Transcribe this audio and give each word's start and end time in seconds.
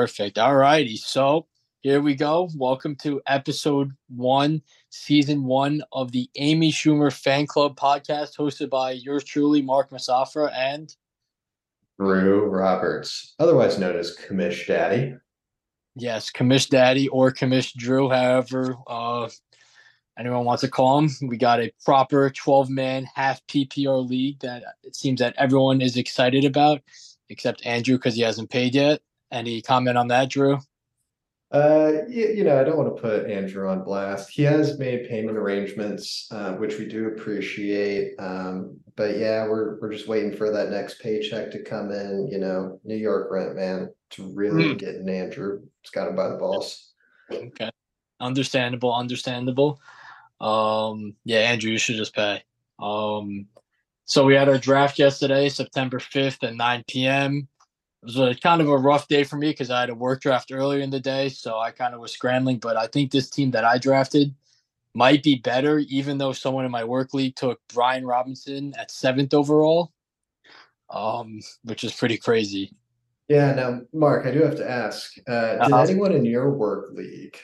Perfect. 0.00 0.38
All 0.38 0.56
righty. 0.56 0.96
So 0.96 1.46
here 1.82 2.00
we 2.00 2.14
go. 2.14 2.48
Welcome 2.56 2.96
to 3.02 3.20
episode 3.26 3.92
one, 4.08 4.62
season 4.88 5.44
one 5.44 5.82
of 5.92 6.10
the 6.10 6.30
Amy 6.36 6.72
Schumer 6.72 7.12
Fan 7.12 7.46
Club 7.46 7.76
podcast, 7.76 8.34
hosted 8.34 8.70
by 8.70 8.92
yours 8.92 9.24
truly, 9.24 9.60
Mark 9.60 9.90
Masafra, 9.90 10.50
and 10.54 10.96
Drew 11.98 12.46
Roberts, 12.46 13.34
otherwise 13.38 13.78
known 13.78 13.94
as 13.94 14.16
Commish 14.16 14.66
Daddy. 14.66 15.16
yes, 15.96 16.30
Commish 16.32 16.70
Daddy 16.70 17.06
or 17.08 17.30
Commish 17.30 17.74
Drew, 17.74 18.08
however 18.08 18.76
uh, 18.86 19.28
anyone 20.18 20.46
wants 20.46 20.62
to 20.62 20.68
call 20.68 21.00
him. 21.00 21.10
We 21.28 21.36
got 21.36 21.60
a 21.60 21.70
proper 21.84 22.30
12 22.30 22.70
man 22.70 23.06
half 23.14 23.46
PPR 23.48 24.08
league 24.08 24.40
that 24.40 24.62
it 24.82 24.96
seems 24.96 25.20
that 25.20 25.34
everyone 25.36 25.82
is 25.82 25.98
excited 25.98 26.46
about, 26.46 26.80
except 27.28 27.66
Andrew 27.66 27.98
because 27.98 28.14
he 28.14 28.22
hasn't 28.22 28.48
paid 28.48 28.74
yet. 28.74 29.02
Any 29.32 29.62
comment 29.62 29.96
on 29.96 30.08
that, 30.08 30.28
Drew? 30.30 30.58
Uh, 31.52 32.02
you, 32.08 32.28
you 32.28 32.44
know, 32.44 32.60
I 32.60 32.64
don't 32.64 32.76
want 32.76 32.94
to 32.94 33.02
put 33.02 33.28
Andrew 33.28 33.68
on 33.68 33.82
blast. 33.82 34.30
He 34.30 34.42
has 34.42 34.78
made 34.78 35.08
payment 35.08 35.36
arrangements, 35.36 36.28
uh, 36.30 36.52
which 36.52 36.78
we 36.78 36.86
do 36.86 37.08
appreciate. 37.08 38.12
Um, 38.20 38.78
but 38.94 39.18
yeah, 39.18 39.48
we're 39.48 39.80
we're 39.80 39.92
just 39.92 40.06
waiting 40.06 40.32
for 40.36 40.52
that 40.52 40.70
next 40.70 41.00
paycheck 41.00 41.50
to 41.50 41.62
come 41.62 41.90
in. 41.90 42.28
You 42.30 42.38
know, 42.38 42.80
New 42.84 42.96
York 42.96 43.32
rent 43.32 43.56
man 43.56 43.92
to 44.10 44.32
really 44.32 44.70
Hmm. 44.70 44.76
get 44.76 44.94
Andrew. 45.08 45.62
It's 45.82 45.90
got 45.90 46.04
to 46.06 46.12
buy 46.12 46.28
the 46.28 46.36
balls. 46.36 46.92
Okay. 47.32 47.70
Understandable, 48.20 48.94
understandable. 48.94 49.80
Um, 50.40 51.16
yeah, 51.24 51.38
Andrew, 51.40 51.70
you 51.72 51.78
should 51.78 51.96
just 51.96 52.14
pay. 52.14 52.42
Um, 52.78 53.46
so 54.04 54.24
we 54.24 54.34
had 54.34 54.48
our 54.48 54.58
draft 54.58 54.98
yesterday, 54.98 55.48
September 55.48 55.98
5th 55.98 56.42
at 56.44 56.54
9 56.54 56.84
p.m. 56.88 57.48
It 58.02 58.06
was 58.06 58.18
a 58.18 58.34
kind 58.34 58.62
of 58.62 58.68
a 58.68 58.76
rough 58.78 59.08
day 59.08 59.24
for 59.24 59.36
me 59.36 59.50
because 59.50 59.70
I 59.70 59.80
had 59.80 59.90
a 59.90 59.94
work 59.94 60.22
draft 60.22 60.50
earlier 60.52 60.80
in 60.80 60.88
the 60.90 61.00
day, 61.00 61.28
so 61.28 61.58
I 61.58 61.70
kind 61.70 61.94
of 61.94 62.00
was 62.00 62.12
scrambling. 62.12 62.58
But 62.58 62.76
I 62.76 62.86
think 62.86 63.10
this 63.10 63.28
team 63.28 63.50
that 63.50 63.64
I 63.64 63.76
drafted 63.76 64.34
might 64.94 65.22
be 65.22 65.36
better, 65.36 65.78
even 65.80 66.16
though 66.16 66.32
someone 66.32 66.64
in 66.64 66.70
my 66.70 66.82
work 66.84 67.12
league 67.12 67.36
took 67.36 67.60
Brian 67.72 68.06
Robinson 68.06 68.72
at 68.78 68.90
seventh 68.90 69.34
overall, 69.34 69.92
um, 70.88 71.40
which 71.64 71.84
is 71.84 71.92
pretty 71.92 72.16
crazy. 72.16 72.72
Yeah. 73.28 73.52
Now, 73.52 73.82
Mark, 73.92 74.26
I 74.26 74.30
do 74.30 74.42
have 74.42 74.56
to 74.56 74.68
ask: 74.68 75.12
uh, 75.28 75.52
Did 75.52 75.60
Uh-huh. 75.60 75.82
anyone 75.82 76.12
in 76.12 76.24
your 76.24 76.50
work 76.50 76.92
league 76.92 77.36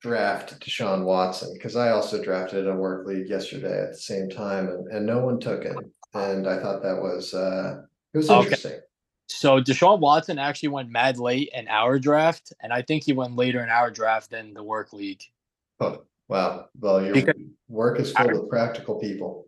draft 0.00 0.58
Deshaun 0.60 1.04
Watson? 1.04 1.52
Because 1.52 1.76
I 1.76 1.90
also 1.90 2.22
drafted 2.24 2.66
a 2.66 2.74
work 2.74 3.06
league 3.06 3.28
yesterday 3.28 3.82
at 3.82 3.90
the 3.90 3.98
same 3.98 4.30
time, 4.30 4.68
and, 4.68 4.88
and 4.88 5.06
no 5.06 5.24
one 5.24 5.38
took 5.38 5.62
him. 5.62 5.92
And 6.14 6.48
I 6.48 6.58
thought 6.58 6.82
that 6.82 7.02
was 7.02 7.34
uh, 7.34 7.82
it 8.14 8.16
was 8.16 8.30
Okay. 8.30 8.80
So 9.28 9.60
Deshaun 9.60 10.00
Watson 10.00 10.38
actually 10.38 10.70
went 10.70 10.90
mad 10.90 11.18
late 11.18 11.50
in 11.54 11.68
our 11.68 11.98
draft, 11.98 12.52
and 12.60 12.72
I 12.72 12.82
think 12.82 13.04
he 13.04 13.12
went 13.12 13.36
later 13.36 13.62
in 13.62 13.68
our 13.68 13.90
draft 13.90 14.30
than 14.30 14.54
the 14.54 14.62
work 14.62 14.92
league. 14.92 15.22
Oh, 15.80 16.02
wow. 16.28 16.66
Well, 16.80 17.04
your 17.04 17.12
Because- 17.14 17.40
work 17.68 18.00
is 18.00 18.10
full 18.12 18.42
of 18.44 18.48
practical 18.48 18.96
people. 18.98 19.46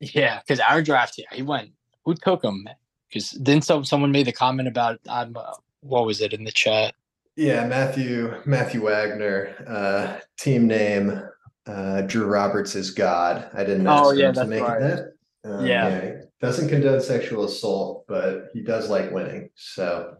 Yeah, 0.00 0.40
because 0.40 0.60
our 0.60 0.80
draft, 0.80 1.18
yeah, 1.18 1.26
he 1.32 1.42
went. 1.42 1.70
Who 2.06 2.14
took 2.14 2.42
him? 2.42 2.66
Because 3.08 3.32
then 3.32 3.60
some 3.60 3.84
someone 3.84 4.10
made 4.10 4.26
the 4.26 4.32
comment 4.32 4.66
about 4.68 4.98
um, 5.08 5.36
uh, 5.36 5.52
what 5.80 6.06
was 6.06 6.22
it 6.22 6.32
in 6.32 6.44
the 6.44 6.50
chat? 6.52 6.94
Yeah, 7.36 7.66
Matthew 7.66 8.34
Matthew 8.46 8.82
Wagner, 8.82 9.54
uh, 9.68 10.20
team 10.38 10.66
name 10.66 11.22
uh, 11.66 12.00
Drew 12.02 12.24
Roberts 12.24 12.74
is 12.74 12.90
God. 12.90 13.50
I 13.52 13.62
didn't 13.64 13.86
ask 13.86 14.04
Oh, 14.06 14.12
yeah, 14.12 14.28
him 14.28 14.34
to 14.34 14.40
that's 14.40 14.48
make 14.50 14.62
right. 14.62 14.80
that. 14.80 15.12
Um, 15.44 15.66
Yeah. 15.66 16.00
he 16.00 16.19
doesn't 16.40 16.68
condone 16.68 17.00
sexual 17.00 17.44
assault, 17.44 18.04
but 18.08 18.48
he 18.52 18.62
does 18.62 18.88
like 18.88 19.10
winning. 19.12 19.50
So 19.54 20.16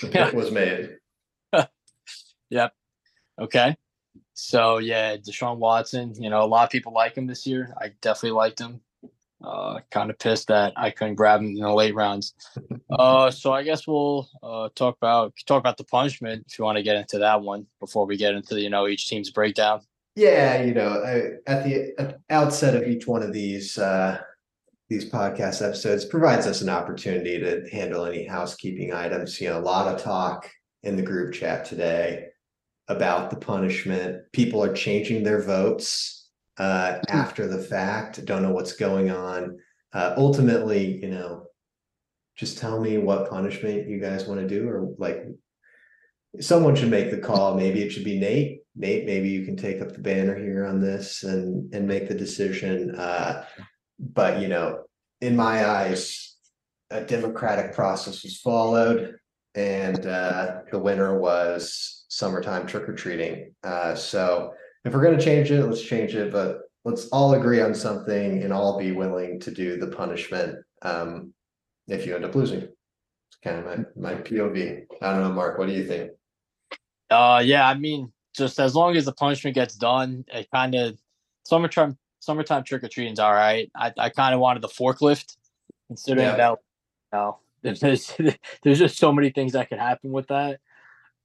the 0.00 0.08
pick 0.12 0.32
was 0.32 0.50
made. 0.50 0.96
Yep. 2.50 2.72
Okay. 3.40 3.76
So 4.34 4.78
yeah, 4.78 5.16
Deshaun 5.16 5.58
Watson. 5.58 6.14
You 6.18 6.30
know, 6.30 6.42
a 6.42 6.46
lot 6.46 6.64
of 6.64 6.70
people 6.70 6.92
like 6.92 7.16
him 7.16 7.26
this 7.26 7.46
year. 7.46 7.74
I 7.80 7.92
definitely 8.00 8.36
liked 8.36 8.58
him. 8.58 8.80
Uh, 9.44 9.78
kind 9.92 10.10
of 10.10 10.18
pissed 10.18 10.48
that 10.48 10.72
I 10.76 10.90
couldn't 10.90 11.14
grab 11.14 11.40
him 11.40 11.48
in 11.48 11.60
the 11.60 11.72
late 11.72 11.94
rounds. 11.94 12.34
Uh, 12.90 13.30
so 13.30 13.52
I 13.52 13.64
guess 13.64 13.86
we'll 13.86 14.26
uh 14.42 14.70
talk 14.74 14.96
about 14.96 15.34
talk 15.46 15.60
about 15.60 15.76
the 15.76 15.84
punishment 15.84 16.42
if 16.48 16.58
you 16.58 16.64
want 16.64 16.78
to 16.78 16.82
get 16.82 16.96
into 16.96 17.18
that 17.18 17.42
one 17.42 17.66
before 17.80 18.06
we 18.06 18.16
get 18.16 18.34
into 18.34 18.58
you 18.58 18.70
know 18.70 18.88
each 18.88 19.08
team's 19.08 19.30
breakdown. 19.30 19.82
Yeah, 20.16 20.62
you 20.62 20.72
know, 20.72 21.02
I, 21.04 21.50
at 21.50 21.64
the 21.64 21.94
at 21.98 22.08
the 22.08 22.20
outset 22.30 22.74
of 22.74 22.88
each 22.88 23.06
one 23.06 23.22
of 23.22 23.34
these 23.34 23.76
uh, 23.76 24.20
these 24.88 25.10
podcast 25.10 25.66
episodes 25.66 26.04
provides 26.06 26.46
us 26.46 26.62
an 26.62 26.70
opportunity 26.70 27.38
to 27.38 27.68
handle 27.70 28.06
any 28.06 28.24
housekeeping 28.24 28.92
items. 28.92 29.40
You 29.40 29.50
know, 29.50 29.58
a 29.58 29.60
lot 29.60 29.92
of 29.92 30.02
talk 30.02 30.50
in 30.82 30.96
the 30.96 31.02
group 31.02 31.34
chat 31.34 31.64
today 31.66 32.28
about 32.88 33.30
the 33.30 33.36
punishment. 33.36 34.22
People 34.32 34.62
are 34.64 34.72
changing 34.72 35.22
their 35.22 35.42
votes 35.42 36.30
uh, 36.56 36.98
after 37.08 37.46
the 37.46 37.62
fact. 37.62 38.24
Don't 38.24 38.42
know 38.42 38.52
what's 38.52 38.72
going 38.72 39.10
on. 39.10 39.58
Uh, 39.92 40.14
ultimately, 40.16 40.98
you 41.02 41.08
know, 41.08 41.44
just 42.36 42.58
tell 42.58 42.80
me 42.80 42.96
what 42.98 43.30
punishment 43.30 43.88
you 43.88 44.00
guys 44.00 44.26
want 44.26 44.40
to 44.40 44.48
do, 44.48 44.68
or 44.68 44.94
like 44.96 45.26
someone 46.40 46.76
should 46.76 46.90
make 46.90 47.10
the 47.10 47.18
call. 47.18 47.54
Maybe 47.54 47.82
it 47.82 47.90
should 47.90 48.04
be 48.04 48.18
Nate. 48.18 48.60
Nate, 48.74 49.06
maybe 49.06 49.28
you 49.28 49.44
can 49.44 49.56
take 49.56 49.82
up 49.82 49.92
the 49.92 49.98
banner 49.98 50.38
here 50.38 50.64
on 50.64 50.80
this 50.80 51.24
and 51.24 51.72
and 51.74 51.86
make 51.86 52.08
the 52.08 52.14
decision. 52.14 52.94
Uh, 52.94 53.44
but 53.98 54.40
you 54.40 54.48
know, 54.48 54.84
in 55.20 55.36
my 55.36 55.68
eyes, 55.68 56.36
a 56.90 57.02
democratic 57.02 57.74
process 57.74 58.22
was 58.22 58.38
followed, 58.38 59.16
and 59.54 60.06
uh, 60.06 60.60
the 60.70 60.78
winner 60.78 61.18
was 61.18 62.04
summertime 62.08 62.66
trick 62.66 62.88
or 62.88 62.94
treating. 62.94 63.54
Uh, 63.62 63.94
so 63.94 64.52
if 64.84 64.92
we're 64.92 65.02
gonna 65.02 65.20
change 65.20 65.50
it, 65.50 65.64
let's 65.64 65.82
change 65.82 66.14
it. 66.14 66.32
But 66.32 66.60
let's 66.84 67.08
all 67.08 67.34
agree 67.34 67.60
on 67.60 67.74
something 67.74 68.42
and 68.42 68.52
all 68.52 68.78
be 68.78 68.92
willing 68.92 69.40
to 69.40 69.50
do 69.50 69.76
the 69.76 69.88
punishment. 69.88 70.58
Um, 70.82 71.34
if 71.88 72.06
you 72.06 72.14
end 72.14 72.24
up 72.24 72.34
losing, 72.34 72.62
it's 72.62 73.38
kind 73.42 73.58
of 73.58 73.64
my 73.64 74.12
my 74.14 74.20
POV. 74.20 74.84
I 75.02 75.12
don't 75.12 75.22
know, 75.22 75.32
Mark. 75.32 75.58
What 75.58 75.68
do 75.68 75.74
you 75.74 75.86
think? 75.86 76.12
Uh, 77.10 77.42
yeah, 77.44 77.66
I 77.66 77.74
mean, 77.74 78.12
just 78.36 78.60
as 78.60 78.74
long 78.74 78.96
as 78.96 79.06
the 79.06 79.12
punishment 79.12 79.54
gets 79.54 79.74
done, 79.74 80.24
it 80.28 80.48
kind 80.52 80.74
of 80.74 80.98
summertime 81.44 81.96
summertime 82.20 82.64
trick 82.64 82.82
or 82.84 82.88
treating's 82.88 83.18
all 83.18 83.32
right. 83.32 83.70
I, 83.74 83.92
I 83.98 84.08
kind 84.10 84.34
of 84.34 84.40
wanted 84.40 84.62
the 84.62 84.68
forklift, 84.68 85.36
considering 85.88 86.26
Yeah. 86.26 86.36
that. 86.36 86.58
You 87.12 87.18
know, 87.18 87.38
there's 87.62 88.12
there's 88.62 88.78
just 88.78 88.98
so 88.98 89.12
many 89.12 89.30
things 89.30 89.52
that 89.52 89.68
could 89.68 89.78
happen 89.78 90.12
with 90.12 90.28
that. 90.28 90.60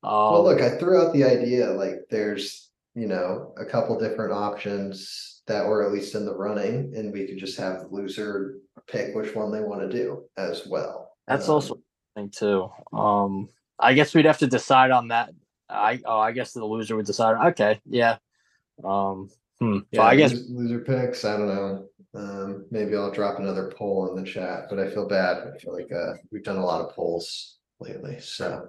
Um, 0.04 0.12
Well, 0.34 0.44
look, 0.44 0.62
I 0.62 0.78
threw 0.78 1.02
out 1.02 1.14
the 1.14 1.24
idea 1.24 1.70
like 1.72 2.08
there's, 2.10 2.70
you 2.96 3.08
know, 3.08 3.54
a 3.58 3.66
couple 3.66 3.98
different 4.00 4.34
options 4.34 5.42
that 5.48 5.66
were 5.66 5.86
at 5.86 5.92
least 5.92 6.16
in 6.16 6.26
the 6.26 6.36
running, 6.36 6.94
and 6.96 7.12
we 7.14 7.28
could 7.28 7.38
just 7.38 7.58
have 7.60 7.82
the 7.82 7.88
loser 7.88 8.56
pick 8.88 9.14
which 9.16 9.36
one 9.36 9.52
they 9.52 9.60
want 9.62 9.82
to 9.82 9.90
do 9.90 10.24
as 10.38 10.66
well. 10.68 11.12
that's 11.28 11.48
Um, 11.50 11.56
also 11.56 11.80
thing 12.16 12.30
too. 12.30 12.70
Um, 12.92 13.50
I 13.80 13.94
guess 13.94 14.14
we'd 14.16 14.26
have 14.26 14.40
to 14.40 14.48
decide 14.48 14.92
on 14.92 15.10
that. 15.10 15.32
I 15.70 16.02
oh, 16.06 16.20
I 16.20 16.32
guess 16.32 16.54
the 16.54 16.64
loser 16.66 16.96
would 16.96 17.06
decide. 17.06 17.36
Okay, 17.52 17.80
yeah. 17.86 18.18
Um, 18.84 19.30
hmm. 19.60 19.78
So 19.78 19.84
yeah, 19.92 20.04
I 20.04 20.16
guess 20.16 20.34
loser 20.50 20.80
picks. 20.80 21.26
I 21.26 21.38
don't 21.38 21.48
know. 21.48 21.86
Um, 22.16 22.66
maybe 22.70 22.96
I'll 22.96 23.12
drop 23.12 23.40
another 23.40 23.72
poll 23.76 24.10
in 24.10 24.24
the 24.24 24.30
chat, 24.30 24.66
but 24.70 24.80
I 24.80 24.90
feel 24.90 25.08
bad. 25.08 25.38
I 25.48 25.58
feel 25.58 25.74
like 25.74 25.92
uh, 25.92 26.14
we've 26.32 26.44
done 26.44 26.58
a 26.58 26.66
lot 26.66 26.82
of 26.82 26.96
polls 26.96 27.58
lately, 27.80 28.20
so 28.20 28.68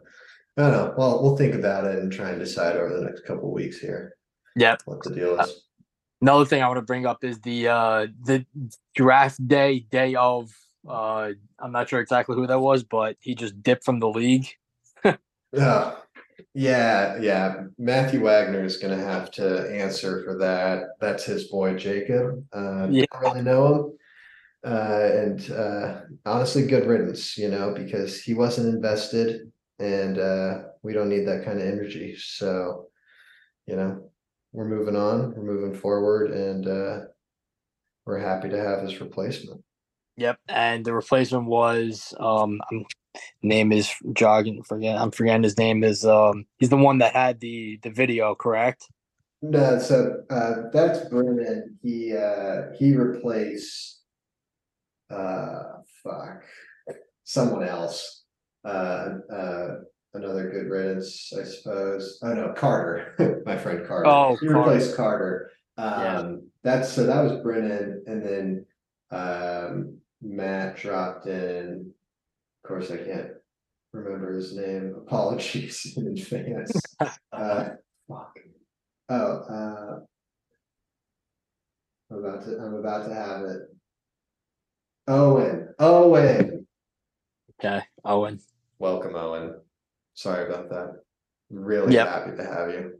I 0.56 0.62
don't 0.62 0.72
know. 0.72 0.94
Well, 0.96 1.22
we'll 1.22 1.36
think 1.36 1.54
about 1.54 1.84
it 1.84 1.98
and 1.98 2.10
try 2.10 2.30
and 2.30 2.38
decide 2.38 2.76
over 2.76 2.96
the 2.96 3.04
next 3.04 3.26
couple 3.26 3.52
weeks 3.52 3.78
here 3.78 4.16
yeah. 4.56 4.76
what 4.84 5.02
the 5.02 5.10
deal 5.10 5.38
is. 5.40 5.62
Another 6.20 6.44
thing 6.44 6.62
I 6.62 6.68
want 6.68 6.78
to 6.78 6.82
bring 6.82 7.06
up 7.06 7.24
is 7.24 7.40
the 7.40 7.68
uh 7.68 8.06
the 8.24 8.46
draft 8.94 9.46
day 9.46 9.80
day 9.80 10.14
of 10.14 10.50
uh 10.88 11.30
I'm 11.58 11.72
not 11.72 11.88
sure 11.88 12.00
exactly 12.00 12.36
who 12.36 12.46
that 12.46 12.60
was, 12.60 12.82
but 12.82 13.16
he 13.20 13.34
just 13.34 13.62
dipped 13.62 13.84
from 13.84 14.00
the 14.00 14.08
league. 14.08 14.48
Oh, 15.56 16.02
yeah, 16.54 17.18
yeah. 17.20 17.64
Matthew 17.78 18.22
Wagner 18.22 18.64
is 18.64 18.78
gonna 18.78 18.96
have 18.96 19.30
to 19.32 19.70
answer 19.70 20.22
for 20.24 20.38
that. 20.38 20.88
That's 21.00 21.24
his 21.24 21.48
boy 21.48 21.74
Jacob. 21.74 22.44
Uh, 22.52 22.88
Yeah. 22.90 23.04
don't 23.12 23.22
really 23.22 23.42
know 23.42 23.74
him. 23.74 23.98
Uh, 24.64 25.10
and 25.12 25.50
uh, 25.50 26.00
honestly, 26.24 26.66
good 26.66 26.86
riddance, 26.86 27.36
you 27.36 27.50
know, 27.50 27.74
because 27.74 28.22
he 28.22 28.32
wasn't 28.32 28.74
invested, 28.74 29.52
and 29.78 30.18
uh, 30.18 30.62
we 30.82 30.94
don't 30.94 31.10
need 31.10 31.26
that 31.26 31.44
kind 31.44 31.60
of 31.60 31.66
energy. 31.66 32.16
So, 32.16 32.86
you 33.66 33.76
know, 33.76 34.10
we're 34.52 34.68
moving 34.68 34.96
on, 34.96 35.34
we're 35.34 35.42
moving 35.42 35.78
forward, 35.78 36.30
and 36.30 36.66
uh, 36.66 37.00
we're 38.06 38.18
happy 38.18 38.48
to 38.48 38.58
have 38.58 38.80
his 38.82 39.00
replacement. 39.00 39.62
Yep. 40.16 40.38
And 40.48 40.84
the 40.84 40.94
replacement 40.94 41.46
was 41.46 42.14
um 42.20 42.60
I'm, 42.70 42.84
name 43.42 43.72
is 43.72 43.92
jogging 44.12 44.62
forget 44.62 44.98
I'm 44.98 45.10
forgetting 45.10 45.42
his 45.42 45.58
name 45.58 45.84
is 45.84 46.04
um 46.04 46.46
he's 46.58 46.68
the 46.70 46.76
one 46.76 46.98
that 46.98 47.12
had 47.12 47.40
the 47.40 47.78
the 47.82 47.90
video, 47.90 48.34
correct? 48.34 48.88
No, 49.42 49.78
so 49.78 50.22
uh 50.30 50.54
that's 50.72 51.08
Brennan. 51.08 51.78
He 51.82 52.16
uh 52.16 52.72
he 52.78 52.96
replaced 52.96 54.00
uh 55.10 55.62
fuck 56.02 56.42
someone 57.24 57.62
else. 57.66 58.24
Uh 58.64 59.16
uh 59.32 59.68
another 60.14 60.50
good 60.50 60.68
riddance, 60.70 61.32
I 61.38 61.44
suppose. 61.44 62.18
Oh 62.22 62.32
no, 62.34 62.52
Carter, 62.56 63.42
my 63.46 63.56
friend 63.58 63.86
Carter. 63.86 64.06
Oh, 64.08 64.36
he 64.40 64.46
Carter. 64.48 64.70
replaced 64.70 64.96
Carter. 64.96 65.50
Yeah. 65.78 66.18
Um 66.18 66.48
that's 66.62 66.90
so 66.92 67.04
that 67.06 67.22
was 67.22 67.42
Brennan 67.42 68.02
and 68.06 68.24
then 68.24 68.66
um 69.10 69.98
Matt 70.22 70.76
dropped 70.76 71.26
in. 71.26 71.92
Of 72.64 72.68
course, 72.68 72.90
I 72.90 72.96
can't 72.96 73.30
remember 73.92 74.32
his 74.32 74.56
name. 74.56 74.94
Apologies 75.06 75.92
in 75.96 76.08
advance. 76.08 76.80
Uh 77.32 77.70
fuck. 78.08 78.38
Oh, 79.08 79.36
uh. 79.50 79.98
I'm 82.10 82.18
about 82.24 82.44
to, 82.44 82.58
I'm 82.58 82.74
about 82.74 83.08
to 83.08 83.14
have 83.14 83.42
it. 83.42 83.62
Owen, 85.08 85.68
Owen, 85.78 86.66
Okay, 87.60 87.82
Owen. 88.04 88.40
welcome 88.78 89.16
Owen. 89.16 89.56
Sorry 90.14 90.46
about 90.46 90.70
that. 90.70 91.02
Really 91.50 91.92
Yep. 91.94 92.08
happy 92.08 92.36
to 92.36 92.44
have 92.44 92.70
you. 92.70 92.98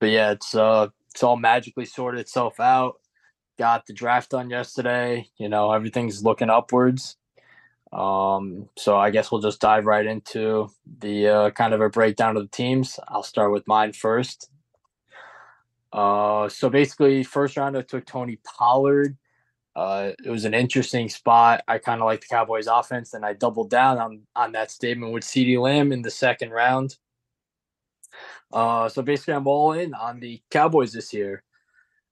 But 0.00 0.10
yeah, 0.10 0.30
it's 0.30 0.54
uh 0.54 0.88
it's 1.12 1.22
all 1.22 1.36
magically 1.36 1.84
sorted 1.86 2.20
itself 2.20 2.60
out. 2.60 2.94
Got 3.58 3.84
the 3.86 3.92
draft 3.94 4.30
done 4.30 4.48
yesterday. 4.48 5.28
You 5.38 5.48
know, 5.48 5.72
everything's 5.72 6.22
looking 6.24 6.50
upwards. 6.50 7.16
Um, 7.92 8.68
so 8.76 8.96
I 8.96 9.10
guess 9.10 9.30
we'll 9.30 9.40
just 9.40 9.60
dive 9.60 9.86
right 9.86 10.04
into 10.04 10.68
the 10.98 11.28
uh, 11.28 11.50
kind 11.50 11.72
of 11.72 11.80
a 11.80 11.88
breakdown 11.88 12.36
of 12.36 12.42
the 12.42 12.48
teams. 12.48 12.98
I'll 13.08 13.22
start 13.22 13.52
with 13.52 13.66
mine 13.66 13.92
first. 13.92 14.50
Uh, 15.92 16.48
so 16.48 16.68
basically, 16.68 17.22
first 17.22 17.56
round 17.56 17.76
I 17.76 17.82
took 17.82 18.04
Tony 18.04 18.38
Pollard. 18.44 19.16
Uh, 19.74 20.12
it 20.24 20.30
was 20.30 20.44
an 20.44 20.54
interesting 20.54 21.08
spot. 21.08 21.62
I 21.68 21.78
kind 21.78 22.00
of 22.00 22.06
like 22.06 22.22
the 22.22 22.26
Cowboys' 22.28 22.66
offense, 22.66 23.14
and 23.14 23.24
I 23.24 23.34
doubled 23.34 23.70
down 23.70 23.98
on 23.98 24.22
on 24.34 24.52
that 24.52 24.70
statement 24.70 25.12
with 25.12 25.22
Ceedee 25.22 25.60
Lamb 25.60 25.92
in 25.92 26.02
the 26.02 26.10
second 26.10 26.50
round. 26.50 26.96
Uh, 28.52 28.88
so 28.88 29.02
basically, 29.02 29.34
I'm 29.34 29.46
all 29.46 29.72
in 29.72 29.94
on 29.94 30.20
the 30.20 30.40
Cowboys 30.50 30.92
this 30.92 31.12
year. 31.12 31.42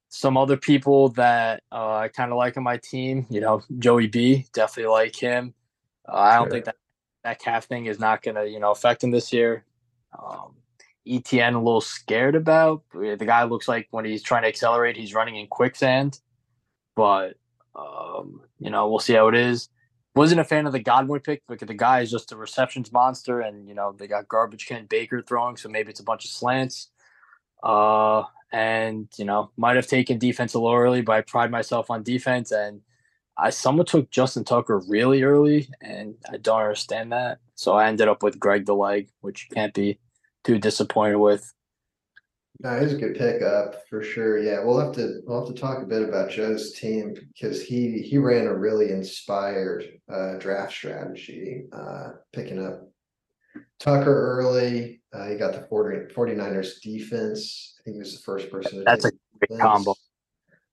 Some 0.09 0.37
other 0.37 0.57
people 0.57 1.09
that 1.11 1.63
uh, 1.73 1.97
I 1.97 2.09
kind 2.09 2.31
of 2.31 2.39
like 2.39 2.57
on 2.57 2.63
my 2.63 2.77
team, 2.77 3.27
you 3.31 3.41
know, 3.41 3.63
Joey 3.79 4.07
B, 4.07 4.47
definitely 4.53 4.93
like 4.93 5.17
him. 5.17 5.55
Uh, 6.09 6.17
I 6.17 6.37
don't 6.37 6.47
Sure. 6.47 6.53
think 6.53 6.65
that 6.67 6.77
that 7.25 7.39
calf 7.39 7.65
thing 7.65 7.87
is 7.87 7.99
not 7.99 8.23
going 8.23 8.35
to, 8.35 8.49
you 8.49 8.61
know, 8.61 8.71
affect 8.71 9.03
him 9.03 9.11
this 9.11 9.33
year. 9.33 9.65
Um, 10.19 10.57
ETN 11.07 11.55
a 11.55 11.59
little 11.59 11.81
scared 11.81 12.35
about. 12.35 12.83
The 12.93 13.17
guy 13.17 13.45
looks 13.45 13.69
like 13.69 13.89
when 13.91 14.05
he's 14.05 14.23
trying 14.23 14.43
to 14.43 14.49
accelerate, 14.49 14.97
he's 14.97 15.15
running 15.15 15.37
in 15.37 15.47
quicksand. 15.47 16.21
But 16.97 17.37
um, 17.75 18.43
you 18.59 18.71
know, 18.71 18.89
we'll 18.89 19.01
see 19.01 19.15
how 19.15 19.29
it 19.29 19.35
is. 19.35 19.69
Wasn't 20.15 20.41
a 20.41 20.45
fan 20.45 20.67
of 20.67 20.73
the 20.73 20.79
Godwin 20.79 21.21
pick 21.21 21.43
because 21.49 21.67
the 21.67 21.75
guy 21.75 22.01
is 22.01 22.11
just 22.11 22.31
a 22.31 22.37
receptions 22.37 22.93
monster, 22.93 23.41
and 23.41 23.69
you 23.69 23.75
know 23.75 23.93
they 23.93 24.07
got 24.07 24.29
garbage 24.29 24.67
can 24.67 24.87
Baker 24.87 25.21
throwing, 25.23 25.57
so 25.57 25.69
maybe 25.69 25.91
it's 25.91 26.01
a 26.01 26.05
bunch 26.05 26.25
of 26.25 26.31
slants. 26.31 26.91
Uh, 27.63 28.23
and 28.53 29.09
you 29.17 29.25
know 29.25 29.51
might 29.57 29.77
have 29.77 29.89
taken 29.89 30.19
defense 30.19 30.55
a 30.55 30.59
little 30.59 30.77
early, 30.79 31.03
but 31.03 31.17
I 31.17 31.21
pride 31.23 31.51
myself 31.51 31.91
on 31.91 32.05
defense, 32.05 32.53
and 32.53 32.81
I 33.37 33.51
someone 33.51 33.87
took 33.87 34.11
Justin 34.11 34.45
Tucker 34.45 34.81
really 34.89 35.23
early, 35.23 35.69
and 35.81 36.15
I 36.31 36.37
don't 36.37 36.61
understand 36.61 37.13
that. 37.13 37.39
So 37.57 37.73
I 37.75 37.89
ended 37.89 38.09
up 38.09 38.23
with 38.23 38.39
Greg 38.39 38.67
the 38.67 38.75
leg, 38.75 39.09
which 39.21 39.49
you 39.49 39.55
can't 39.55 39.75
be 39.75 39.99
too 40.45 40.59
disappointed 40.59 41.17
with. 41.17 41.53
No, 42.61 42.81
he's 42.81 42.93
a 42.93 42.97
good 42.97 43.17
pickup 43.17 43.87
for 43.89 44.03
sure. 44.03 44.39
Yeah, 44.39 44.63
we'll 44.63 44.79
have 44.79 44.95
to 44.95 45.21
we'll 45.27 45.45
have 45.45 45.55
to 45.55 45.61
talk 45.61 45.83
a 45.83 45.87
bit 45.87 46.09
about 46.09 46.31
Joe's 46.31 46.73
team 46.73 47.15
because 47.15 47.61
he 47.61 47.99
he 47.99 48.19
ran 48.19 48.47
a 48.47 48.55
really 48.55 48.91
inspired 48.91 49.85
uh 50.13 50.35
draft 50.35 50.73
strategy, 50.73 51.65
uh 51.73 52.11
picking 52.33 52.65
up 52.65 52.89
Tucker 53.81 54.39
early. 54.39 55.03
Uh 55.13 55.29
he 55.29 55.37
got 55.37 55.53
the 55.53 55.67
40, 55.69 56.15
49ers 56.15 56.81
defense. 56.81 57.75
I 57.81 57.83
think 57.83 57.97
he 57.97 58.01
was 58.01 58.17
the 58.17 58.23
first 58.23 58.51
person 58.51 58.79
to 58.79 58.85
That's 58.85 59.05
a 59.05 59.13
great 59.41 59.61
combo. 59.61 59.97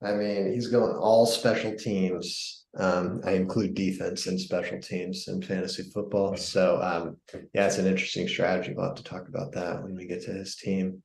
Defense. 0.01 0.13
I 0.13 0.15
mean, 0.15 0.53
he's 0.53 0.68
going 0.68 0.95
all 0.95 1.25
special 1.25 1.75
teams. 1.75 2.65
Um, 2.77 3.21
I 3.25 3.31
include 3.31 3.74
defense 3.74 4.27
and 4.27 4.39
special 4.39 4.80
teams 4.80 5.27
in 5.27 5.42
fantasy 5.42 5.83
football. 5.94 6.38
So 6.38 6.81
um, 6.81 7.18
yeah, 7.53 7.68
it's 7.68 7.77
an 7.77 7.88
interesting 7.88 8.27
strategy. 8.27 8.74
We'll 8.75 8.88
have 8.88 8.95
to 8.95 9.03
talk 9.03 9.27
about 9.27 9.51
that 9.53 9.83
when 9.83 9.95
we 9.95 10.06
get 10.06 10.24
to 10.24 10.31
his 10.31 10.56
team. 10.56 11.03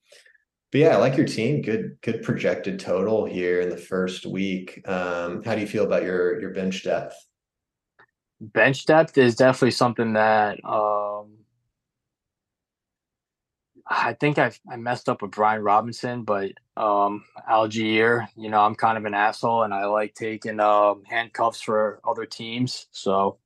But 0.73 0.81
yeah, 0.81 0.89
I 0.89 0.97
like 0.97 1.17
your 1.17 1.27
team. 1.27 1.63
Good, 1.63 1.97
good 2.03 2.23
projected 2.23 2.79
total 2.79 3.25
here 3.25 3.61
in 3.61 3.69
the 3.69 3.77
first 3.77 4.27
week. 4.27 4.83
Um, 4.89 5.43
how 5.45 5.55
do 5.55 5.61
you 5.61 5.67
feel 5.67 5.85
about 5.85 6.03
your 6.03 6.41
your 6.41 6.51
bench 6.51 6.85
depth? 6.85 7.17
bench 8.41 8.85
depth 8.85 9.17
is 9.17 9.35
definitely 9.37 9.71
something 9.71 10.13
that 10.13 10.63
um 10.65 11.33
I 13.87 14.15
think 14.15 14.39
I 14.39 14.53
I 14.71 14.77
messed 14.77 15.09
up 15.09 15.23
with 15.23 15.31
Brian 15.31 15.63
Robinson, 15.63 16.25
but 16.25 16.53
um 16.77 17.25
Allgeier, 17.51 18.29
you 18.37 18.51
know, 18.51 18.61
I'm 18.61 18.75
kind 18.75 18.99
of 18.99 19.05
an 19.05 19.15
asshole 19.15 19.63
and 19.63 19.73
I 19.73 19.87
like 19.87 20.15
taking 20.15 20.61
um 20.61 21.03
handcuffs 21.07 21.61
for 21.61 22.01
other 22.07 22.27
teams. 22.27 22.87
So 22.93 23.39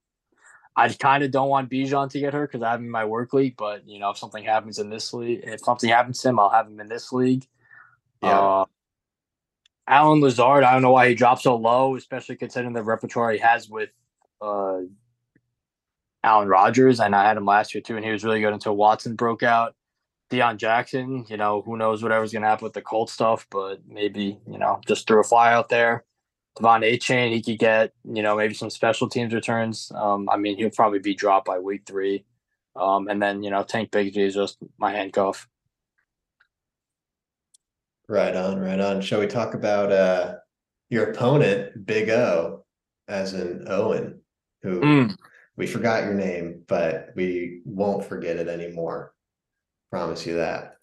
I 0.76 0.88
kind 0.88 1.22
of 1.22 1.30
don't 1.30 1.48
want 1.48 1.70
Bijan 1.70 2.10
to 2.10 2.20
get 2.20 2.32
hurt 2.32 2.50
because 2.50 2.64
I 2.64 2.70
have 2.70 2.80
him 2.80 2.86
in 2.86 2.90
my 2.90 3.04
work 3.04 3.32
league, 3.32 3.56
but 3.56 3.86
you 3.86 3.98
know, 3.98 4.10
if 4.10 4.18
something 4.18 4.44
happens 4.44 4.78
in 4.78 4.90
this 4.90 5.12
league, 5.12 5.40
if 5.44 5.60
something 5.60 5.90
happens 5.90 6.20
to 6.22 6.28
him, 6.30 6.40
I'll 6.40 6.48
have 6.48 6.66
him 6.66 6.80
in 6.80 6.88
this 6.88 7.12
league. 7.12 7.46
Yeah. 8.22 8.38
Uh, 8.38 8.64
Allen 9.86 10.20
Lazard, 10.20 10.62
I 10.62 10.72
don't 10.72 10.82
know 10.82 10.92
why 10.92 11.08
he 11.08 11.14
dropped 11.14 11.42
so 11.42 11.56
low, 11.56 11.96
especially 11.96 12.36
considering 12.36 12.72
the 12.72 12.82
repertoire 12.82 13.32
he 13.32 13.38
has 13.38 13.68
with 13.68 13.90
uh, 14.40 14.78
Alan 16.22 16.48
Rodgers, 16.48 17.00
and 17.00 17.14
I 17.14 17.26
had 17.26 17.36
him 17.36 17.44
last 17.44 17.74
year 17.74 17.82
too, 17.82 17.96
and 17.96 18.04
he 18.04 18.12
was 18.12 18.24
really 18.24 18.40
good 18.40 18.52
until 18.52 18.76
Watson 18.76 19.16
broke 19.16 19.42
out. 19.42 19.74
Deon 20.30 20.56
Jackson, 20.58 21.24
you 21.28 21.36
know, 21.36 21.62
who 21.62 21.76
knows 21.76 22.02
whatever's 22.02 22.32
gonna 22.32 22.46
happen 22.46 22.64
with 22.64 22.72
the 22.74 22.82
Colt 22.82 23.10
stuff, 23.10 23.46
but 23.50 23.80
maybe 23.88 24.38
you 24.46 24.58
know, 24.58 24.80
just 24.86 25.06
threw 25.06 25.20
a 25.20 25.24
fly 25.24 25.52
out 25.52 25.68
there. 25.68 26.04
Devon 26.56 26.82
Achane, 26.82 27.32
he 27.32 27.42
could 27.42 27.58
get 27.58 27.92
you 28.04 28.22
know 28.22 28.36
maybe 28.36 28.54
some 28.54 28.70
special 28.70 29.08
teams 29.08 29.34
returns. 29.34 29.90
Um, 29.94 30.28
I 30.30 30.36
mean, 30.36 30.56
he'll 30.56 30.70
probably 30.70 30.98
be 31.00 31.14
dropped 31.14 31.46
by 31.46 31.58
week 31.58 31.82
three, 31.86 32.24
um, 32.76 33.08
and 33.08 33.20
then 33.22 33.42
you 33.42 33.50
know, 33.50 33.62
Tank 33.64 33.90
Bigsby 33.90 34.16
is 34.18 34.34
just 34.34 34.58
my 34.78 34.92
handcuff. 34.92 35.48
Right 38.08 38.34
on, 38.34 38.58
right 38.58 38.80
on. 38.80 39.00
Shall 39.00 39.20
we 39.20 39.26
talk 39.26 39.54
about 39.54 39.92
uh 39.92 40.36
your 40.90 41.10
opponent, 41.10 41.86
Big 41.86 42.08
O, 42.10 42.64
as 43.08 43.34
in 43.34 43.64
Owen, 43.68 44.20
who 44.62 44.80
Mm. 44.80 45.16
we 45.56 45.66
forgot 45.66 46.02
your 46.04 46.14
name, 46.14 46.64
but 46.66 47.10
we 47.14 47.62
won't 47.64 48.04
forget 48.04 48.36
it 48.36 48.48
anymore. 48.48 49.14
Promise 49.90 50.26
you 50.26 50.36
that. 50.36 50.76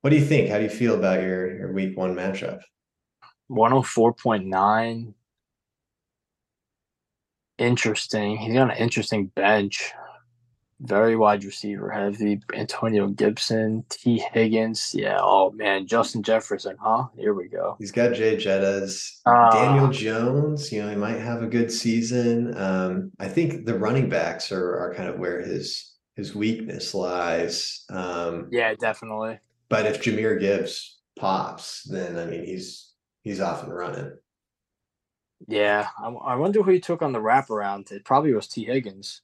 What 0.00 0.10
do 0.10 0.16
you 0.16 0.24
think? 0.24 0.48
How 0.48 0.58
do 0.58 0.64
you 0.64 0.70
feel 0.70 0.94
about 0.94 1.22
your 1.22 1.56
your 1.56 1.72
week 1.72 1.96
one 1.96 2.14
matchup? 2.14 2.60
104.9. 3.50 5.14
Interesting. 7.58 8.36
He's 8.36 8.54
got 8.54 8.70
an 8.70 8.76
interesting 8.76 9.26
bench. 9.34 9.92
Very 10.80 11.16
wide 11.16 11.42
receiver 11.42 11.90
heavy. 11.90 12.40
Antonio 12.54 13.08
Gibson, 13.08 13.84
T. 13.88 14.22
Higgins. 14.32 14.92
Yeah. 14.94 15.18
Oh 15.20 15.50
man, 15.50 15.88
Justin 15.88 16.22
Jefferson, 16.22 16.76
huh? 16.80 17.06
Here 17.16 17.34
we 17.34 17.48
go. 17.48 17.74
He's 17.80 17.90
got 17.90 18.14
Jay 18.14 18.36
Jettas, 18.36 19.18
Ah. 19.26 19.50
Daniel 19.50 19.88
Jones, 19.90 20.70
you 20.70 20.80
know, 20.80 20.88
he 20.88 20.94
might 20.94 21.18
have 21.18 21.42
a 21.42 21.48
good 21.48 21.72
season. 21.72 22.56
Um, 22.56 23.10
I 23.18 23.26
think 23.26 23.66
the 23.66 23.76
running 23.76 24.08
backs 24.08 24.52
are 24.52 24.78
are 24.78 24.94
kind 24.94 25.08
of 25.08 25.18
where 25.18 25.40
his 25.42 25.94
his 26.18 26.34
weakness 26.34 26.92
lies. 26.94 27.84
Um, 27.88 28.48
Yeah, 28.50 28.74
definitely. 28.74 29.38
but 29.70 29.86
if 29.86 30.02
Jahmyr 30.02 30.38
Gibbs 30.38 30.98
pops, 31.18 31.84
then 31.84 32.18
I 32.18 32.26
mean 32.26 32.44
he's 32.44 32.92
he's 33.22 33.40
off 33.40 33.62
and 33.62 33.74
running. 33.74 34.12
Yeah. 35.46 35.86
I, 36.02 36.08
I 36.08 36.34
wonder 36.34 36.62
who 36.62 36.72
he 36.72 36.80
took 36.80 37.00
on 37.00 37.12
the 37.12 37.20
wraparound. 37.20 37.92
It 37.92 38.04
probably 38.04 38.34
was 38.34 38.48
T. 38.48 38.64
Higgins. 38.64 39.22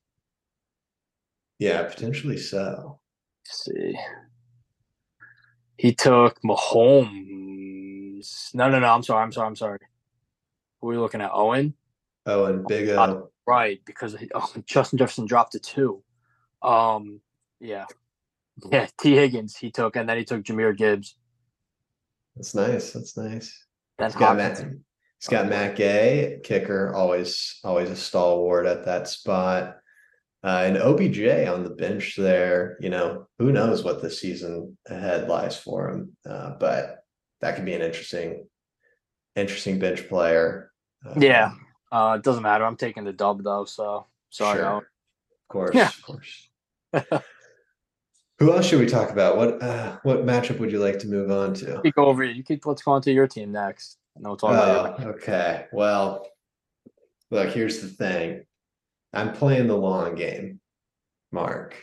Yeah, 1.59 1.83
potentially 1.83 2.39
so. 2.39 3.01
Let's 3.45 3.65
see. 3.65 3.99
He 5.77 5.93
took 5.93 6.41
Mahomes. 6.43 8.55
No, 8.55 8.71
no, 8.71 8.79
no. 8.79 8.87
I'm 8.87 9.03
sorry. 9.03 9.25
I'm 9.25 9.33
sorry. 9.33 9.49
I'm 9.49 9.57
sorry. 9.57 9.79
Who 10.81 10.89
are 10.89 10.93
we 10.93 10.99
looking 10.99 11.21
at? 11.21 11.33
Owen? 11.35 11.75
Owen, 12.27 12.65
Big 12.69 12.91
O. 12.91 12.97
Uh, 12.97 13.23
Right, 13.47 13.81
because 13.85 14.17
he, 14.17 14.31
oh, 14.35 14.51
Justin 14.67 14.99
Jefferson 14.99 15.27
dropped 15.27 15.53
to 15.53 15.59
two. 15.59 16.03
Um, 16.65 17.21
yeah, 17.61 17.85
yeah. 18.73 18.87
T. 19.01 19.15
Higgins 19.15 19.57
he 19.57 19.71
took, 19.71 19.97
and 19.97 20.09
then 20.09 20.17
he 20.17 20.25
took 20.25 20.43
Jahmyr 20.43 20.77
Gibbs. 20.77 21.17
That's 22.37 22.55
nice. 22.55 22.93
That's 22.93 23.17
nice. 23.17 23.65
Then 23.99 24.11
He's 24.11 24.17
got. 24.19 24.37
Matt. 24.37 24.59
He's 25.21 25.29
got 25.31 25.49
Matt 25.49 25.77
Gay, 25.77 26.41
kicker, 26.43 26.93
always 26.95 27.59
always 27.65 27.89
a 27.91 27.97
stalwart 27.97 28.67
at 28.67 28.85
that 28.85 29.09
spot. 29.09 29.77
Uh, 30.43 30.65
and 30.67 30.77
OBJ 30.77 31.49
on 31.49 31.65
the 31.65 31.71
bench 31.71 32.17
there. 32.17 32.77
You 32.81 32.91
know, 32.91 33.29
who 33.39 33.51
knows 33.51 33.83
what 33.83 34.03
the 34.03 34.11
season 34.11 34.77
ahead 34.87 35.27
lies 35.29 35.57
for 35.57 35.89
him. 35.89 36.15
Uh, 36.29 36.51
but 36.61 37.05
that 37.41 37.57
could 37.57 37.65
be 37.65 37.73
an 37.73 37.81
interesting, 37.81 38.47
interesting 39.37 39.79
bench 39.79 40.07
player. 40.09 40.71
Um, 41.07 41.23
Yeah. 41.23 41.53
Uh, 41.91 42.17
it 42.19 42.23
doesn't 42.25 42.43
matter. 42.43 42.65
I'm 42.67 42.77
taking 42.77 43.05
the 43.05 43.13
dub 43.15 43.43
though, 43.43 43.65
so 43.65 44.07
sorry. 44.29 44.59
sure. 44.59 44.77
Of 44.79 45.49
course, 45.49 45.75
Yeah. 45.75 45.89
of 45.89 46.03
course. 46.03 46.51
Who 48.39 48.53
else 48.53 48.67
should 48.67 48.81
we 48.81 48.87
talk 48.87 49.11
about? 49.11 49.37
What 49.37 49.63
uh, 49.63 49.99
what 50.03 50.27
matchup 50.27 50.59
would 50.59 50.73
you 50.73 50.81
like 50.81 50.99
to 51.01 51.07
move 51.07 51.31
on 51.31 51.55
to? 51.55 51.81
You 51.85 51.93
go 51.93 52.07
over. 52.07 52.25
You 52.25 52.43
keep. 52.43 52.67
Let's 52.67 52.83
go 52.83 52.93
on 52.93 53.03
to 53.03 53.13
your 53.13 53.29
team 53.29 53.53
next, 53.53 53.99
and 54.17 54.25
then 54.25 54.31
we'll 54.31 54.37
talk 54.37 54.51
about. 54.51 55.01
Oh, 55.01 55.09
okay. 55.11 55.67
Well, 55.73 56.27
look, 57.31 57.51
here's 57.51 57.81
the 57.81 57.89
thing. 57.89 58.45
I'm 59.13 59.33
playing 59.33 59.69
the 59.69 59.77
long 59.77 60.17
game, 60.17 60.61
Mark. 61.31 61.77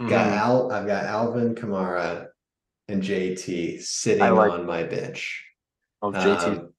Got 0.00 0.08
Mhm. 0.26 0.36
Al 0.36 0.72
I've 0.72 0.86
got 0.88 1.04
Alvin 1.04 1.54
Kamara 1.54 2.26
and 2.88 3.00
JT 3.00 3.80
sitting 3.80 4.18
like- 4.34 4.50
on 4.50 4.66
my 4.66 4.82
bench. 4.82 5.44
Oh, 6.02 6.10
JT. 6.10 6.44
Um, 6.44 6.74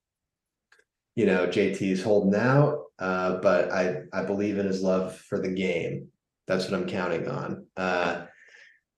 you 1.14 1.24
know, 1.24 1.46
JT's 1.46 2.02
holding 2.02 2.38
out, 2.38 2.82
uh, 2.98 3.38
but 3.38 3.70
I 3.72 4.02
I 4.12 4.24
believe 4.24 4.58
in 4.58 4.66
his 4.66 4.82
love 4.82 5.16
for 5.16 5.40
the 5.40 5.48
game. 5.50 6.08
That's 6.46 6.64
what 6.64 6.74
I'm 6.74 6.88
counting 6.88 7.28
on. 7.28 7.66
Uh, 7.76 8.26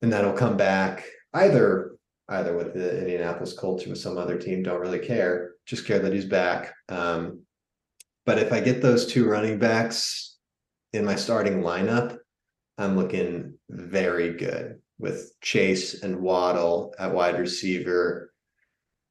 and 0.03 0.13
that'll 0.13 0.33
come 0.33 0.57
back 0.57 1.05
either 1.35 1.93
either 2.29 2.55
with 2.57 2.75
the 2.75 3.01
Indianapolis 3.01 3.55
Colts 3.55 3.87
or 3.87 3.91
with 3.91 3.99
some 3.99 4.19
other 4.19 4.39
team. 4.39 4.63
Don't 4.63 4.81
really 4.81 4.99
care. 4.99 5.53
Just 5.67 5.87
care 5.87 5.99
that 5.99 6.13
he's 6.13 6.27
back. 6.27 6.75
Um, 6.89 7.41
but 8.27 8.39
if 8.39 8.53
I 8.53 8.61
get 8.61 8.83
those 8.83 9.07
two 9.07 9.27
running 9.27 9.59
backs 9.59 10.37
in 10.93 11.05
my 11.05 11.17
starting 11.17 11.63
lineup, 11.63 12.19
I'm 12.77 12.97
looking 12.97 13.55
very 13.71 14.35
good 14.35 14.81
with 14.99 15.33
Chase 15.41 16.03
and 16.03 16.21
Waddle 16.21 16.95
at 16.99 17.15
wide 17.15 17.39
receiver. 17.39 18.33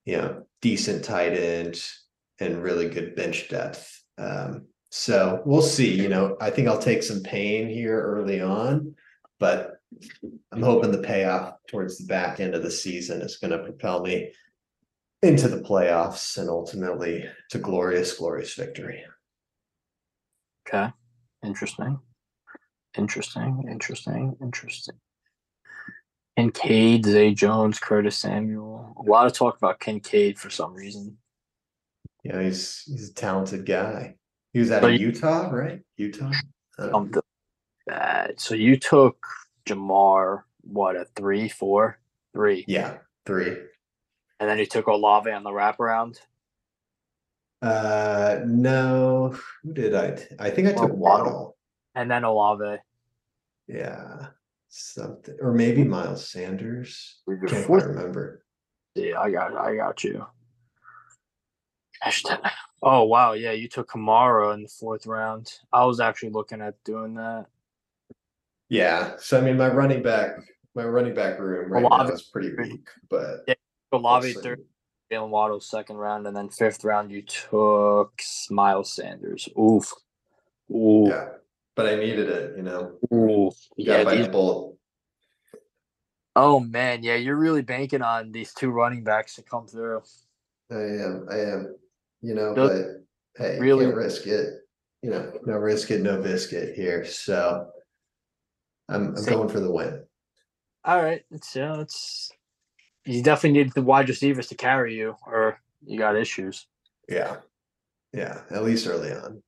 You 0.06 0.17
know, 0.17 0.44
decent 0.62 1.03
tight 1.03 1.34
end 1.34 1.82
and 2.39 2.62
really 2.62 2.88
good 2.88 3.15
bench 3.15 3.50
depth. 3.50 4.03
Um, 4.17 4.67
so 4.98 5.44
we'll 5.46 5.62
see. 5.62 5.94
You 5.94 6.10
know, 6.10 6.36
I 6.42 6.50
think 6.50 6.68
I'll 6.68 6.80
take 6.80 7.04
some 7.04 7.22
pain 7.22 7.70
here 7.70 8.01
early 8.01 8.42
on, 8.42 8.96
but 9.39 9.80
I'm 10.51 10.63
hoping 10.63 10.92
the 10.92 10.98
payoff 10.98 11.54
towards 11.68 12.00
the 12.00 12.08
back 12.08 12.39
end 12.39 12.56
of 12.56 12.63
the 12.63 12.72
season 12.72 13.22
is 13.22 13.38
going 13.38 13.51
to 13.51 13.63
propel 13.63 14.01
me 14.01 14.32
into 15.22 15.50
the 15.50 15.62
playoffs 15.62 16.39
and 16.39 16.50
ultimately 16.50 17.25
to 17.51 17.60
glorious, 17.60 18.18
glorious 18.18 18.56
victory. 18.56 19.04
Okay. 20.68 20.92
Interesting. 21.46 22.00
Interesting. 22.98 23.66
Interesting. 23.70 24.36
Interesting. 24.42 24.96
Kincaid, 26.36 27.06
Zay 27.06 27.36
Jones, 27.36 27.77
Curtis 27.77 28.18
Samuel. 28.18 28.96
A 28.98 29.04
lot 29.04 29.27
of 29.27 29.34
talk 29.34 29.58
about 29.58 29.80
Kincaid 29.80 30.39
for 30.39 30.50
some 30.50 30.74
reason. 30.74 31.20
Yeah, 32.24 32.42
he's 32.42 32.82
he's 32.88 33.12
a 33.12 33.13
talented 33.13 33.63
guy. 33.63 34.16
He 34.58 34.62
was 34.62 34.72
out 34.72 34.82
So 34.82 34.88
of 34.88 34.94
you- 34.96 35.08
Utah, 35.10 35.50
right? 35.52 35.84
Utah. 35.98 36.32
Something. 36.80 37.22
So 38.38 38.56
you 38.56 38.76
took 38.76 39.24
Ja'Marr, 39.68 40.46
what, 40.62 40.96
a 40.96 41.06
three, 41.16 41.48
four, 41.48 42.00
three. 42.34 42.66
yeah, 42.68 42.98
three. 43.28 43.56
And 44.40 44.50
then 44.50 44.58
you 44.58 44.66
took 44.66 44.88
Olave 44.88 45.30
on 45.30 45.44
the 45.44 45.52
wraparound. 45.52 46.18
Uh, 47.62 48.40
no, 48.48 49.38
who 49.62 49.74
did 49.74 49.94
I? 49.94 50.12
T- 50.16 50.26
I 50.40 50.50
think 50.50 50.70
I 50.70 50.74
took 50.74 50.92
Waddle. 50.92 51.56
And 51.94 52.10
then 52.10 52.24
Olave. 52.24 52.80
Yeah, 53.68 54.30
something, 54.70 55.38
or 55.40 55.54
maybe 55.54 55.84
Miles 55.84 56.28
Sanders. 56.28 57.22
Can't 57.48 57.68
quite 57.68 57.86
remember. 57.86 58.44
Yeah, 58.96 59.20
I 59.20 59.30
got 59.30 59.56
I 59.56 59.76
got 59.76 60.04
you. 60.04 60.26
Hashtag. 62.04 62.50
Oh 62.81 63.03
wow, 63.05 63.34
yeah, 63.34 63.51
you 63.53 63.67
took 63.67 63.89
Kamara 63.89 64.53
in 64.53 64.63
the 64.63 64.69
fourth 64.69 65.07
round. 65.07 65.51
I 65.74 65.86
was 65.86 66.00
actually 66.00 66.29
looking 66.29 66.62
at 66.62 66.81
doing 66.84 67.15
that. 67.15 67.48
Yeah, 68.69 69.13
so 69.19 69.38
I 69.39 69.41
mean, 69.41 69.57
my 69.57 69.69
running 69.69 70.03
back, 70.03 70.38
my 70.75 70.84
running 70.84 71.15
back 71.15 71.39
room 71.39 71.72
right 71.72 71.84
Olave- 71.84 72.07
now 72.10 72.13
is 72.13 72.22
pretty 72.24 72.53
weak, 72.55 72.88
but 73.10 73.48
Olave 73.91 74.34
we'll 74.34 74.43
third. 74.43 74.65
Jaylen 75.12 75.29
Waddle 75.29 75.60
second 75.62 75.96
round, 75.98 76.27
and 76.27 76.36
then 76.36 76.50
fifth 76.50 76.84
round 76.84 77.12
you 77.12 77.22
took 77.24 78.22
Miles 78.50 78.91
Sanders. 78.93 79.48
Oof. 79.57 79.91
Ooh. 80.69 81.05
yeah, 81.07 81.29
but 81.75 81.88
I 81.88 81.96
needed 81.96 82.27
it, 82.29 82.57
you 82.57 82.63
know. 82.63 82.98
Ooh. 83.13 83.51
Yeah, 83.77 84.00
Yeah. 84.00 84.03
by 84.03 84.15
these- 84.17 84.27
bullet. 84.27 84.75
oh 86.36 86.60
man, 86.60 87.03
yeah, 87.03 87.15
you're 87.15 87.38
really 87.38 87.62
banking 87.63 88.01
on 88.01 88.31
these 88.34 88.53
two 88.53 88.69
running 88.69 89.03
backs 89.03 89.36
to 89.36 89.41
come 89.43 89.65
through. 89.65 90.03
I 90.69 90.75
am, 90.75 91.27
I 91.31 91.39
am, 91.39 91.75
you 92.27 92.36
know, 92.36 92.53
Does- 92.53 92.69
but 93.38 93.41
hey, 93.41 93.60
really- 93.60 93.86
can't 93.86 93.96
risk 93.96 94.27
it. 94.27 94.53
You 95.01 95.12
know, 95.12 95.31
no 95.46 95.53
risk 95.57 95.91
it, 95.91 96.01
no 96.01 96.22
biscuit 96.22 96.75
here. 96.75 97.05
So 97.05 97.69
I'm, 98.89 99.10
I'm 99.10 99.17
Same. 99.17 99.36
going 99.36 99.50
for 99.50 99.60
the 99.62 99.72
win. 99.72 100.03
All 100.84 101.01
right, 101.01 101.24
so 101.41 101.79
it's 101.79 102.31
you 103.05 103.22
definitely 103.24 103.63
need 103.63 103.74
the 103.74 103.81
wide 103.84 104.10
receivers 104.10 104.48
to 104.48 104.55
carry 104.55 104.96
you, 104.96 105.15
or 105.25 105.60
you 105.86 105.98
got 106.00 106.17
issues. 106.17 106.67
Yeah, 107.07 107.38
yeah, 108.12 108.41
at 108.51 108.63
least 108.63 108.88
early 108.88 109.12
on. 109.13 109.41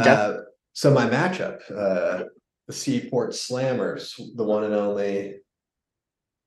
Okay. 0.00 0.10
Uh, 0.10 0.38
so 0.72 0.90
my 0.92 1.08
matchup, 1.08 1.60
uh, 1.70 2.24
the 2.66 2.72
Seaport 2.72 3.30
Slammers, 3.30 4.14
the 4.34 4.44
one 4.44 4.64
and 4.64 4.74
only 4.74 5.36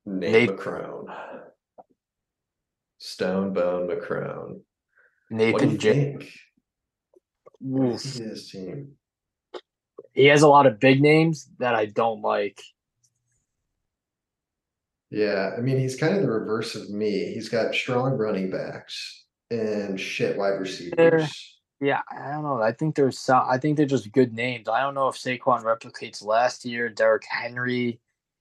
Nate, 0.05 0.31
Nate- 0.31 0.49
McCrone, 0.49 1.05
Stone 2.97 3.53
Bone 3.53 3.87
McCrone. 3.87 4.61
What 5.29 5.37
do 5.39 5.43
Nathan 5.45 5.71
you 5.71 5.77
J. 5.77 5.93
think? 5.93 6.31
What 7.59 7.81
do 7.81 7.87
you 7.87 7.93
Oof. 7.93 8.01
think 8.01 8.15
of 8.25 8.31
his 8.31 8.49
team? 8.49 8.91
He 10.13 10.25
has 10.25 10.41
a 10.41 10.47
lot 10.47 10.65
of 10.65 10.79
big 10.79 11.01
names 11.01 11.49
that 11.59 11.75
I 11.75 11.85
don't 11.85 12.21
like. 12.21 12.61
Yeah, 15.09 15.51
I 15.57 15.61
mean, 15.61 15.77
he's 15.77 15.95
kind 15.95 16.15
of 16.15 16.21
the 16.21 16.29
reverse 16.29 16.75
of 16.75 16.89
me. 16.89 17.31
He's 17.33 17.49
got 17.49 17.73
strong 17.73 18.13
running 18.13 18.49
backs 18.49 19.25
and 19.49 19.99
shit 19.99 20.37
wide 20.37 20.59
receivers. 20.59 21.57
Yeah, 21.79 22.01
I 22.11 22.31
don't 22.31 22.43
know. 22.43 22.61
I 22.61 22.71
think 22.71 22.95
there's 22.95 23.19
some. 23.19 23.43
I 23.47 23.59
think 23.59 23.77
they're 23.77 23.85
just 23.85 24.11
good 24.11 24.33
names. 24.33 24.67
I 24.67 24.81
don't 24.81 24.95
know 24.95 25.07
if 25.09 25.15
Saquon 25.15 25.63
replicates 25.63 26.25
last 26.25 26.65
year. 26.65 26.89
Derrick 26.89 27.25
Henry. 27.29 27.99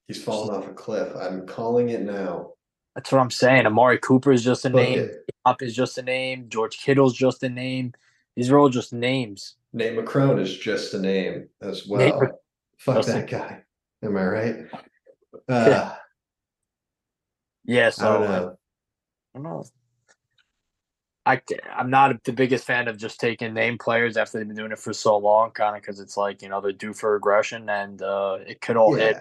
He's 0.09 0.23
fallen 0.23 0.55
off 0.55 0.69
a 0.69 0.73
cliff. 0.73 1.15
I'm 1.15 1.47
calling 1.47 1.91
it 1.91 2.03
now. 2.03 2.53
That's 2.95 3.13
what 3.13 3.21
I'm 3.21 3.31
saying. 3.31 3.67
Amari 3.67 3.99
Cooper 3.99 4.33
is 4.33 4.43
just 4.43 4.65
a 4.65 4.71
Book 4.71 4.81
name. 4.81 4.99
it. 5.01 5.26
Is 5.61 5.75
just 5.77 5.97
a 5.99 6.03
name. 6.03 6.47
George 6.49 6.79
Kittle's 6.79 7.15
just 7.15 7.43
a 7.43 7.49
name. 7.49 7.93
These 8.35 8.51
are 8.51 8.59
all 8.59 8.69
just 8.69 8.93
names. 8.93 9.55
Nate 9.73 9.97
McCrone 9.97 10.41
is 10.41 10.57
just 10.57 10.93
a 10.95 10.99
name 10.99 11.49
as 11.63 11.87
well. 11.87 12.21
Mc- 12.21 12.31
Fuck 12.79 13.07
that 13.07 13.31
guy. 13.31 13.63
Am 14.03 14.17
I 14.17 14.27
right? 14.27 14.57
Uh, 15.49 15.95
Yeah, 17.65 17.87
I 17.87 17.91
so 17.91 18.05
don't 18.05 18.23
I 18.23 18.27
know. 18.27 18.59
don't 19.35 19.43
know. 19.45 19.65
I 21.25 21.41
I'm 21.75 21.91
not 21.91 22.23
the 22.25 22.33
biggest 22.33 22.65
fan 22.65 22.87
of 22.89 22.99
just 22.99 23.19
taking 23.19 23.55
name 23.55 23.79
players 23.79 24.17
after 24.17 24.39
they've 24.39 24.47
been 24.47 24.57
doing 24.57 24.73
it 24.73 24.79
for 24.79 24.93
so 24.93 25.17
long, 25.17 25.51
kind 25.53 25.77
of 25.77 25.83
because 25.83 25.99
it's 26.01 26.17
like 26.17 26.43
you 26.43 26.49
know 26.49 26.61
they're 26.61 26.73
due 26.73 26.93
for 26.93 27.17
aggression 27.17 27.69
and 27.69 28.01
uh, 28.03 28.39
it 28.47 28.61
could 28.61 28.77
all 28.77 28.95
hit. 28.95 29.17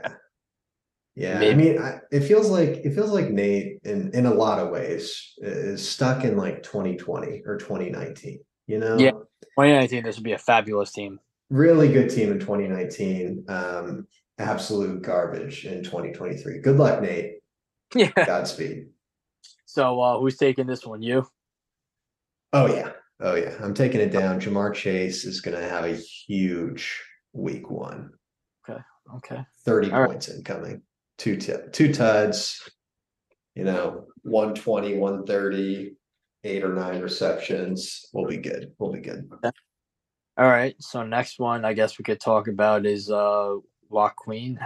Yeah. 1.16 1.42
Yeah, 1.42 1.50
I 1.50 1.54
mean, 1.56 1.80
I, 1.80 2.00
it 2.12 2.22
feels 2.22 2.50
like 2.50 2.70
it 2.84 2.94
feels 2.94 3.12
like 3.12 3.30
Nate, 3.30 3.80
in 3.84 4.12
in 4.14 4.26
a 4.26 4.34
lot 4.34 4.60
of 4.60 4.70
ways, 4.70 5.34
is 5.38 5.88
stuck 5.88 6.24
in 6.26 6.36
like 6.36 6.62
2020 6.64 7.44
or 7.46 7.58
2019. 7.58 8.40
You 8.68 8.80
know, 8.80 8.98
Yeah. 8.98 9.12
2019, 9.12 10.04
this 10.04 10.18
would 10.18 10.24
be 10.26 10.34
a 10.34 10.38
fabulous 10.38 10.92
team. 10.92 11.20
really 11.50 11.88
good 11.94 12.10
team 12.10 12.32
in 12.32 12.40
2019. 12.40 13.46
Um, 13.48 14.08
absolute 14.40 15.02
garbage 15.04 15.66
in 15.66 15.84
2023. 15.84 16.60
Good 16.60 16.78
luck, 16.78 17.02
Nate. 17.02 17.36
Yeah. 17.96 18.12
Godspeed. 18.26 18.88
So 19.66 20.02
uh, 20.02 20.20
who's 20.20 20.36
taking 20.38 20.68
this 20.68 20.86
one? 20.86 21.02
You? 21.02 21.28
Oh 22.52 22.68
yeah, 22.68 22.92
oh 23.22 23.36
yeah. 23.36 23.56
I'm 23.62 23.74
taking 23.74 24.02
it 24.02 24.12
down. 24.12 24.42
Ja'Marr 24.42 24.74
Chase 24.74 25.24
is 25.24 25.40
going 25.40 25.56
to 25.58 25.64
have 25.70 25.86
a 25.86 25.96
huge 25.96 27.02
week 27.34 27.70
one. 27.70 28.10
Okay. 28.68 28.82
Okay. 29.18 29.46
30 29.66 29.92
All 29.92 30.02
right. 30.02 30.10
points 30.10 30.28
incoming. 30.30 30.82
Two 31.18 31.38
t- 31.38 31.54
two 31.72 31.94
tuds, 31.94 32.70
you 33.56 33.64
know, 33.64 34.08
120, 34.24 34.98
130, 34.98 35.96
eight 36.44 36.64
or 36.64 36.74
nine 36.74 37.02
receptions. 37.02 38.06
We'll 38.14 38.28
be 38.28 38.38
good. 38.38 38.72
We'll 38.78 38.92
be 38.92 39.00
good. 39.00 39.30
All 40.38 40.50
right. 40.50 40.76
So 40.80 41.04
next 41.04 41.40
one, 41.40 41.64
I 41.64 41.74
guess 41.74 41.98
we 41.98 42.04
could 42.04 42.20
talk 42.20 42.48
about 42.48 42.86
is 42.86 43.10
uh 43.10 43.56
Joaquin. 43.88 44.60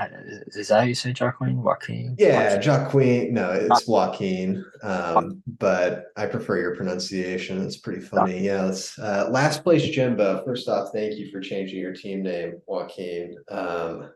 Is 0.55 0.69
that 0.69 0.79
how 0.79 0.85
you 0.85 0.95
say 0.95 1.13
Joaquin? 1.19 1.61
Joaquin? 1.61 2.15
Yeah, 2.17 2.59
Joaquin. 2.65 3.33
No, 3.33 3.51
it's 3.51 3.85
Joaquin. 3.87 4.65
Um, 4.81 5.43
but 5.59 6.05
I 6.15 6.25
prefer 6.25 6.57
your 6.57 6.75
pronunciation. 6.75 7.63
It's 7.63 7.77
pretty 7.77 8.01
funny. 8.01 8.39
Yeah, 8.39 8.63
let's 8.63 8.97
uh 8.97 9.27
last 9.29 9.63
place 9.63 9.83
Jimbo. 9.83 10.43
First 10.45 10.67
off, 10.67 10.89
thank 10.93 11.15
you 11.17 11.29
for 11.31 11.39
changing 11.41 11.79
your 11.79 11.93
team 11.93 12.23
name, 12.23 12.59
Joaquin. 12.65 13.35
Um 13.49 14.09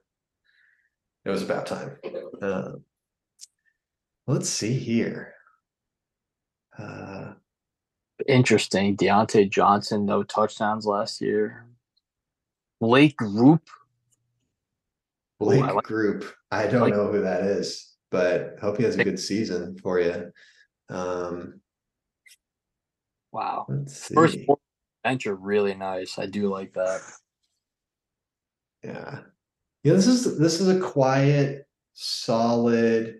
it 1.26 1.30
was 1.30 1.42
about 1.44 1.66
time. 1.66 1.98
Um 2.42 2.84
let's 4.28 4.50
see 4.50 4.74
here. 4.74 5.34
Uh, 6.78 7.34
Interesting. 8.28 8.96
Diontae 8.96 9.50
Johnson, 9.50 10.06
no 10.06 10.24
touchdowns 10.24 10.86
last 10.86 11.20
year. 11.22 11.66
Blake 12.80 13.16
Group. 13.18 13.68
Ooh, 15.42 15.50
I 15.52 15.72
like- 15.72 15.84
Group. 15.84 16.34
I 16.52 16.68
don't 16.68 16.82
like- 16.82 16.94
know 16.94 17.12
who 17.12 17.22
that 17.22 17.44
is, 17.44 17.96
but 18.12 18.58
hope 18.62 18.78
he 18.78 18.84
has 18.84 18.98
a 18.98 19.04
good 19.04 19.20
season 19.20 19.78
for 19.80 20.00
you. 20.00 20.32
Um, 20.90 21.60
Wow. 23.32 23.66
First 24.14 24.38
bench 25.04 25.26
are 25.26 25.36
really 25.36 25.74
nice. 25.74 26.20
I 26.20 26.28
do 26.28 26.50
like 26.50 26.74
that. 26.74 27.02
Yeah. 28.84 29.22
Yeah, 29.84 29.94
this 29.94 30.08
is 30.08 30.38
this 30.38 30.62
is 30.62 30.70
a 30.70 30.80
quiet, 30.80 31.68
solid, 31.94 33.20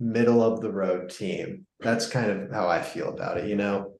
middle 0.00 0.42
of 0.42 0.60
the 0.60 0.72
road 0.72 1.10
team. 1.10 1.66
That's 1.80 2.06
kind 2.08 2.30
of 2.30 2.50
how 2.50 2.68
I 2.68 2.82
feel 2.82 3.08
about 3.10 3.36
it, 3.38 3.48
you 3.48 3.56
know. 3.56 3.92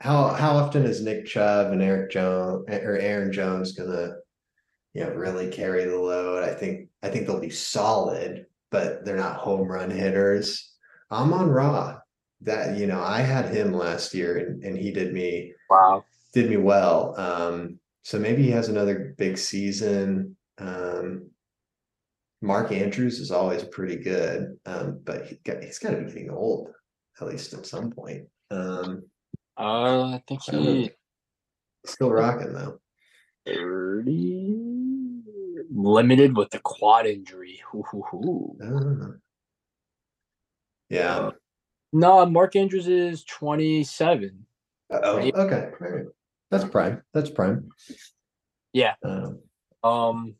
How 0.00 0.28
how 0.28 0.56
often 0.56 0.84
is 0.84 1.02
Nick 1.02 1.26
Chubb 1.26 1.72
and 1.72 1.80
Eric 1.82 2.10
Jones 2.10 2.64
or 2.68 2.96
Aaron 2.98 3.32
Jones 3.32 3.72
gonna, 3.72 4.14
you 4.94 5.04
know, 5.04 5.10
really 5.10 5.48
carry 5.50 5.84
the 5.84 5.96
load? 5.96 6.42
I 6.42 6.52
think 6.54 6.88
I 7.02 7.08
think 7.08 7.26
they'll 7.26 7.40
be 7.40 7.50
solid, 7.50 8.46
but 8.70 9.04
they're 9.04 9.16
not 9.16 9.36
home 9.36 9.68
run 9.68 9.90
hitters. 9.90 10.72
I'm 11.10 11.32
on 11.32 11.48
Raw. 11.48 11.98
that 12.40 12.76
you 12.76 12.88
know, 12.88 13.00
I 13.00 13.20
had 13.20 13.54
him 13.54 13.72
last 13.72 14.14
year 14.14 14.38
and, 14.38 14.64
and 14.64 14.76
he 14.76 14.90
did 14.90 15.12
me 15.12 15.52
Wow. 15.70 16.04
did 16.34 16.50
me 16.50 16.56
well. 16.56 17.14
Um, 17.16 17.78
so 18.02 18.18
maybe 18.18 18.42
he 18.42 18.50
has 18.50 18.68
another 18.68 19.14
big 19.16 19.38
season. 19.38 20.36
Um, 20.58 21.30
Mark 22.40 22.72
Andrews 22.72 23.20
is 23.20 23.30
always 23.30 23.62
pretty 23.64 23.96
good, 23.96 24.58
um, 24.66 25.00
but 25.04 25.26
he 25.26 25.36
got, 25.44 25.62
he's 25.62 25.78
got 25.78 25.90
to 25.90 25.98
be 25.98 26.06
getting 26.12 26.30
old, 26.30 26.70
at 27.20 27.28
least 27.28 27.54
at 27.54 27.66
some 27.66 27.90
point. 27.90 28.26
Um, 28.50 29.04
Uh, 29.56 30.04
I 30.14 30.22
think 30.26 30.40
I 30.48 30.56
he 30.56 30.90
still 31.86 32.10
rocking 32.10 32.52
though. 32.52 32.80
30 33.46 35.22
limited 35.74 36.36
with 36.36 36.50
the 36.50 36.58
quad 36.60 37.06
injury. 37.06 37.60
Hoo, 37.70 37.82
hoo, 37.90 38.02
hoo. 38.10 38.56
Ah. 38.62 39.16
Yeah. 40.88 41.16
Uh, 41.18 41.30
No, 41.92 42.26
Mark 42.26 42.56
Andrews 42.56 42.88
is 42.88 43.24
27. 43.24 44.46
oh, 44.90 45.16
right. 45.16 45.34
okay. 45.34 45.70
Right. 45.80 46.04
That's 46.52 46.64
prime. 46.64 47.02
That's 47.14 47.30
prime. 47.30 47.70
Yeah. 48.72 48.94
Um, 49.02 49.40
Um, 49.82 50.34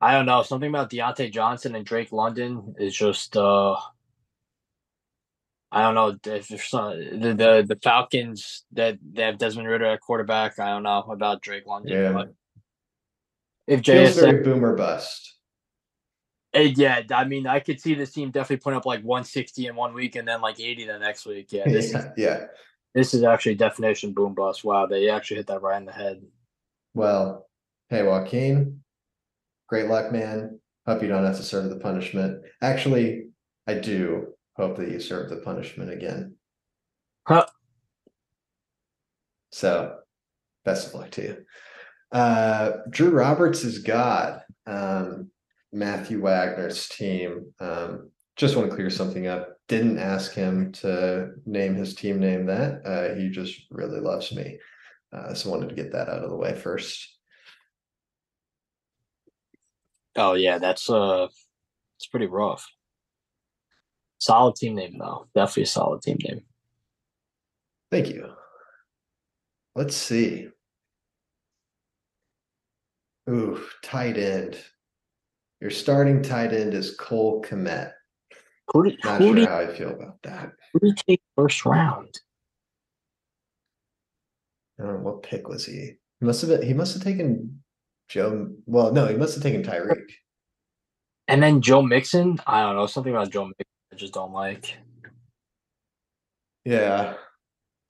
I 0.00 0.12
don't 0.12 0.24
know. 0.26 0.42
Something 0.42 0.70
about 0.70 0.90
Diontae 0.90 1.32
Johnson 1.32 1.74
and 1.74 1.84
Drake 1.84 2.12
London 2.12 2.74
is 2.78 2.94
just 2.96 3.36
uh 3.36 3.76
I 5.72 5.82
don't 5.82 5.96
know 5.96 6.16
if 6.32 6.46
there's 6.46 6.68
some, 6.68 6.96
the, 6.96 7.34
the 7.34 7.64
the 7.66 7.78
Falcons 7.82 8.64
that 8.72 8.98
they 9.12 9.22
have 9.22 9.38
Desmond 9.38 9.68
Ridder 9.68 9.86
at 9.86 10.00
quarterback. 10.00 10.60
I 10.60 10.70
don't 10.70 10.84
know 10.84 11.00
about 11.10 11.42
Drake 11.42 11.66
London. 11.66 11.92
yeah. 11.92 12.12
But 12.12 12.32
if 13.66 13.82
JSN, 13.82 14.14
very 14.14 14.42
boomer 14.44 14.76
bust. 14.76 15.34
eh, 16.52 16.72
yeah, 16.76 17.00
I 17.12 17.24
mean, 17.24 17.48
I 17.48 17.58
could 17.58 17.80
see 17.80 17.94
this 17.94 18.12
team 18.12 18.30
definitely 18.30 18.62
putting 18.62 18.76
up 18.76 18.86
like 18.86 19.00
160 19.00 19.66
in 19.66 19.74
one 19.74 19.94
week 19.94 20.14
and 20.14 20.28
then 20.28 20.40
like 20.40 20.60
80 20.60 20.86
the 20.86 20.98
next 21.00 21.26
week. 21.26 21.48
Yeah, 21.50 21.64
this 21.68 21.86
is 21.94 22.04
Yeah. 22.16 22.46
This 22.94 23.14
is 23.14 23.22
actually 23.22 23.56
definition 23.56 24.12
boom 24.12 24.34
bust. 24.34 24.64
Wow, 24.64 24.86
they 24.86 25.08
actually 25.08 25.38
hit 25.38 25.48
that 25.48 25.62
right 25.62 25.76
in 25.76 25.84
the 25.84 25.92
head. 25.92 26.22
Well, 26.94 27.48
hey, 27.88 28.02
Joaquin, 28.02 28.80
great 29.68 29.88
luck, 29.88 30.12
man. 30.12 30.60
Hope 30.86 31.02
you 31.02 31.08
don't 31.08 31.24
have 31.24 31.36
to 31.36 31.42
serve 31.42 31.70
the 31.70 31.78
punishment. 31.78 32.42
Actually, 32.62 33.28
I 33.66 33.74
do 33.74 34.34
hope 34.56 34.76
that 34.76 34.90
you 34.90 35.00
serve 35.00 35.30
the 35.30 35.36
punishment 35.36 35.90
again. 35.90 36.36
Huh. 37.26 37.46
So, 39.50 39.98
best 40.64 40.88
of 40.88 40.94
luck 40.94 41.10
to 41.12 41.22
you. 41.22 41.44
Uh, 42.12 42.72
Drew 42.90 43.10
Roberts 43.10 43.64
is 43.64 43.78
God. 43.78 44.42
Um, 44.66 45.30
Matthew 45.72 46.20
Wagner's 46.20 46.88
team. 46.88 47.52
Um, 47.58 48.10
just 48.36 48.56
want 48.56 48.70
to 48.70 48.74
clear 48.74 48.90
something 48.90 49.26
up. 49.26 49.53
Didn't 49.68 49.98
ask 49.98 50.32
him 50.32 50.72
to 50.72 51.32
name 51.46 51.74
his 51.74 51.94
team 51.94 52.20
name 52.20 52.46
that. 52.46 52.84
Uh, 52.84 53.14
he 53.14 53.30
just 53.30 53.62
really 53.70 54.00
loves 54.00 54.32
me. 54.32 54.58
Uh, 55.12 55.32
so 55.32 55.50
wanted 55.50 55.70
to 55.70 55.74
get 55.74 55.92
that 55.92 56.08
out 56.08 56.22
of 56.22 56.30
the 56.30 56.36
way 56.36 56.54
first. 56.54 57.08
Oh 60.16 60.34
yeah, 60.34 60.58
that's 60.58 60.90
uh 60.90 61.28
it's 61.96 62.06
pretty 62.06 62.26
rough. 62.26 62.70
Solid 64.18 64.56
team 64.56 64.74
name 64.74 64.98
though. 64.98 65.28
Definitely 65.34 65.64
a 65.64 65.66
solid 65.66 66.02
team 66.02 66.18
name. 66.22 66.42
Thank 67.90 68.08
you. 68.08 68.30
Let's 69.74 69.96
see. 69.96 70.48
Ooh, 73.28 73.64
tight 73.82 74.18
end. 74.18 74.58
Your 75.60 75.70
starting 75.70 76.22
tight 76.22 76.52
end 76.52 76.74
is 76.74 76.94
Cole 76.96 77.42
Kmet. 77.42 77.93
Who 78.72 78.84
did, 78.84 78.98
Not 79.04 79.20
who, 79.20 79.26
sure 79.28 79.34
did, 79.36 79.48
how 79.48 79.58
I 79.58 79.66
feel 79.74 79.90
about 79.90 80.18
that. 80.22 80.52
who 80.72 80.80
did 80.80 80.98
he 81.06 81.12
take 81.14 81.22
first 81.36 81.64
round? 81.64 82.08
I 84.80 84.84
don't 84.84 84.94
know 84.94 85.10
what 85.10 85.22
pick 85.22 85.48
was 85.48 85.66
he. 85.66 85.92
He 86.20 86.26
must 86.26 86.40
have 86.40 86.50
been, 86.50 86.62
he 86.66 86.74
must 86.74 86.94
have 86.94 87.02
taken 87.02 87.62
Joe. 88.08 88.48
Well, 88.66 88.92
no, 88.92 89.06
he 89.06 89.16
must 89.16 89.34
have 89.34 89.42
taken 89.42 89.62
Tyreek. 89.62 90.10
And 91.28 91.42
then 91.42 91.60
Joe 91.60 91.82
Mixon? 91.82 92.38
I 92.46 92.62
don't 92.62 92.76
know. 92.76 92.86
Something 92.86 93.14
about 93.14 93.30
Joe 93.30 93.44
Mixon 93.46 93.66
I 93.92 93.96
just 93.96 94.12
don't 94.14 94.32
like. 94.32 94.76
Yeah. 96.64 97.14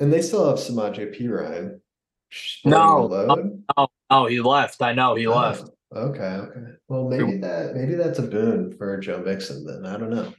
And 0.00 0.12
they 0.12 0.22
still 0.22 0.48
have 0.48 0.58
Samaje 0.58 1.16
Perine. 1.18 1.80
No. 2.64 3.56
Oh, 3.76 3.88
oh, 4.10 4.26
he 4.26 4.40
left. 4.40 4.82
I 4.82 4.92
know 4.92 5.14
he 5.14 5.26
Oh, 5.26 5.36
left. 5.36 5.70
Okay, 5.94 6.22
okay. 6.24 6.60
Well, 6.88 7.08
maybe 7.08 7.38
that 7.38 7.74
maybe 7.76 7.94
that's 7.94 8.18
a 8.18 8.22
boon 8.22 8.74
for 8.76 8.98
Joe 8.98 9.22
Mixon 9.24 9.64
then. 9.64 9.86
I 9.86 9.96
don't 9.96 10.10
know. 10.10 10.32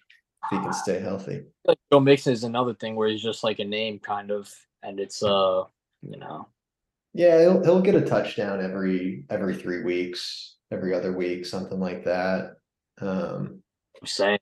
If 0.51 0.58
he 0.58 0.63
can 0.63 0.73
stay 0.73 0.99
healthy. 0.99 1.43
Like 1.65 1.79
Joe 1.91 1.99
Mixon 1.99 2.34
is 2.34 2.43
another 2.43 2.73
thing 2.73 2.95
where 2.95 3.10
he's 3.10 3.23
just 3.23 3.43
like 3.43 3.60
a 3.60 3.65
name 3.65 3.99
kind 3.99 4.31
of 4.31 4.53
and 4.84 4.99
it's 4.99 5.23
uh 5.23 5.63
you 6.01 6.17
know 6.17 6.47
Yeah, 7.13 7.39
he'll 7.41 7.63
he'll 7.63 7.81
get 7.81 7.95
a 7.95 8.01
touchdown 8.01 8.63
every 8.63 9.25
every 9.29 9.55
three 9.55 9.84
weeks, 9.84 10.58
every 10.71 10.93
other 10.93 11.13
week, 11.13 11.45
something 11.45 11.79
like 11.79 12.05
that. 12.05 12.58
Um, 13.01 13.62
saying 14.03 14.39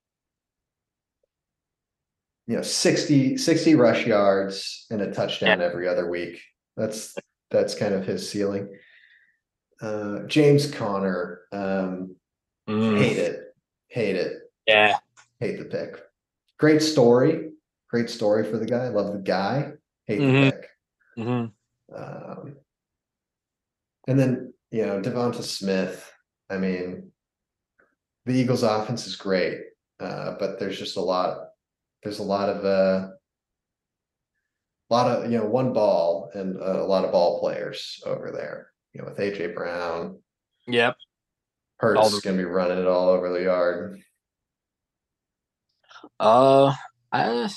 you 2.48 2.58
know, 2.58 2.62
60, 2.62 3.38
60 3.38 3.76
rush 3.76 4.06
yards 4.06 4.86
and 4.90 5.02
a 5.02 5.12
touchdown 5.12 5.62
every 5.62 5.88
other 5.88 6.10
week. 6.10 6.42
That's 6.76 7.16
that's 7.52 7.76
kind 7.76 7.94
of 7.94 8.06
his 8.06 8.30
ceiling. 8.30 8.68
Uh, 9.82 10.20
James 10.28 10.70
Conner, 10.70 11.42
um, 11.52 12.16
mm, 12.68 12.98
hate 12.98 13.18
it, 13.18 13.56
hate 13.88 14.16
it, 14.16 14.34
yeah. 14.68 14.98
Hate 15.44 15.60
the 15.60 15.66
pick. 15.66 16.02
Great 16.58 16.82
story, 16.82 17.52
great 17.90 18.10
story 18.10 18.50
for 18.50 18.58
the 18.58 18.66
guy. 18.66 18.88
Love 18.88 19.12
the 19.14 19.20
guy, 19.20 19.74
hate 20.08 20.22
Mhm. 20.22 20.32
the 20.46 20.52
pick. 20.52 20.70
hmm 21.16 21.46
Um, 21.96 22.58
and 24.08 24.20
then 24.20 24.54
you 24.72 24.86
know 24.86 25.02
Devonta 25.02 25.44
Smith. 25.44 26.12
I 26.50 26.58
mean, 26.58 27.12
the 28.26 28.34
Eagles' 28.34 28.64
offense 28.64 29.06
is 29.06 29.16
great, 29.16 29.60
uh, 30.00 30.36
but 30.40 30.60
there's 30.60 30.80
just 30.80 30.98
a 30.98 31.02
lot. 31.02 31.50
There's 32.02 32.20
a 32.20 32.24
lot 32.24 32.50
of 32.50 32.66
uh, 32.66 33.10
a 34.90 34.94
lot 34.94 35.08
of 35.12 35.32
you 35.32 35.38
know 35.38 35.46
one 35.46 35.74
ball 35.74 36.32
and 36.34 36.56
a 36.56 36.84
lot 36.86 37.06
of 37.06 37.12
ball 37.12 37.40
players 37.40 38.02
over 38.06 38.32
there. 38.32 38.72
You 38.94 39.02
know, 39.02 39.10
with 39.10 39.20
AJ 39.20 39.54
Brown, 39.54 40.22
Yep. 40.68 40.96
Hurts 41.78 42.14
is 42.14 42.22
going 42.22 42.38
to 42.38 42.44
be 42.44 42.50
running 42.50 42.78
it 42.80 42.88
all 42.88 43.10
over 43.10 43.30
the 43.30 43.44
yard. 43.44 44.02
Uh, 46.20 46.74
I 47.12 47.50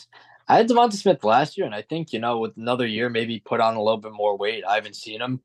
I 0.48 0.56
had 0.56 0.68
Devonta 0.68 0.94
Smith 0.94 1.24
last 1.24 1.56
year, 1.56 1.66
and 1.66 1.74
I 1.74 1.82
think 1.82 2.12
you 2.12 2.20
know 2.20 2.38
with 2.38 2.56
another 2.56 2.86
year, 2.86 3.08
maybe 3.08 3.40
put 3.40 3.60
on 3.60 3.76
a 3.76 3.82
little 3.82 4.00
bit 4.00 4.12
more 4.12 4.36
weight. 4.36 4.64
I 4.64 4.76
haven't 4.76 4.96
seen 4.96 5.20
him. 5.20 5.40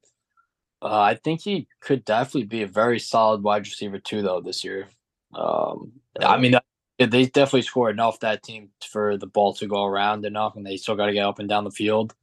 Uh, 0.81 0.99
I 0.99 1.15
think 1.15 1.41
he 1.41 1.67
could 1.79 2.03
definitely 2.05 2.45
be 2.45 2.63
a 2.63 2.67
very 2.67 2.99
solid 2.99 3.43
wide 3.43 3.65
receiver 3.65 3.99
too, 3.99 4.21
though 4.21 4.41
this 4.41 4.63
year. 4.63 4.87
Um, 5.33 5.93
I 6.19 6.37
mean, 6.37 6.55
they 6.97 7.25
definitely 7.25 7.61
scored 7.61 7.95
enough 7.95 8.19
that 8.19 8.43
team 8.43 8.69
for 8.89 9.17
the 9.17 9.27
ball 9.27 9.53
to 9.55 9.67
go 9.67 9.85
around 9.85 10.25
enough, 10.25 10.55
and 10.55 10.65
they 10.65 10.77
still 10.77 10.95
got 10.95 11.07
to 11.07 11.13
get 11.13 11.25
up 11.25 11.39
and 11.39 11.47
down 11.47 11.63
the 11.63 11.71
field. 11.71 12.13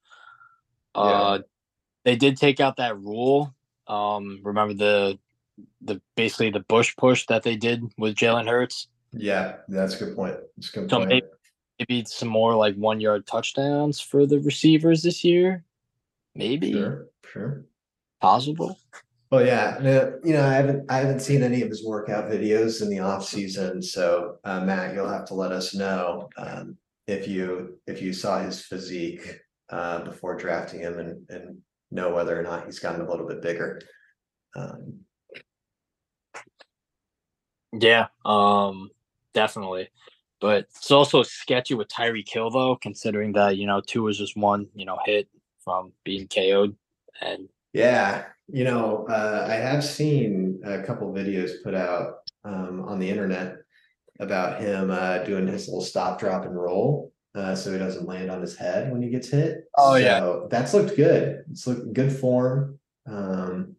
Uh, 0.94 1.40
they 2.04 2.16
did 2.16 2.36
take 2.36 2.60
out 2.60 2.76
that 2.76 2.98
rule. 2.98 3.54
Um, 3.86 4.40
remember 4.42 4.74
the 4.74 5.18
the 5.80 6.00
basically 6.16 6.50
the 6.50 6.60
bush 6.60 6.94
push 6.96 7.26
that 7.26 7.42
they 7.42 7.56
did 7.56 7.82
with 7.96 8.14
Jalen 8.14 8.48
Hurts. 8.48 8.88
Yeah, 9.12 9.56
that's 9.68 10.00
a 10.00 10.04
good 10.04 10.16
point. 10.16 10.36
That's 10.56 10.70
a 10.70 10.80
good 10.80 10.90
So 10.90 10.98
point. 10.98 11.08
maybe- 11.08 11.26
maybe 11.78 12.04
some 12.06 12.28
more 12.28 12.56
like 12.56 12.74
one 12.74 13.00
yard 13.00 13.24
touchdowns 13.26 14.00
for 14.00 14.26
the 14.26 14.40
receivers 14.40 15.02
this 15.02 15.22
year. 15.22 15.64
Maybe 16.34 16.72
Sure, 16.72 17.06
sure. 17.24 17.64
possible. 18.20 18.78
Well, 19.30 19.44
yeah, 19.46 19.78
no, 19.80 20.18
you 20.24 20.32
know, 20.32 20.44
I 20.44 20.54
haven't 20.54 20.90
I 20.90 20.96
haven't 20.96 21.20
seen 21.20 21.42
any 21.42 21.62
of 21.62 21.68
his 21.68 21.84
workout 21.86 22.30
videos 22.30 22.82
in 22.82 22.88
the 22.88 22.98
off 23.00 23.24
season, 23.24 23.80
so 23.82 24.38
uh, 24.44 24.60
Matt, 24.64 24.94
you'll 24.94 25.08
have 25.08 25.26
to 25.26 25.34
let 25.34 25.52
us 25.52 25.74
know 25.74 26.28
um, 26.36 26.76
if 27.06 27.28
you 27.28 27.78
if 27.86 28.00
you 28.02 28.12
saw 28.12 28.40
his 28.40 28.60
physique 28.62 29.40
uh, 29.70 30.02
before 30.02 30.34
drafting 30.36 30.80
him 30.80 30.98
and 30.98 31.28
and 31.30 31.58
know 31.90 32.12
whether 32.14 32.38
or 32.38 32.42
not 32.42 32.64
he's 32.66 32.78
gotten 32.78 33.02
a 33.02 33.08
little 33.08 33.26
bit 33.26 33.40
bigger. 33.42 33.80
Um, 34.56 35.00
Yeah, 37.78 38.08
um, 38.24 38.90
definitely. 39.38 39.88
But 40.40 40.66
it's 40.76 40.90
also 40.90 41.22
sketchy 41.22 41.74
with 41.74 41.88
Tyreek 41.88 42.28
Hill 42.28 42.50
though, 42.50 42.76
considering 42.76 43.32
that 43.32 43.56
you 43.56 43.66
know 43.66 43.80
Tua 43.80 44.04
was 44.04 44.18
just 44.18 44.36
one 44.36 44.68
you 44.74 44.84
know 44.84 44.98
hit 45.04 45.28
from 45.64 45.92
being 46.04 46.28
KO'd, 46.28 46.76
and 47.20 47.48
yeah, 47.72 48.24
you 48.48 48.64
know, 48.64 49.06
uh, 49.08 49.46
I 49.48 49.54
have 49.54 49.84
seen 49.84 50.60
a 50.64 50.82
couple 50.82 51.12
videos 51.12 51.62
put 51.62 51.74
out 51.74 52.20
um, 52.44 52.84
on 52.88 52.98
the 52.98 53.08
internet 53.08 53.58
about 54.20 54.60
him 54.60 54.90
uh, 54.90 55.18
doing 55.18 55.46
his 55.46 55.68
little 55.68 55.82
stop, 55.82 56.18
drop, 56.18 56.44
and 56.44 56.56
roll, 56.56 57.12
uh, 57.34 57.54
so 57.54 57.72
he 57.72 57.78
doesn't 57.78 58.08
land 58.08 58.30
on 58.30 58.40
his 58.40 58.56
head 58.56 58.90
when 58.90 59.02
he 59.02 59.10
gets 59.10 59.28
hit. 59.28 59.64
Oh, 59.76 59.96
yeah. 59.96 60.46
That's 60.50 60.74
looked 60.74 60.96
good. 60.96 61.44
It's 61.50 61.66
looked 61.66 61.92
good 61.92 62.12
form. 62.12 62.78
Um, 63.06 63.76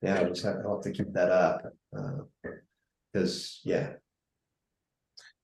yeah, 0.00 0.20
I 0.20 0.24
just 0.24 0.44
have 0.44 0.62
to, 0.62 0.68
have 0.68 0.80
to 0.82 0.92
keep 0.92 1.12
that 1.14 1.30
up 1.30 1.64
because 3.12 3.60
yeah, 3.64 3.80
Yeah, 3.82 3.92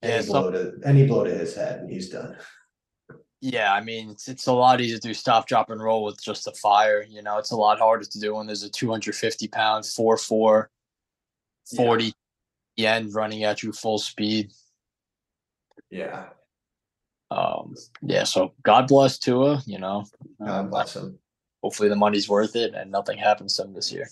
any 0.03 0.25
blow 0.25 0.51
to 0.51 0.73
any 0.85 1.05
blow 1.07 1.23
to 1.23 1.31
his 1.31 1.55
head, 1.55 1.79
and 1.81 1.89
he's 1.91 2.09
done. 2.09 2.35
yeah, 3.41 3.73
I 3.73 3.81
mean 3.81 4.09
it's 4.11 4.27
it's 4.27 4.47
a 4.47 4.53
lot 4.53 4.81
easier 4.81 4.97
to 4.97 5.07
do 5.09 5.13
stop, 5.13 5.47
drop, 5.47 5.69
and 5.69 5.81
roll 5.81 6.03
with 6.03 6.21
just 6.21 6.45
the 6.45 6.51
fire. 6.53 7.03
You 7.07 7.21
know, 7.21 7.37
it's 7.37 7.51
a 7.51 7.55
lot 7.55 7.79
harder 7.79 8.05
to 8.05 8.19
do 8.19 8.35
when 8.35 8.47
there's 8.47 8.63
a 8.63 8.69
250 8.69 9.47
pound 9.47 9.85
four 9.85 10.17
four, 10.17 10.69
Yeah. 11.71 11.83
40 11.83 12.13
the 12.77 12.87
end 12.87 13.13
running 13.13 13.43
at 13.43 13.61
you 13.63 13.71
full 13.73 13.99
speed. 13.99 14.51
Yeah, 15.89 16.29
Um, 17.29 17.75
yeah, 18.01 18.23
so 18.23 18.53
God 18.63 18.87
bless 18.87 19.17
Tua. 19.19 19.61
You 19.65 19.77
know, 19.77 20.05
God 20.45 20.69
bless 20.71 20.95
him. 20.95 21.19
hopefully 21.61 21.89
the 21.89 21.95
money's 21.97 22.29
worth 22.29 22.55
it 22.55 22.73
and 22.73 22.89
nothing 22.91 23.17
happens 23.17 23.57
to 23.57 23.63
him 23.63 23.73
this 23.73 23.91
year. 23.91 24.09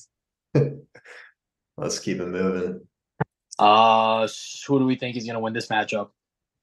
Let's 1.78 1.99
keep 1.99 2.19
it 2.19 2.28
moving. 2.28 2.82
Uh, 3.59 4.27
who 4.65 4.79
do 4.79 4.85
we 4.85 4.95
think 4.95 5.15
is 5.17 5.25
going 5.25 5.35
to 5.35 5.39
win 5.39 5.53
this 5.53 5.67
matchup? 5.67 6.09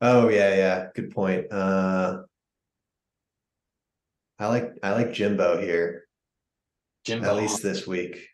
Oh 0.01 0.29
yeah, 0.29 0.55
yeah. 0.55 0.89
Good 0.95 1.11
point. 1.15 1.51
Uh 1.51 2.23
I 4.39 4.49
like 4.49 4.73
I 4.83 4.93
like 4.93 5.13
Jimbo 5.15 5.59
here, 5.61 6.05
Jimbo. 7.05 7.29
at 7.31 7.37
least 7.37 7.63
this 7.63 7.87
week. 7.87 8.29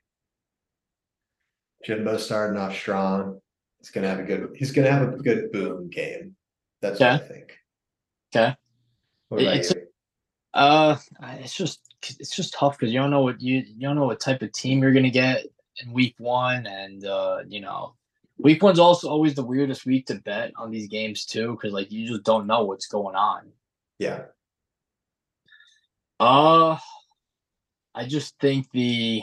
Jimbo 1.85 2.17
starting 2.17 2.59
off 2.61 2.75
strong. 2.75 3.41
He's 3.79 3.91
gonna 3.91 4.09
have 4.09 4.19
a 4.19 4.25
good 4.25 4.51
he's 4.57 4.73
gonna 4.73 4.91
have 4.91 5.15
a 5.15 5.17
good 5.19 5.53
boom 5.53 5.89
game. 5.89 6.35
That's 6.81 6.99
what 6.99 7.11
I 7.11 7.19
think. 7.19 7.57
Okay. 8.35 8.57
What 9.29 9.43
about 9.43 9.57
it's- 9.57 9.73
you? 9.75 9.83
Uh, 10.55 10.97
it's 11.41 11.55
just 11.57 11.81
it's 12.19 12.35
just 12.35 12.53
tough 12.53 12.77
because 12.79 12.93
you 12.93 13.01
don't 13.01 13.11
know 13.11 13.23
what 13.23 13.41
you 13.41 13.63
you 13.67 13.81
don't 13.81 13.97
know 13.97 14.07
what 14.07 14.21
type 14.21 14.43
of 14.43 14.53
team 14.53 14.83
you're 14.83 14.93
gonna 14.93 15.11
get 15.11 15.47
in 15.79 15.93
week 15.93 16.15
one, 16.19 16.67
and 16.67 17.05
uh, 17.07 17.39
you 17.49 17.61
know, 17.61 17.95
week 18.39 18.63
one's 18.63 18.79
also 18.79 19.09
always 19.09 19.35
the 19.35 19.45
weirdest 19.45 19.87
week 19.87 20.07
to 20.07 20.17
bet 20.17 20.53
on 20.57 20.71
these 20.71 20.89
games 20.89 21.25
too, 21.25 21.53
because 21.53 21.73
like 21.73 21.93
you 21.93 22.07
just 22.07 22.25
don't 22.25 22.47
know 22.47 22.65
what's 22.65 22.87
going 22.87 23.15
on. 23.15 23.51
Yeah. 23.99 24.25
Uh, 26.19 26.79
I 27.95 28.07
just 28.07 28.39
think 28.39 28.71
the, 28.73 29.23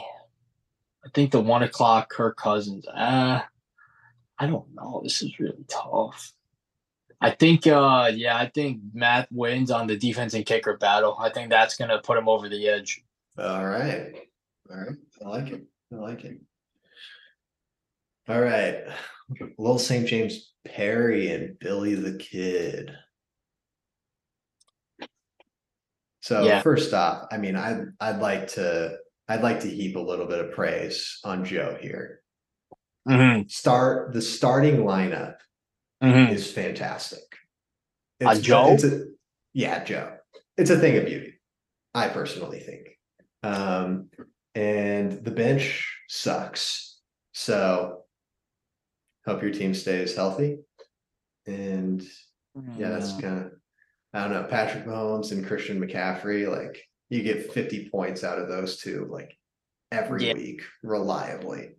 I 1.05 1.09
think 1.13 1.31
the 1.31 1.41
one 1.41 1.63
o'clock 1.63 2.09
Kirk 2.09 2.37
Cousins. 2.37 2.87
Uh, 2.87 3.41
I 4.37 4.47
don't 4.47 4.73
know. 4.73 5.01
This 5.03 5.21
is 5.21 5.39
really 5.39 5.65
tough. 5.67 6.33
I 7.21 7.31
think, 7.31 7.67
uh, 7.67 8.11
yeah, 8.13 8.37
I 8.37 8.49
think 8.53 8.79
Matt 8.93 9.27
wins 9.31 9.71
on 9.71 9.87
the 9.87 9.97
defense 9.97 10.33
and 10.33 10.45
kicker 10.45 10.77
battle. 10.77 11.17
I 11.19 11.29
think 11.29 11.49
that's 11.49 11.75
gonna 11.75 11.99
put 12.01 12.17
him 12.17 12.29
over 12.29 12.47
the 12.47 12.67
edge. 12.67 13.03
All 13.37 13.65
right. 13.65 14.15
All 14.69 14.77
right. 14.77 14.95
I 15.25 15.27
like 15.27 15.51
it. 15.51 15.63
I 15.91 15.95
like 15.95 16.23
it. 16.23 16.39
All 18.29 18.39
right. 18.41 18.83
Little 19.57 19.79
St. 19.79 20.07
James 20.07 20.53
Perry 20.65 21.31
and 21.31 21.57
Billy 21.59 21.95
the 21.95 22.17
Kid. 22.17 22.91
So 26.21 26.43
Yeah. 26.45 26.61
first 26.61 26.93
off, 26.93 27.27
I 27.31 27.37
mean, 27.37 27.55
I'd 27.55 27.87
I'd 27.99 28.19
like 28.19 28.47
to 28.49 28.97
I'd 29.27 29.41
like 29.41 29.61
to 29.61 29.67
heap 29.69 29.95
a 29.95 29.99
little 29.99 30.25
bit 30.27 30.43
of 30.45 30.51
praise 30.51 31.19
on 31.23 31.45
Joe 31.45 31.77
here. 31.79 32.21
Mm-hmm. 33.07 33.47
Start 33.47 34.13
the 34.13 34.21
starting 34.21 34.77
lineup 34.77 35.35
Mm-hmm. 36.03 36.31
is 36.33 36.49
fantastic. 36.51 37.23
On 38.23 38.41
Joe? 38.41 38.71
It's 38.73 38.83
a, 38.85 39.05
yeah, 39.53 39.83
Joe. 39.83 40.15
It's 40.57 40.69
a 40.69 40.77
thing 40.79 40.95
of 40.97 41.05
beauty. 41.05 41.33
I 41.93 42.07
personally 42.07 42.59
think. 42.61 42.97
Um, 43.43 44.09
and 44.55 45.11
the 45.25 45.31
bench 45.31 45.85
sucks. 46.07 46.99
So 47.33 48.03
hope 49.25 49.41
your 49.41 49.51
team 49.51 49.73
stays 49.73 50.15
healthy. 50.15 50.59
And 51.47 52.01
yeah, 52.77 52.89
that's 52.89 53.13
Mm. 53.13 53.21
kind 53.21 53.45
of 53.45 53.51
I 54.11 54.23
don't 54.23 54.33
know, 54.33 54.43
Patrick 54.49 54.85
Mahomes 54.85 55.31
and 55.31 55.45
Christian 55.45 55.79
McCaffrey, 55.79 56.47
like 56.49 56.83
you 57.09 57.21
get 57.21 57.51
50 57.53 57.89
points 57.89 58.23
out 58.23 58.39
of 58.39 58.47
those 58.47 58.77
two 58.77 59.05
like 59.11 59.37
every 59.91 60.27
Yeah. 60.27 60.33
week 60.33 60.61
reliably. 60.83 61.75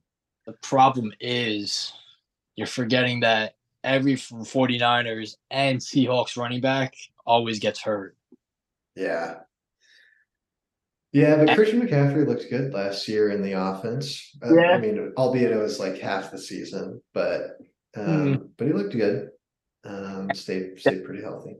the 0.47 0.53
problem 0.63 1.13
is 1.21 1.93
you're 2.57 2.67
forgetting 2.67 3.21
that 3.21 3.55
every 3.85 4.15
49ers 4.15 5.37
and 5.51 5.79
Seahawks 5.79 6.37
running 6.37 6.61
back 6.61 6.95
always 7.27 7.59
gets 7.61 7.81
hurt. 7.83 8.17
Yeah. 8.97 9.41
Yeah, 11.13 11.37
but 11.37 11.57
Christian 11.57 11.81
McCaffrey 11.83 12.27
looked 12.27 12.49
good 12.51 12.73
last 12.73 13.09
year 13.09 13.31
in 13.31 13.43
the 13.43 13.53
offense. 13.53 14.31
Uh, 14.45 14.55
Yeah. 14.55 14.71
I 14.73 14.79
mean, 14.79 15.13
albeit 15.17 15.51
it 15.51 15.57
was 15.57 15.81
like 15.81 15.99
half 15.99 16.31
the 16.31 16.39
season, 16.39 17.03
but 17.13 17.59
um, 17.97 18.51
but 18.57 18.69
he 18.69 18.73
looked 18.73 18.93
good. 18.93 19.31
Um, 19.85 20.29
stayed 20.35 20.79
stayed 20.79 21.05
pretty 21.05 21.23
healthy. 21.23 21.57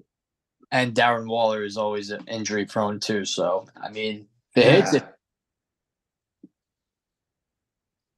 And 0.71 0.95
Darren 0.95 1.27
Waller 1.27 1.65
is 1.65 1.77
always 1.77 2.13
injury 2.29 2.65
prone 2.65 3.01
too. 3.01 3.25
So 3.25 3.67
I 3.83 3.91
mean, 3.91 4.29
the 4.55 4.63
hits. 4.63 4.93
Yeah. 4.95 5.07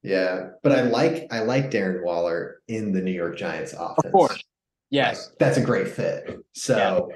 Yeah, 0.02 0.48
but 0.62 0.72
I 0.72 0.82
like 0.82 1.28
I 1.30 1.40
like 1.40 1.70
Darren 1.70 2.02
Waller 2.02 2.56
in 2.66 2.92
the 2.92 3.00
New 3.00 3.12
York 3.12 3.36
Giants 3.38 3.72
offense. 3.72 4.04
Of 4.04 4.12
course, 4.12 4.32
Like, 4.32 4.44
yes, 4.90 5.30
that's 5.38 5.58
a 5.58 5.60
great 5.62 5.88
fit. 5.88 6.40
So 6.54 7.08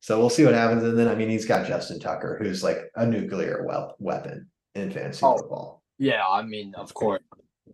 so 0.00 0.18
we'll 0.18 0.30
see 0.30 0.44
what 0.44 0.54
happens. 0.54 0.82
And 0.82 0.98
then 0.98 1.08
I 1.08 1.14
mean 1.14 1.28
he's 1.28 1.46
got 1.46 1.66
Justin 1.66 2.00
Tucker, 2.00 2.38
who's 2.42 2.62
like 2.62 2.90
a 2.96 3.06
nuclear 3.06 3.64
well 3.66 3.96
weapon 3.98 4.50
in 4.74 4.90
fantasy 4.90 5.20
Oh. 5.24 5.36
football. 5.38 5.82
yeah. 5.98 6.26
I 6.26 6.42
mean, 6.42 6.74
of 6.76 6.92
course, 6.94 7.22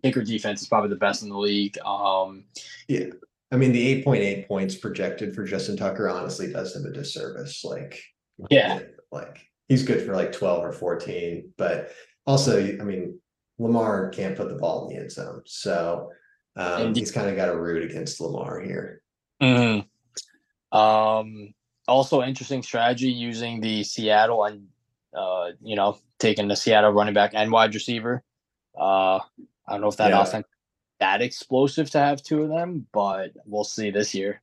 kicker 0.02 0.22
defense 0.22 0.62
is 0.62 0.68
probably 0.68 0.90
the 0.90 0.96
best 0.96 1.22
in 1.22 1.28
the 1.28 1.38
league. 1.38 1.78
Um, 1.84 2.44
Yeah. 2.88 3.06
I 3.52 3.56
mean, 3.56 3.70
the 3.72 4.02
8.8 4.04 4.48
points 4.48 4.74
projected 4.74 5.32
for 5.34 5.44
Justin 5.44 5.76
Tucker 5.76 6.08
honestly 6.08 6.52
does 6.52 6.74
him 6.74 6.84
a 6.84 6.90
disservice. 6.90 7.62
Like, 7.64 8.02
yeah, 8.50 8.80
like 9.12 9.38
he's 9.68 9.84
good 9.84 10.04
for 10.04 10.16
like 10.16 10.32
12 10.32 10.64
or 10.64 10.72
14, 10.72 11.52
but 11.56 11.92
also, 12.26 12.58
I 12.60 12.82
mean, 12.82 13.20
Lamar 13.58 14.08
can't 14.10 14.36
put 14.36 14.48
the 14.48 14.56
ball 14.56 14.88
in 14.88 14.94
the 14.96 15.00
end 15.00 15.12
zone. 15.12 15.42
So 15.46 16.10
um, 16.56 16.92
he's 16.94 17.12
kind 17.12 17.30
of 17.30 17.36
got 17.36 17.48
a 17.50 17.56
root 17.56 17.88
against 17.88 18.20
Lamar 18.20 18.60
here. 18.60 19.00
Mhm. 19.40 19.86
Um, 20.72 21.54
also 21.88 22.22
interesting 22.22 22.62
strategy 22.62 23.10
using 23.10 23.60
the 23.60 23.82
Seattle 23.84 24.44
and 24.44 24.68
uh, 25.14 25.52
you 25.62 25.76
know, 25.76 25.98
taking 26.18 26.48
the 26.48 26.56
Seattle 26.56 26.90
running 26.92 27.14
back 27.14 27.32
and 27.34 27.50
wide 27.50 27.74
receiver. 27.74 28.22
Uh, 28.78 29.16
I 29.16 29.72
don't 29.72 29.80
know 29.80 29.88
if 29.88 29.96
that 29.96 30.10
Yeah. 30.10 30.22
offense 30.22 30.46
that 30.98 31.20
explosive 31.22 31.90
to 31.90 31.98
have 31.98 32.22
two 32.22 32.42
of 32.42 32.48
them, 32.48 32.86
but 32.92 33.32
we'll 33.44 33.64
see 33.64 33.90
this 33.90 34.14
year. 34.14 34.40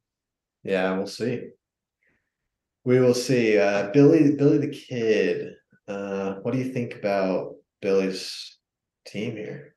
Yeah, 0.64 0.96
we'll 0.98 1.08
see. 1.08 1.50
We 2.86 3.00
will 3.00 3.14
see. 3.16 3.58
Uh, 3.58 3.90
Billy, 3.92 4.36
Billy 4.36 4.58
the 4.60 4.68
Kid. 4.68 5.56
Uh, 5.88 6.36
what 6.42 6.54
do 6.54 6.60
you 6.60 6.72
think 6.72 6.96
about 6.96 7.56
Billy's 7.82 8.58
team 9.06 9.36
here? 9.36 9.73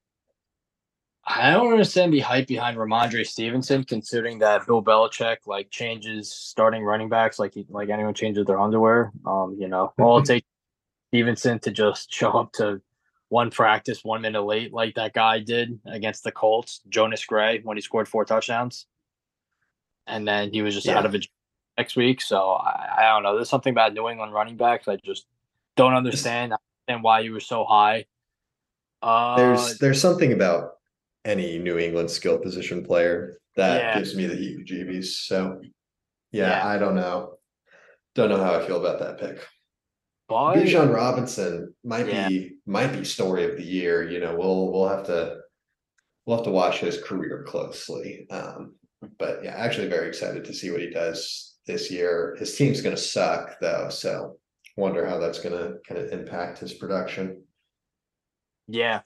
I 1.28 1.50
don't 1.50 1.72
understand 1.72 2.12
the 2.12 2.20
hype 2.20 2.46
behind 2.46 2.76
Rhamondre 2.76 3.26
Stevenson, 3.26 3.82
considering 3.82 4.38
that 4.38 4.64
Bill 4.66 4.82
Belichick 4.82 5.38
like 5.46 5.70
changes 5.70 6.32
starting 6.32 6.84
running 6.84 7.08
backs 7.08 7.38
like 7.38 7.54
he, 7.54 7.66
like 7.68 7.88
anyone 7.88 8.14
changes 8.14 8.46
their 8.46 8.60
underwear. 8.60 9.12
Um, 9.26 9.56
you 9.58 9.66
know, 9.66 9.92
all 9.98 10.18
it 10.18 10.26
takes 10.26 10.46
Stevenson 11.10 11.58
to 11.60 11.72
just 11.72 12.12
show 12.14 12.30
up 12.30 12.52
to 12.54 12.80
one 13.28 13.50
practice 13.50 14.04
one 14.04 14.22
minute 14.22 14.42
late, 14.42 14.72
like 14.72 14.94
that 14.94 15.14
guy 15.14 15.40
did 15.40 15.80
against 15.84 16.22
the 16.22 16.30
Colts, 16.30 16.80
Jonas 16.88 17.24
Gray, 17.24 17.60
when 17.64 17.76
he 17.76 17.80
scored 17.80 18.06
four 18.06 18.24
touchdowns, 18.24 18.86
and 20.06 20.28
then 20.28 20.52
he 20.52 20.62
was 20.62 20.74
just 20.74 20.86
out 20.88 21.04
of 21.04 21.14
it 21.16 21.26
next 21.76 21.96
week. 21.96 22.20
So 22.20 22.52
I, 22.52 22.88
I 22.98 23.02
don't 23.08 23.24
know. 23.24 23.34
There's 23.34 23.50
something 23.50 23.72
about 23.72 23.94
New 23.94 24.08
England 24.08 24.32
running 24.32 24.56
backs 24.56 24.86
I 24.86 24.94
just 24.94 25.26
don't 25.74 25.94
understand. 25.94 26.52
I 26.52 26.56
understand 26.88 27.02
why 27.02 27.20
you 27.20 27.32
were 27.32 27.40
so 27.40 27.64
high. 27.64 28.06
Uh, 29.02 29.36
There's 29.36 29.78
there's 29.78 30.00
something 30.00 30.32
about 30.32 30.75
any 31.26 31.58
New 31.58 31.76
England 31.78 32.10
skill 32.10 32.38
position 32.38 32.84
player 32.84 33.38
that 33.56 33.80
Yeah. 33.80 33.98
gives 33.98 34.14
me 34.14 34.26
the 34.26 34.34
heebie-jeebies. 34.34 35.26
So 35.26 35.60
yeah, 36.32 36.48
Yeah. 36.60 36.66
I 36.66 36.78
don't 36.78 36.94
know. 36.94 37.38
Don't 38.14 38.30
know 38.30 38.42
how 38.42 38.54
I 38.54 38.66
feel 38.66 38.78
about 38.84 39.00
that 39.00 39.18
pick. 39.18 39.46
But 40.28 40.54
Bijan 40.54 40.92
Robinson 40.94 41.74
might 41.84 42.06
Yeah. 42.06 42.28
be 42.28 42.56
might 42.66 42.92
be 42.92 43.04
story 43.04 43.44
of 43.44 43.56
the 43.56 43.62
year. 43.64 44.08
You 44.08 44.20
know, 44.20 44.36
we'll 44.36 44.72
we'll 44.72 44.88
have 44.88 45.04
to 45.06 45.40
we'll 46.24 46.36
have 46.38 46.44
to 46.46 46.50
watch 46.50 46.80
his 46.80 47.00
career 47.02 47.44
closely. 47.46 48.26
Um, 48.30 48.76
but 49.18 49.44
yeah, 49.44 49.54
actually 49.54 49.88
very 49.88 50.08
excited 50.08 50.44
to 50.44 50.54
see 50.54 50.70
what 50.70 50.80
he 50.80 50.90
does 50.90 51.56
this 51.66 51.90
year. 51.90 52.36
His 52.38 52.56
team's 52.56 52.80
gonna 52.80 52.96
suck 52.96 53.58
though, 53.60 53.88
so 53.88 54.38
wonder 54.76 55.06
how 55.06 55.18
that's 55.18 55.38
gonna 55.38 55.74
kind 55.86 56.00
of 56.00 56.10
impact 56.12 56.58
his 56.58 56.74
production. 56.74 57.44
Yeah. 58.68 59.02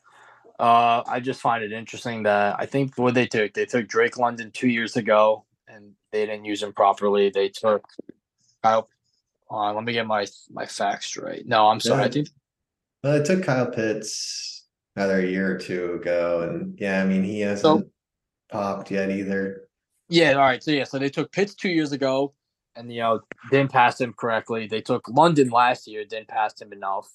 Uh, 0.61 1.03
I 1.07 1.21
just 1.21 1.41
find 1.41 1.65
it 1.65 1.73
interesting 1.73 2.25
that 2.25 2.57
I 2.59 2.67
think 2.67 2.99
what 2.99 3.15
they 3.15 3.27
took, 3.27 3.55
they 3.55 3.65
took 3.65 3.89
Drake 3.89 4.19
London 4.19 4.51
two 4.53 4.69
years 4.69 4.95
ago 4.97 5.47
and 5.67 5.93
they 6.13 6.27
didn't 6.27 6.45
use 6.45 6.63
him 6.63 6.75
properly. 6.75 7.31
They 7.31 7.49
took 7.49 7.83
Kyle. 8.63 8.89
Uh, 9.51 9.73
let 9.73 9.85
me 9.85 9.93
get 9.95 10.07
my 10.07 10.27
my 10.51 10.67
facts 10.67 11.07
straight. 11.07 11.47
No, 11.49 11.67
I'm 11.69 11.81
sorry. 11.81 12.03
I 12.03 12.05
Yeah. 12.05 12.11
think 12.11 12.29
Well, 13.03 13.15
it 13.15 13.25
took 13.25 13.43
Kyle 13.43 13.71
Pitts 13.71 14.67
another 14.97 15.25
year 15.25 15.51
or 15.55 15.59
two 15.59 15.95
ago, 15.95 16.43
and 16.43 16.79
yeah, 16.79 17.03
I 17.03 17.07
mean 17.07 17.25
he 17.25 17.41
hasn't 17.41 17.89
popped 18.53 18.91
yet 18.91 19.11
either. 19.11 19.67
yeah. 20.11 20.33
All 20.33 20.41
right. 20.41 20.63
So 20.63 20.73
yeah. 20.73 20.85
So 20.85 20.99
they 20.99 21.09
took 21.09 21.33
Pitts 21.33 21.55
two 21.55 21.71
years 21.71 21.93
ago, 21.93 22.35
and 22.77 22.93
you 22.93 23.01
know 23.01 23.21
didn't 23.51 23.73
pass 23.73 23.99
him 23.99 24.13
correctly. 24.13 24.67
They 24.67 24.83
took 24.83 25.09
London 25.09 25.49
last 25.49 25.87
year, 25.89 26.05
didn't 26.05 26.29
pass 26.29 26.61
him 26.61 26.73
enough. 26.75 27.09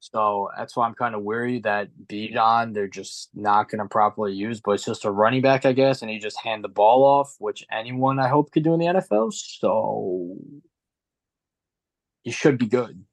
So 0.00 0.48
that's 0.56 0.76
why 0.76 0.86
I'm 0.86 0.94
kind 0.94 1.14
of 1.14 1.22
worried 1.22 1.64
that 1.64 1.88
Bijan 2.06 2.72
they're 2.72 2.86
just 2.88 3.30
not 3.34 3.68
going 3.68 3.80
to 3.80 3.88
properly 3.88 4.32
use. 4.32 4.60
But 4.60 4.72
it's 4.72 4.84
just 4.84 5.04
a 5.04 5.10
running 5.10 5.42
back, 5.42 5.66
I 5.66 5.72
guess, 5.72 6.02
and 6.02 6.10
he 6.10 6.18
just 6.18 6.38
hand 6.40 6.62
the 6.62 6.68
ball 6.68 7.02
off, 7.04 7.34
which 7.38 7.64
anyone 7.72 8.18
I 8.20 8.28
hope 8.28 8.52
could 8.52 8.62
do 8.64 8.74
in 8.74 8.80
the 8.80 8.86
NFL. 8.86 9.32
So 9.32 10.36
he 12.22 12.30
should 12.30 12.58
be 12.58 12.66
good. 12.66 13.04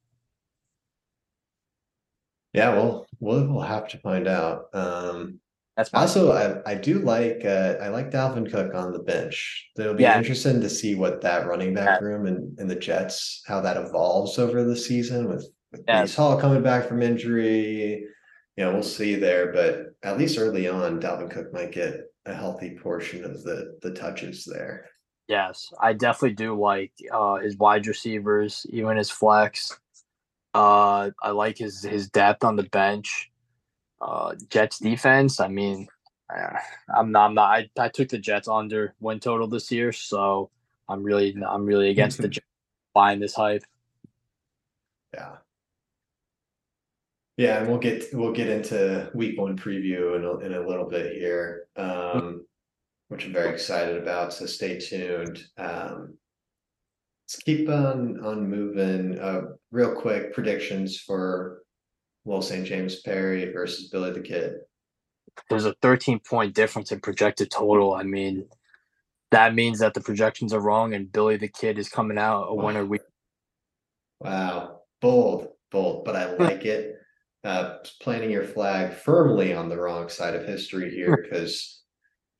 Yeah, 2.52 2.70
well, 2.70 3.06
we'll 3.20 3.46
we'll 3.48 3.60
have 3.62 3.88
to 3.88 3.98
find 3.98 4.26
out. 4.26 4.66
Um, 4.72 5.40
That's 5.76 5.90
Also, 5.92 6.32
I, 6.32 6.70
I 6.70 6.74
do 6.74 7.00
like 7.00 7.44
uh, 7.44 7.74
I 7.82 7.88
like 7.88 8.10
Dalvin 8.10 8.50
Cook 8.50 8.74
on 8.74 8.92
the 8.92 9.00
bench. 9.00 9.68
It'll 9.78 9.92
be 9.94 10.04
Yeah. 10.04 10.16
interesting 10.16 10.60
to 10.62 10.70
see 10.70 10.94
what 10.94 11.20
that 11.20 11.46
running 11.46 11.74
back 11.74 12.00
room 12.00 12.26
and, 12.26 12.58
and 12.58 12.70
the 12.70 12.76
Jets 12.76 13.42
how 13.46 13.60
that 13.60 13.76
evolves 13.76 14.38
over 14.38 14.64
the 14.64 14.76
season 14.76 15.28
with 15.28 15.46
Yeah. 15.86 16.04
Breece 16.04 16.16
Hall 16.16 16.40
coming 16.40 16.62
back 16.62 16.88
from 16.88 17.02
injury. 17.02 18.06
You 18.56 18.64
know, 18.64 18.72
we'll 18.72 18.82
see 18.82 19.16
there, 19.16 19.52
but 19.52 19.94
at 20.02 20.18
least 20.18 20.38
early 20.38 20.68
on, 20.68 21.00
Dalvin 21.00 21.30
Cook 21.30 21.52
might 21.52 21.72
get 21.72 22.06
a 22.24 22.34
healthy 22.34 22.76
portion 22.76 23.24
of 23.24 23.42
the 23.42 23.78
the 23.82 23.92
touches 23.92 24.44
there. 24.44 24.86
Yes, 25.28 25.72
I 25.80 25.92
definitely 25.92 26.36
do 26.36 26.58
like 26.58 26.92
uh, 27.12 27.36
his 27.36 27.56
wide 27.56 27.86
receivers, 27.86 28.66
even 28.70 28.96
his 28.96 29.10
flex. 29.10 29.78
Uh, 30.54 31.10
I 31.22 31.30
like 31.30 31.58
his 31.58 31.82
his 31.82 32.08
depth 32.08 32.44
on 32.44 32.56
the 32.56 32.62
bench. 32.64 33.30
Uh, 34.00 34.34
Jets 34.48 34.78
defense. 34.78 35.40
I 35.40 35.48
mean, 35.48 35.88
uh, 36.34 36.58
I'm 36.94 37.12
not. 37.12 37.26
I'm 37.26 37.34
not. 37.34 37.50
I, 37.50 37.70
I 37.78 37.88
took 37.88 38.08
the 38.08 38.18
Jets 38.18 38.48
under 38.48 38.94
win 39.00 39.20
total 39.20 39.48
this 39.48 39.70
year, 39.70 39.92
so 39.92 40.50
I'm 40.88 41.02
really 41.02 41.36
I'm 41.46 41.66
really 41.66 41.90
against 41.90 42.18
the 42.18 42.28
Jets 42.28 42.46
buying 42.94 43.20
this 43.20 43.34
hype. 43.34 43.64
Yeah. 45.12 45.36
Yeah, 47.36 47.58
and 47.58 47.68
we'll 47.68 47.78
get 47.78 48.04
we'll 48.14 48.32
get 48.32 48.48
into 48.48 49.10
week 49.14 49.38
one 49.38 49.58
preview 49.58 50.16
in 50.16 50.24
a, 50.24 50.38
in 50.38 50.54
a 50.54 50.66
little 50.66 50.88
bit 50.88 51.12
here, 51.12 51.66
um, 51.76 52.46
which 53.08 53.26
I'm 53.26 53.32
very 53.32 53.52
excited 53.52 53.98
about. 53.98 54.32
So 54.32 54.46
stay 54.46 54.78
tuned. 54.78 55.44
Um, 55.58 56.16
let's 57.24 57.36
keep 57.44 57.68
on 57.68 58.24
on 58.24 58.48
moving. 58.48 59.18
Uh, 59.18 59.42
real 59.70 59.94
quick 59.94 60.32
predictions 60.32 60.98
for 60.98 61.62
Will 62.24 62.40
St. 62.40 62.66
James 62.66 63.00
Perry 63.02 63.52
versus 63.52 63.90
Billy 63.90 64.12
the 64.12 64.20
Kid. 64.20 64.54
There's 65.50 65.66
a 65.66 65.74
13 65.82 66.20
point 66.20 66.54
difference 66.54 66.90
in 66.90 67.00
projected 67.00 67.50
total. 67.50 67.92
I 67.92 68.04
mean, 68.04 68.48
that 69.30 69.54
means 69.54 69.80
that 69.80 69.92
the 69.92 70.00
projections 70.00 70.54
are 70.54 70.60
wrong, 70.60 70.94
and 70.94 71.12
Billy 71.12 71.36
the 71.36 71.48
Kid 71.48 71.78
is 71.78 71.90
coming 71.90 72.16
out 72.16 72.46
a 72.48 72.54
winner. 72.54 72.86
Week. 72.86 73.02
Wow, 74.20 74.80
bold, 75.02 75.48
bold, 75.70 76.06
but 76.06 76.16
I 76.16 76.32
like 76.36 76.64
it. 76.64 76.94
Uh, 77.44 77.78
planting 78.00 78.30
your 78.30 78.44
flag 78.44 78.92
firmly 78.92 79.54
on 79.54 79.68
the 79.68 79.76
wrong 79.76 80.08
side 80.08 80.34
of 80.34 80.44
history 80.44 80.90
here 80.90 81.16
because 81.22 81.82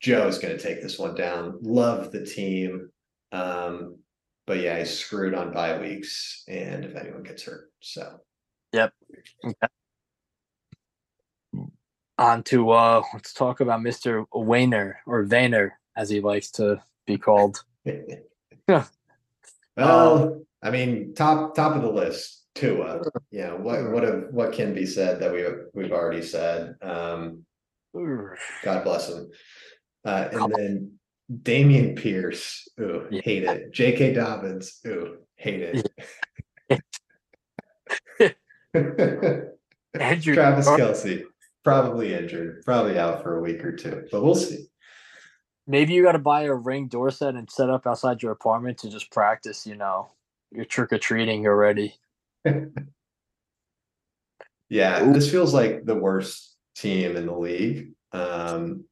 Joe 0.01 0.27
is 0.27 0.37
going 0.37 0.55
to 0.55 0.61
take 0.61 0.81
this 0.81 0.99
one 0.99 1.15
down. 1.15 1.59
Love 1.61 2.11
the 2.11 2.25
team, 2.25 2.89
um, 3.31 3.97
but 4.45 4.59
yeah, 4.59 4.79
he's 4.79 4.97
screwed 4.97 5.33
on 5.33 5.53
bye 5.53 5.79
weeks, 5.79 6.43
and 6.47 6.83
if 6.83 6.95
anyone 6.95 7.23
gets 7.23 7.43
hurt, 7.43 7.71
so 7.79 8.19
yep. 8.73 8.93
on 12.17 12.43
to 12.43 12.71
uh 12.71 13.01
let's 13.13 13.33
talk 13.33 13.59
about 13.59 13.81
Mr. 13.81 14.25
Wayner 14.33 14.97
or 15.05 15.25
Vayner 15.25 15.71
as 15.95 16.09
he 16.09 16.19
likes 16.19 16.51
to 16.51 16.81
be 17.05 17.17
called. 17.17 17.63
well, 19.77 20.41
I 20.61 20.71
mean, 20.71 21.13
top 21.15 21.55
top 21.55 21.75
of 21.75 21.81
the 21.81 21.91
list, 21.91 22.36
Tua. 22.57 23.01
Yeah, 23.31 23.53
what 23.53 23.91
what 23.91 24.03
have, 24.03 24.25
what 24.31 24.51
can 24.53 24.73
be 24.73 24.85
said 24.85 25.19
that 25.19 25.31
we 25.31 25.45
we've 25.73 25.91
already 25.91 26.23
said. 26.23 26.75
Um, 26.81 27.45
God 27.93 28.83
bless 28.83 29.09
him. 29.09 29.29
Uh, 30.03 30.29
and 30.31 30.53
then 30.53 30.99
Dameon 31.31 31.97
Pierce, 31.97 32.67
ooh, 32.79 33.07
Yeah. 33.11 33.21
hate 33.23 33.43
it. 33.43 33.73
J.K. 33.73 34.13
Dobbins, 34.13 34.79
ooh, 34.87 35.17
hate 35.35 35.83
it. 36.69 36.83
Andrew 39.99 40.33
Travis 40.33 40.67
Kelce, 40.67 41.23
probably 41.63 42.13
injured, 42.13 42.63
probably 42.65 42.97
out 42.97 43.23
for 43.23 43.37
a 43.37 43.41
week 43.41 43.63
or 43.63 43.73
two, 43.75 44.07
but 44.11 44.23
we'll 44.23 44.35
see. 44.35 44.67
Maybe 45.65 45.93
you 45.93 46.03
gotta 46.03 46.19
buy 46.19 46.43
a 46.43 46.53
ring 46.53 46.87
door 46.87 47.11
set 47.11 47.35
and 47.35 47.49
set 47.49 47.69
up 47.69 47.85
outside 47.85 48.23
your 48.23 48.31
apartment 48.31 48.77
to 48.79 48.89
just 48.89 49.11
practice, 49.11 49.67
you 49.67 49.75
know, 49.75 50.09
your 50.51 50.65
trick 50.65 50.93
or 50.93 50.97
treating 50.97 51.45
already. 51.45 51.95
Yeah, 54.69 55.03
Ooh. 55.05 55.13
this 55.13 55.31
feels 55.31 55.53
like 55.53 55.85
the 55.85 55.95
worst 55.95 56.55
team 56.75 57.15
in 57.15 57.25
the 57.25 57.37
league 57.37 57.93
um, 58.11 58.83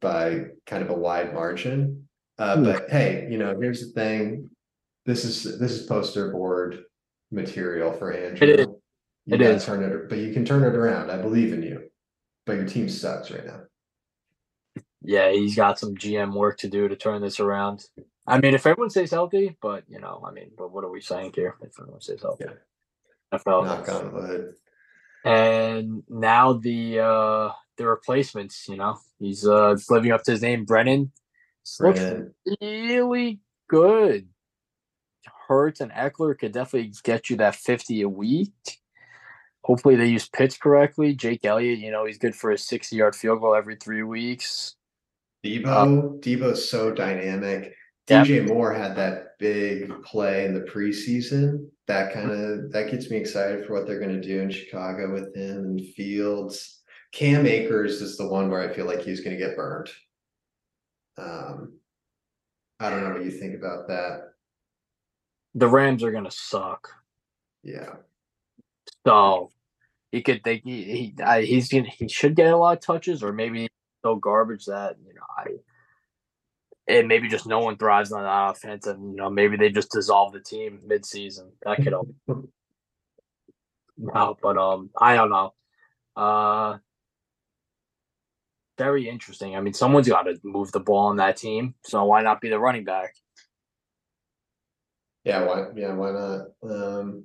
by 0.00 0.46
kind 0.66 0.82
of 0.82 0.90
a 0.90 0.94
wide 0.94 1.32
margin. 1.32 2.08
Uh, 2.38 2.62
but 2.62 2.90
hey, 2.90 3.26
you 3.30 3.38
know, 3.38 3.58
here's 3.58 3.80
the 3.80 3.92
thing. 3.92 4.50
This 5.06 5.24
is 5.24 5.58
this 5.58 5.72
is 5.72 5.86
poster 5.86 6.30
board 6.30 6.82
material 7.30 7.92
for 7.92 8.12
Andrew. 8.12 8.46
It 8.48 8.60
is. 8.60 8.66
You 9.26 9.34
It 9.36 9.40
is. 9.40 9.64
turn 9.64 9.82
it, 9.82 10.08
but 10.10 10.18
you 10.18 10.32
can 10.34 10.44
turn 10.44 10.62
it 10.62 10.76
around. 10.76 11.10
I 11.10 11.16
believe 11.16 11.52
in 11.54 11.62
you. 11.62 11.88
But 12.44 12.56
your 12.56 12.66
team 12.66 12.88
sucks 12.90 13.30
right 13.30 13.46
now. 13.46 13.60
Yeah, 15.00 15.30
he's 15.32 15.56
got 15.56 15.78
some 15.78 15.94
GM 15.94 16.34
work 16.34 16.58
to 16.58 16.68
do 16.68 16.88
to 16.88 16.96
turn 16.96 17.22
this 17.22 17.40
around. 17.40 17.86
I 18.26 18.38
mean, 18.40 18.54
if 18.54 18.66
everyone 18.66 18.90
stays 18.90 19.10
healthy, 19.10 19.56
but 19.62 19.84
you 19.88 20.00
know, 20.00 20.22
I 20.26 20.30
mean, 20.32 20.50
but 20.56 20.70
what 20.72 20.84
are 20.84 20.90
we 20.90 21.00
saying 21.00 21.32
here? 21.34 21.56
If 21.62 21.78
everyone 21.80 22.00
stays 22.02 22.20
healthy, 22.22 22.44
Yeah. 22.46 22.54
NFL. 23.38 23.64
Knock 23.66 23.88
on 23.88 24.12
wood. 24.12 24.54
and 25.24 26.02
now 26.08 26.52
the 26.52 27.00
uh 27.00 27.50
the 27.76 27.86
replacements 27.86 28.68
you 28.68 28.76
know 28.76 28.98
he's 29.18 29.46
uh 29.46 29.74
living 29.90 30.12
up 30.12 30.22
to 30.22 30.30
his 30.32 30.42
name 30.42 30.64
brennan 30.64 31.10
looks 31.80 32.00
really 32.60 33.40
good 33.68 34.28
Hurts 35.48 35.80
and 35.80 35.90
Ekeler 35.92 36.38
could 36.38 36.52
definitely 36.52 36.92
get 37.02 37.28
you 37.30 37.36
that 37.38 37.54
50 37.56 38.02
a 38.02 38.08
week 38.08 38.52
hopefully 39.62 39.96
they 39.96 40.06
use 40.08 40.28
pitch 40.28 40.60
correctly 40.60 41.14
jake 41.14 41.44
elliott 41.44 41.78
you 41.78 41.90
know 41.90 42.04
he's 42.04 42.18
good 42.18 42.34
for 42.34 42.50
a 42.50 42.58
60 42.58 42.94
yard 42.94 43.16
field 43.16 43.40
goal 43.40 43.54
every 43.54 43.76
three 43.76 44.02
weeks 44.02 44.76
Deebo, 45.44 46.20
Deebo's 46.22 46.70
so 46.70 46.90
dynamic. 46.90 47.74
DJ 48.06 48.46
Moore 48.46 48.72
had 48.74 48.94
that 48.96 49.38
big 49.38 49.90
play 50.02 50.44
in 50.44 50.54
the 50.54 50.60
preseason. 50.60 51.68
That 51.86 52.12
kind 52.12 52.30
of 52.30 52.72
that 52.72 52.90
gets 52.90 53.10
me 53.10 53.16
excited 53.16 53.64
for 53.64 53.74
what 53.74 53.86
they're 53.86 54.00
going 54.00 54.20
to 54.20 54.26
do 54.26 54.40
in 54.40 54.50
Chicago 54.50 55.12
with 55.12 55.34
him 55.34 55.64
and 55.64 55.80
Fields. 55.94 56.82
Cam 57.12 57.46
Akers 57.46 58.02
is 58.02 58.16
the 58.16 58.28
one 58.28 58.50
where 58.50 58.60
I 58.60 58.74
feel 58.74 58.86
like 58.86 59.02
he's 59.02 59.20
going 59.20 59.38
to 59.38 59.42
get 59.42 59.56
burned. 59.56 59.88
Um, 61.16 61.78
I 62.80 62.90
don't 62.90 63.04
know 63.04 63.12
what 63.12 63.24
you 63.24 63.30
think 63.30 63.54
about 63.54 63.88
that. 63.88 64.32
the 65.54 65.68
rams 65.68 66.02
are 66.02 66.10
gonna 66.10 66.30
suck 66.30 66.88
Yeah, 67.62 67.94
so 69.06 69.50
he 70.10 70.22
could 70.22 70.42
they 70.44 70.56
he, 70.58 70.82
he 70.82 71.14
I, 71.22 71.42
he's 71.42 71.68
gonna 71.68 71.88
he 71.88 72.08
should 72.08 72.34
get 72.34 72.52
a 72.52 72.56
lot 72.56 72.76
of 72.76 72.82
touches 72.82 73.22
or 73.22 73.32
maybe 73.32 73.68
so 74.02 74.16
garbage 74.16 74.66
that 74.66 74.96
you 75.06 75.14
know 75.14 75.22
I 75.36 75.46
and 76.86 77.08
maybe 77.08 77.28
just 77.28 77.46
no 77.46 77.60
one 77.60 77.76
thrives 77.76 78.12
on 78.12 78.22
that 78.22 78.50
offense 78.50 78.86
and 78.86 79.12
you 79.12 79.16
know 79.16 79.30
maybe 79.30 79.56
they 79.56 79.70
just 79.70 79.90
dissolve 79.90 80.32
the 80.32 80.40
team 80.40 80.80
mid-season 80.86 81.50
that 81.62 81.76
could 81.76 81.88
help 81.88 82.08
no 83.98 84.36
but 84.42 84.58
um 84.58 84.90
I 85.00 85.14
don't 85.16 85.30
know 85.30 85.54
uh 86.16 86.78
very 88.76 89.08
interesting 89.08 89.56
I 89.56 89.60
mean 89.60 89.72
someone's 89.74 90.08
got 90.08 90.22
to 90.22 90.38
move 90.42 90.72
the 90.72 90.80
ball 90.80 91.06
on 91.06 91.16
that 91.16 91.36
team 91.36 91.74
so 91.84 92.04
why 92.04 92.22
not 92.22 92.40
be 92.40 92.48
the 92.48 92.58
running 92.58 92.84
back 92.84 93.14
Yeah, 95.24 95.44
why, 95.44 95.68
yeah, 95.74 95.94
why 95.94 96.12
not? 96.12 96.40
Um. 96.62 97.24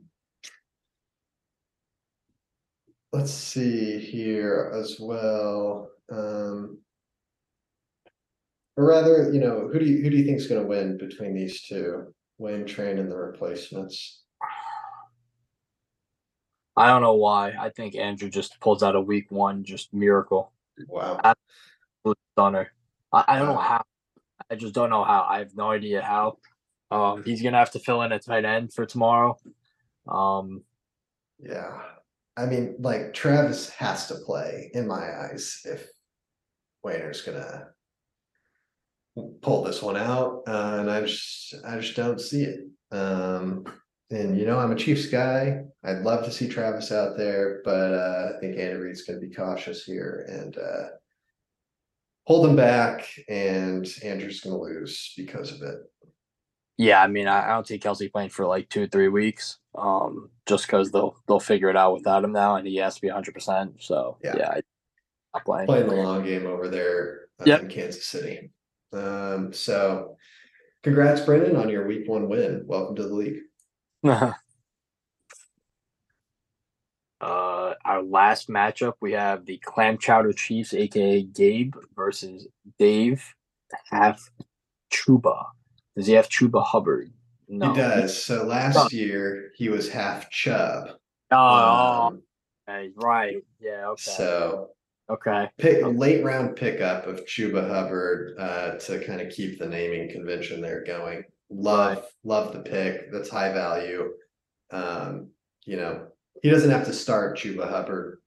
Let's 3.11 3.33
see 3.33 3.99
here 3.99 4.71
as 4.73 4.97
well, 4.99 5.89
um. 6.09 6.79
Or 8.79 8.85
rather, 8.85 9.29
you 9.33 9.41
know, 9.41 9.67
who 9.67 9.77
do 9.77 9.85
you, 9.85 10.01
who 10.01 10.09
do 10.09 10.15
you 10.15 10.23
think 10.23 10.37
is 10.37 10.47
gonna 10.47 10.63
win 10.63 10.97
between 10.97 11.33
these 11.33 11.63
two? 11.63 12.13
Wayne 12.37 12.65
Train 12.65 12.97
and 12.97 13.11
the 13.11 13.17
replacements? 13.17 14.23
I 16.77 16.87
don't 16.87 17.01
know 17.01 17.15
why. 17.15 17.55
I 17.59 17.71
think 17.71 17.97
Andrew 17.97 18.29
just 18.29 18.57
pulls 18.61 18.81
out 18.81 18.95
a 18.95 19.01
week 19.01 19.31
one 19.31 19.65
just 19.65 19.93
miracle. 19.93 20.53
Wow, 20.87 21.19
Stunner. 22.31 22.71
I, 23.11 23.25
I 23.27 23.39
don't 23.39 23.49
know 23.49 23.57
how. 23.57 23.83
I 24.49 24.55
just 24.55 24.73
don't 24.73 24.89
know 24.89 25.03
how. 25.03 25.27
I 25.29 25.39
have 25.39 25.53
no 25.57 25.71
idea 25.71 26.01
how. 26.01 26.37
Um, 26.89 27.21
he's 27.25 27.41
gonna 27.41 27.57
have 27.57 27.71
to 27.71 27.79
fill 27.79 28.01
in 28.03 28.13
a 28.13 28.19
tight 28.19 28.45
end 28.45 28.71
for 28.71 28.85
tomorrow. 28.85 29.37
Um, 30.07 30.63
yeah. 31.37 31.81
I 32.37 32.45
mean, 32.45 32.75
like 32.79 33.13
Travis 33.13 33.71
has 33.71 34.07
to 34.07 34.15
play 34.25 34.71
in 34.73 34.87
my 34.87 35.27
eyes 35.27 35.63
if 35.65 35.85
Wayner's 36.81 37.23
gonna. 37.23 37.71
Pull 39.41 39.63
this 39.63 39.81
one 39.81 39.97
out, 39.97 40.43
uh, 40.47 40.77
and 40.79 40.89
I 40.89 41.01
just, 41.01 41.55
I 41.65 41.79
just 41.79 41.95
don't 41.95 42.21
see 42.21 42.43
it. 42.43 42.61
Um, 42.91 43.65
and 44.11 44.37
you 44.39 44.45
know, 44.45 44.57
I'm 44.59 44.71
a 44.71 44.75
Chiefs 44.75 45.07
guy. 45.07 45.63
I'd 45.83 46.03
love 46.03 46.23
to 46.25 46.31
see 46.31 46.47
Travis 46.47 46.91
out 46.91 47.17
there, 47.17 47.61
but 47.65 47.93
uh, 47.93 48.31
I 48.35 48.39
think 48.39 48.57
Andy 48.57 48.75
Reid's 48.77 49.03
gonna 49.03 49.19
be 49.19 49.29
cautious 49.29 49.83
here 49.83 50.25
and 50.29 50.57
uh. 50.57 50.87
Hold 52.25 52.45
him 52.47 52.55
back 52.55 53.07
and 53.27 53.91
Andrew's 54.03 54.41
gonna 54.41 54.59
lose 54.59 55.13
because 55.17 55.51
of 55.51 55.63
it. 55.63 55.79
yeah, 56.77 57.01
I 57.01 57.07
mean, 57.07 57.27
I, 57.27 57.45
I 57.45 57.53
don't 57.55 57.65
see 57.65 57.79
Kelce 57.79 58.11
playing 58.11 58.29
for 58.29 58.45
like 58.45 58.69
two, 58.69 58.85
three 58.87 59.07
weeks. 59.07 59.57
Um, 59.75 60.29
just 60.45 60.67
because 60.67 60.91
they'll 60.91 61.15
they'll 61.27 61.39
figure 61.39 61.69
it 61.71 61.75
out 61.75 61.95
without 61.95 62.23
him 62.23 62.31
now, 62.31 62.57
and 62.57 62.67
he 62.67 62.75
has 62.75 62.93
to 62.95 63.01
be 63.01 63.07
100. 63.07 63.33
percent 63.33 63.73
So 63.79 64.17
Yeah. 64.23 64.35
yeah, 64.37 64.59
I, 65.33 65.39
playing. 65.39 65.65
Playing 65.65 65.87
the 65.87 65.95
long 65.95 66.23
game 66.23 66.45
over 66.45 66.67
there 66.67 67.21
uh, 67.39 67.45
Yep. 67.47 67.61
in 67.63 67.67
Kansas 67.69 68.05
City. 68.05 68.51
Um, 68.91 69.53
so 69.53 70.17
congrats, 70.83 71.21
Brendan, 71.21 71.55
on 71.55 71.69
your 71.69 71.85
week 71.87 72.07
one 72.07 72.27
win. 72.29 72.63
Welcome 72.65 72.95
to 72.97 73.03
the 73.03 73.13
league. 73.13 73.39
uh, 77.21 77.73
our 77.85 78.01
last 78.03 78.49
matchup, 78.49 78.93
we 79.01 79.11
have 79.13 79.45
the 79.45 79.57
Clam 79.57 79.97
Chowder 79.97 80.33
Chiefs, 80.33 80.73
aka 80.73 81.23
Gabe, 81.23 81.73
versus 81.95 82.47
Dave 82.77 83.23
Half 83.91 84.29
Chuba. 84.91 85.45
Does 85.95 86.07
he 86.07 86.13
have 86.13 86.29
Chuba 86.29 86.63
Hubbard? 86.65 87.11
No. 87.47 87.69
He 87.73 87.75
does. 87.79 88.23
So 88.23 88.43
last 88.43 88.77
Oh. 88.77 88.87
year 88.91 89.51
he 89.55 89.69
was 89.69 89.89
half 89.89 90.29
chub. 90.29 90.91
Oh, 91.31 92.07
Um, 92.67 92.93
right. 92.95 93.43
Yeah. 93.59 93.87
Okay. 93.89 94.01
so 94.01 94.69
okay. 95.09 95.49
pick 95.57 95.83
a 95.83 95.87
late 95.87 96.23
round 96.23 96.55
pickup 96.55 97.07
of 97.07 97.25
Chuba 97.25 97.67
Hubbard 97.67 98.35
uh, 98.39 98.75
to 98.75 99.03
kind 99.05 99.21
of 99.21 99.31
keep 99.31 99.59
the 99.59 99.67
naming 99.67 100.09
convention 100.09 100.61
there 100.61 100.83
going. 100.83 101.23
Love, 101.49 102.05
love 102.23 102.53
the 102.53 102.59
pick. 102.59 103.11
That's 103.11 103.29
high 103.29 103.51
value. 103.51 104.13
Um, 104.71 105.29
you 105.65 105.77
know, 105.77 106.07
he 106.41 106.49
doesn't 106.49 106.71
have 106.71 106.85
to 106.85 106.93
start 106.93 107.37
Chuba 107.37 107.69
Hubbard 107.69 108.19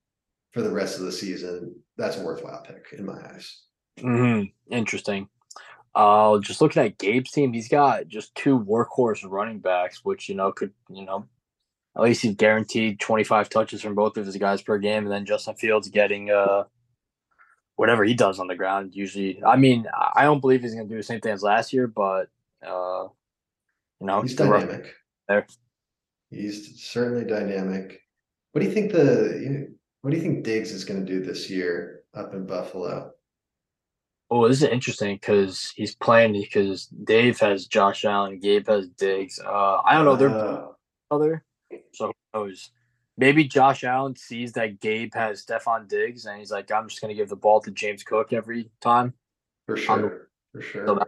for 0.53 0.63
the 0.63 0.71
rest 0.71 0.99
of 0.99 1.05
the 1.05 1.13
season. 1.13 1.75
That's 1.97 2.19
a 2.19 2.25
worthwhile 2.25 2.63
pick 2.63 2.99
in 2.99 3.07
my 3.07 3.19
eyes. 3.33 3.63
Mm-hmm. 3.99 4.75
Interesting. 4.75 5.29
Uh, 5.95 6.39
just 6.39 6.61
looking 6.61 6.83
at 6.83 6.99
Gabe's 6.99 7.31
team, 7.31 7.53
he's 7.53 7.69
got 7.69 8.09
just 8.09 8.35
two 8.35 8.59
workhorse 8.59 9.29
running 9.29 9.59
backs, 9.59 10.05
which 10.05 10.29
you 10.29 10.35
know 10.35 10.51
could 10.51 10.73
you 10.89 11.05
know 11.05 11.27
at 11.97 12.03
least 12.03 12.23
he's 12.23 12.35
guaranteed 12.35 12.99
25 13.01 13.49
touches 13.49 13.83
from 13.83 13.95
both 13.95 14.17
of 14.17 14.27
his 14.27 14.37
guys 14.37 14.63
per 14.63 14.79
game, 14.79 15.05
and 15.05 15.13
then 15.13 15.27
Justin 15.27 15.55
Fields 15.57 15.89
getting 15.89 16.31
uh 16.31 16.65
whatever 17.77 18.05
he 18.05 18.15
does 18.15 18.39
on 18.39 18.47
the 18.47 18.55
ground. 18.57 18.95
Usually, 18.95 19.43
I 19.45 19.57
mean, 19.57 19.87
I 20.15 20.25
don't 20.25 20.41
believe 20.41 20.63
he's 20.63 20.75
gonna 20.75 20.89
do 20.89 20.97
the 20.97 21.03
same 21.03 21.21
thing 21.21 21.33
as 21.33 21.43
last 21.43 21.73
year, 21.73 21.87
but 21.87 22.29
uh, 22.67 23.09
you 24.01 24.07
know, 24.07 24.23
He's 24.23 24.35
dynamic. 24.37 24.95
there. 25.29 25.47
He's 26.31 26.81
certainly 26.83 27.25
dynamic. 27.25 28.01
What 28.53 28.61
do 28.63 28.67
you 28.69 28.73
think 28.73 28.93
the 28.93 29.41
you- 29.43 29.75
what 30.03 30.11
do 30.11 30.17
you 30.17 30.23
think 30.23 30.43
Diggs 30.45 30.73
is 30.73 30.85
going 30.85 30.99
to 30.99 31.07
do 31.07 31.25
this 31.25 31.49
year 31.49 32.01
up 32.13 32.35
in 32.35 32.45
Buffalo? 32.45 33.13
Oh, 34.31 34.49
this 34.49 34.57
is 34.61 34.69
interesting 34.69 35.15
because 35.15 35.73
he's 35.77 35.95
playing 35.95 36.33
because 36.33 36.87
Dave 36.87 37.39
has 37.39 37.67
Josh 37.69 38.05
Allen, 38.05 38.41
Gabe 38.41 38.67
has 38.67 38.89
Diggs. 38.89 39.39
Uh, 39.39 39.77
I 39.85 39.95
don't 39.95 40.05
know. 40.05 40.17
They're 40.17 40.31
Oh, 40.31 40.75
other. 41.13 41.45
So 41.95 42.07
who 42.07 42.13
knows? 42.41 42.71
Maybe 43.19 43.45
Josh 43.45 43.85
Allen 43.85 44.17
sees 44.17 44.53
that 44.55 44.81
Gabe 44.81 45.15
has 45.15 45.45
Stefon 45.45 45.87
Diggs 45.89 46.25
and 46.27 46.39
he's 46.39 46.51
like, 46.51 46.71
I'm 46.73 46.89
just 46.89 47.01
gonna 47.01 47.15
give 47.15 47.29
the 47.29 47.37
ball 47.37 47.61
to 47.61 47.71
James 47.71 48.03
Cook 48.03 48.33
every 48.33 48.71
time. 48.81 49.15
for 49.67 49.77
sure, 49.77 50.29
for 50.53 50.63
sure. 50.63 50.87
So 50.87 50.99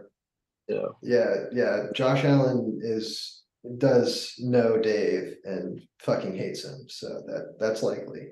So 0.69 0.97
Yeah, 1.01 1.45
yeah. 1.51 1.87
Josh 1.93 2.23
Allen 2.23 2.79
is 2.83 3.43
does 3.77 4.35
know 4.39 4.77
Dave 4.77 5.37
and 5.43 5.81
fucking 5.99 6.35
hates 6.35 6.63
him, 6.63 6.85
so 6.87 7.07
that 7.25 7.55
that's 7.59 7.81
likely. 7.81 8.29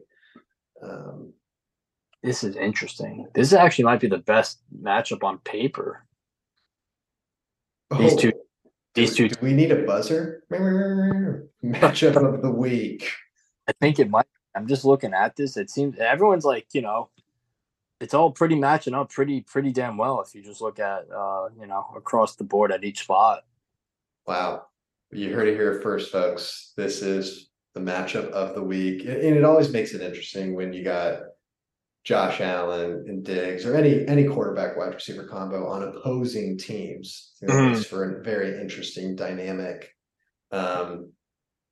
Um, 0.81 1.33
this 2.21 2.43
is 2.43 2.55
interesting. 2.55 3.27
This 3.33 3.51
actually 3.53 3.85
might 3.85 3.99
be 3.99 4.07
the 4.07 4.19
best 4.19 4.59
matchup 4.81 5.23
on 5.23 5.39
paper. 5.39 6.05
These 7.97 8.15
two- 8.15 8.31
oh, 8.35 8.42
These 8.95 9.15
two, 9.15 9.27
do 9.27 9.35
we 9.41 9.53
need 9.53 9.71
a 9.71 9.83
buzzer? 9.83 10.43
Matchup 10.51 12.15
of 12.15 12.41
the 12.41 12.51
week. 12.51 13.09
I 13.67 13.71
think 13.81 13.99
it 13.99 14.09
might. 14.09 14.25
I'm 14.55 14.67
just 14.67 14.85
looking 14.85 15.13
at 15.13 15.35
this. 15.35 15.57
It 15.57 15.71
seems 15.71 15.97
everyone's 15.97 16.45
like, 16.45 16.67
you 16.73 16.81
know, 16.81 17.09
it's 17.99 18.13
all 18.13 18.31
pretty 18.31 18.55
matching 18.55 18.93
up 18.93 19.09
pretty, 19.09 19.41
pretty 19.41 19.71
damn 19.71 19.97
well 19.97 20.21
if 20.21 20.35
you 20.35 20.43
just 20.43 20.61
look 20.61 20.79
at, 20.79 21.09
uh, 21.11 21.49
you 21.59 21.65
know, 21.65 21.87
across 21.95 22.35
the 22.35 22.43
board 22.43 22.71
at 22.71 22.83
each 22.83 22.99
spot. 22.99 23.45
Wow. 24.27 24.67
You 25.11 25.33
heard 25.33 25.47
it 25.47 25.55
here 25.55 25.79
first, 25.81 26.11
folks. 26.11 26.73
This 26.77 27.01
is 27.01 27.49
the 27.73 27.79
matchup 27.79 28.29
of 28.29 28.53
the 28.53 28.63
week. 28.63 29.05
And 29.05 29.09
it 29.09 29.43
always 29.43 29.71
makes 29.71 29.93
it 29.93 30.01
interesting 30.01 30.53
when 30.53 30.71
you 30.71 30.83
got 30.83 31.21
Josh 32.03 32.41
Allen 32.41 33.05
and 33.07 33.23
Diggs 33.23 33.65
or 33.65 33.75
any 33.75 34.05
any 34.07 34.25
quarterback 34.25 34.75
wide 34.77 34.93
receiver 34.93 35.25
combo 35.27 35.67
on 35.67 35.83
opposing 35.83 36.57
teams. 36.57 37.33
It 37.41 37.49
Mhm. 37.49 37.71
makes 37.73 37.85
for 37.85 38.19
a 38.19 38.23
very 38.23 38.59
interesting 38.59 39.15
dynamic. 39.15 39.89
Um, 40.51 41.13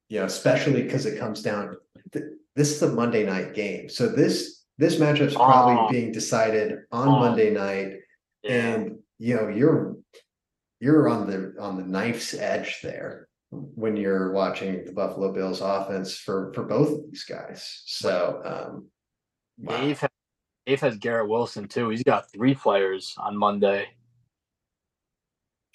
you 0.10 0.20
know, 0.20 0.26
especially 0.26 0.82
because 0.84 1.06
it 1.06 1.20
comes 1.20 1.41
down 1.41 1.76
th- 2.12 2.26
this 2.56 2.72
is 2.76 2.82
a 2.82 2.94
Monday 2.94 3.26
night 3.26 3.54
game. 3.54 3.89
So 3.89 4.08
this 4.08 4.65
this 4.78 4.98
matchup's 5.00 5.36
probably 5.36 5.76
Oh. 5.78 5.89
being 5.89 6.12
decided 6.12 6.80
on 6.91 7.08
Oh. 7.10 7.20
Monday 7.20 7.52
night 7.52 8.00
and 8.44 9.00
you 9.20 9.36
know 9.36 9.48
you're 9.50 9.98
you're 10.80 11.08
on 11.10 11.28
the 11.30 11.54
on 11.60 11.78
the 11.78 11.84
knife's 11.86 12.34
edge 12.34 12.80
there 12.82 13.28
when 13.52 13.96
you're 13.98 14.32
watching 14.32 14.86
the 14.86 14.94
Buffalo 14.94 15.32
Bills 15.34 15.62
offense 15.62 16.15
for 16.17 16.52
for 16.54 16.63
both 16.63 16.89
of 16.89 17.12
these 17.12 17.26
guys. 17.26 17.84
So 17.86 18.41
um 18.44 18.88
wow. 19.60 19.94
Dave 20.65 20.82
has 20.82 20.97
Garrett 20.97 21.30
Wilson 21.30 21.67
too. 21.67 21.89
He's 21.89 22.04
got 22.04 22.32
three 22.32 22.54
players 22.54 23.15
on 23.17 23.38
Monday. 23.38 23.88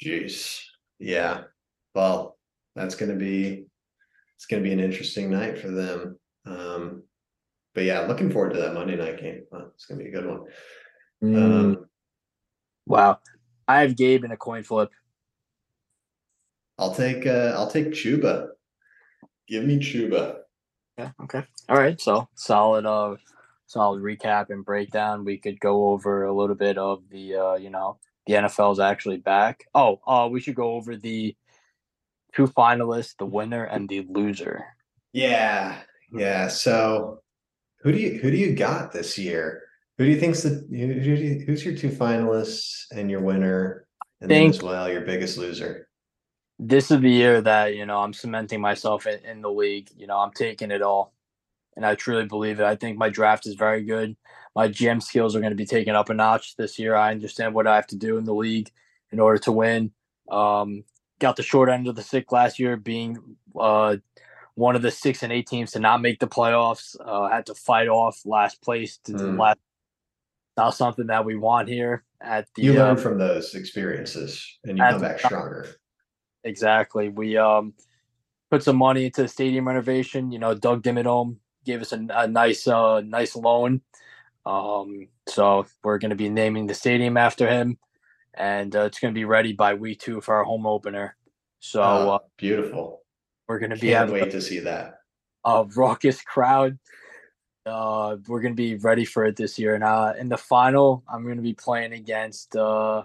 jeez. 0.03 0.63
Yeah. 0.99 1.45
Well, 1.95 2.37
that's 2.75 2.95
gonna 2.95 3.17
be 3.17 3.67
it's 4.37 4.47
gonna 4.47 4.63
be 4.63 4.73
an 4.73 4.81
interesting 4.81 5.31
night 5.31 5.59
for 5.59 5.69
them. 5.69 6.19
Um 6.47 7.03
but 7.75 7.85
yeah, 7.85 8.01
looking 8.03 8.31
forward 8.31 8.55
to 8.55 8.61
that 8.61 8.75
Monday 8.75 8.97
night 8.97 9.21
game. 9.21 9.43
Wow, 9.51 9.71
it's 9.75 9.87
gonna 9.87 10.03
be 10.03 10.09
a 10.09 10.13
good 10.13 10.27
one. 10.27 10.45
Mm, 11.23 11.37
Um 11.43 11.87
wow. 12.87 13.19
I 13.69 13.81
have 13.81 13.97
Gabe 13.97 14.25
in 14.25 14.31
a 14.31 14.37
coin 14.37 14.63
flip. 14.63 14.91
I'll 16.79 16.95
take 16.95 17.27
uh 17.27 17.55
I'll 17.57 17.71
take 17.71 17.89
Chuba. 17.89 18.49
Give 19.49 19.65
me 19.65 19.79
Chuba. 19.79 20.39
Yeah. 20.99 21.11
Okay. 21.23 21.43
All 21.69 21.77
right. 21.77 22.01
So 22.01 22.29
solid. 22.35 22.87
Uh, 22.87 23.17
solid 23.67 24.03
recap 24.03 24.51
and 24.51 24.65
breakdown. 24.65 25.25
We 25.25 25.39
could 25.39 25.61
go 25.61 25.89
over 25.89 26.25
a 26.25 26.35
little 26.35 26.57
bit 26.57 26.79
of 26.79 27.03
the. 27.11 27.37
Uh, 27.37 27.55
you 27.55 27.71
know, 27.71 27.99
the 28.27 28.35
NFL's 28.35 28.81
actually 28.81 29.19
back. 29.19 29.65
Oh. 29.75 30.01
Uh, 30.07 30.29
we 30.31 30.41
should 30.41 30.57
go 30.57 30.73
over 30.73 30.97
the 30.97 31.37
two 32.35 32.47
finalists, 32.47 33.17
the 33.19 33.27
winner 33.27 33.65
and 33.65 33.89
the 33.89 34.07
loser. 34.09 34.65
Yeah, 35.13 35.79
yeah. 36.13 36.49
So 36.49 37.23
who 37.81 37.93
do 37.93 37.99
you 37.99 38.19
who 38.19 38.31
do 38.31 38.37
you 38.37 38.55
got 38.55 38.93
this 38.93 39.17
year? 39.17 39.63
Who 39.97 40.05
do 40.05 40.11
you 40.11 40.21
think's 40.21 40.43
the 40.43 40.67
who, 40.71 40.93
who 40.93 41.17
do 41.17 41.23
you, 41.23 41.45
who's 41.47 41.65
your 41.65 41.75
two 41.75 41.89
finalists 41.89 42.85
and 42.91 43.11
your 43.11 43.21
winner, 43.21 43.87
and 44.21 44.31
then 44.31 44.51
as 44.51 44.63
well 44.63 44.91
your 44.91 45.01
biggest 45.03 45.39
loser? 45.39 45.89
This 46.59 46.91
is 46.91 47.01
the 47.01 47.11
year 47.11 47.41
that 47.41 47.77
you 47.77 47.87
know 47.87 47.99
I'm 47.99 48.13
cementing 48.13 48.61
myself 48.61 49.07
in, 49.07 49.25
in 49.25 49.41
the 49.41 49.51
league. 49.51 49.89
You 49.97 50.07
know, 50.07 50.19
I'm 50.19 50.33
taking 50.33 50.71
it 50.71 50.83
all, 50.83 51.15
and 51.77 51.85
I 51.85 51.95
truly 51.95 52.25
believe 52.25 52.59
it. 52.59 52.65
I 52.65 52.75
think 52.77 52.97
my 52.97 53.11
draft 53.11 53.47
is 53.47 53.55
very 53.55 53.83
good. 53.85 54.17
My 54.55 54.69
GM 54.69 55.03
skills 55.03 55.37
are 55.37 55.41
going 55.41 55.51
to 55.51 55.57
be 55.57 55.67
taken 55.67 55.95
up 55.95 56.09
a 56.09 56.15
notch 56.15 56.57
this 56.57 56.79
year. 56.79 56.97
I 56.97 57.11
understand 57.11 57.55
what 57.55 57.67
I 57.67 57.77
have 57.77 57.87
to 57.89 57.97
do 57.97 58.17
in 58.17 58.25
the 58.25 58.35
league 58.35 58.71
in 59.13 59.21
order 59.21 59.39
to 59.41 59.53
win. 59.53 59.93
Um, 60.31 60.85
got 61.19 61.37
the 61.37 61.43
short 61.43 61.69
end 61.69 61.87
of 61.87 61.95
the 61.95 62.03
stick 62.03 62.33
last 62.33 62.59
year, 62.59 62.77
being 62.77 63.37
uh, 63.59 63.97
one 64.55 64.75
of 64.75 64.83
the 64.83 64.91
six 64.91 65.23
and 65.23 65.33
eight 65.33 65.47
teams 65.47 65.73
to 65.73 65.79
not 65.79 66.01
make 66.01 66.19
the 66.19 66.27
playoffs. 66.27 66.97
Uh, 67.05 67.29
had 67.29 67.47
to 67.47 67.55
fight 67.55 67.89
off 67.89 68.23
last 68.25 68.63
place 68.63 68.97
to 69.05 69.13
Mm. 69.13 69.39
last. 69.39 69.59
Not 70.57 70.71
something 70.71 71.09
that 71.09 71.27
we 71.27 71.37
want 71.37 71.69
here 71.69 72.05
at 72.19 72.49
the. 72.55 72.63
You 72.63 72.73
uh, 72.73 72.87
learn 72.87 72.97
from 72.97 73.19
those 73.19 73.55
experiences 73.55 74.59
and 74.65 74.79
you 74.79 74.85
come 74.85 75.03
back 75.03 75.19
stronger. 75.19 75.67
Exactly. 76.45 77.11
We 77.11 77.37
um 77.37 77.75
put 78.51 78.63
some 78.63 78.77
money 78.77 79.05
into 79.05 79.21
the 79.23 79.29
stadium 79.29 79.69
renovation. 79.69 80.33
You 80.33 80.39
know, 80.39 80.55
Doug 80.55 80.83
Dimmadome 80.83 81.37
gave 81.67 81.83
us 81.83 81.93
a, 81.93 82.07
a 82.11 82.27
nice 82.27 82.67
uh 82.67 83.01
nice 83.03 83.37
loan. 83.37 83.83
Um, 84.47 85.09
so 85.29 85.67
we're 85.83 85.99
going 85.99 86.11
to 86.11 86.17
be 86.17 86.29
naming 86.29 86.67
the 86.69 86.75
stadium 86.75 87.17
after 87.17 87.49
him, 87.49 87.79
and 88.33 88.75
uh, 88.77 88.83
it's 88.85 89.01
going 89.01 89.13
to 89.13 89.19
be 89.19 89.25
ready 89.25 89.53
by 89.53 89.75
week 89.75 89.99
two 90.01 90.21
for 90.21 90.37
our 90.37 90.45
home 90.45 90.67
opener. 90.67 91.17
So 91.59 91.83
Oh, 91.83 92.11
uh, 92.11 92.19
beautiful. 92.37 93.03
we're 93.49 93.59
going 93.59 93.71
to 93.71 93.77
be 93.77 93.89
Can't 93.89 94.13
wait 94.13 94.31
to 94.31 94.41
see 94.41 94.61
that. 94.61 95.01
a 95.45 95.65
raucous 95.75 96.23
crowd. 96.23 96.79
Uh, 97.67 98.17
we're 98.29 98.41
going 98.41 98.53
to 98.55 98.57
be 98.57 98.77
ready 98.77 99.05
for 99.05 99.25
it 99.25 99.35
this 99.35 99.59
year. 99.59 99.75
And 99.75 99.83
uh, 99.83 100.13
in 100.17 100.29
the 100.29 100.37
final, 100.37 101.03
I'm 101.13 101.25
going 101.25 101.37
to 101.39 101.43
be 101.43 101.55
playing 101.55 101.93
against 101.93 102.55
uh, 102.55 103.03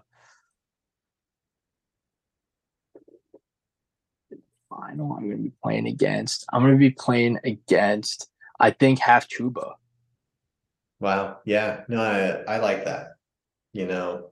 final. 4.69 5.13
I'm 5.13 5.25
going 5.25 5.37
to 5.37 5.43
be 5.43 5.53
playing 5.63 5.87
against. 5.87 6.45
I'm 6.53 6.61
going 6.61 6.73
to 6.73 6.77
be 6.79 6.91
playing 6.91 7.39
against. 7.43 8.27
I 8.61 8.71
think 8.71 8.99
half 8.99 9.27
Chuba. 9.27 9.73
Wow. 10.99 11.39
Yeah. 11.45 11.81
No, 11.87 12.01
I, 12.01 12.53
I 12.53 12.57
like 12.59 12.85
that. 12.85 13.15
You 13.73 13.87
know, 13.87 14.31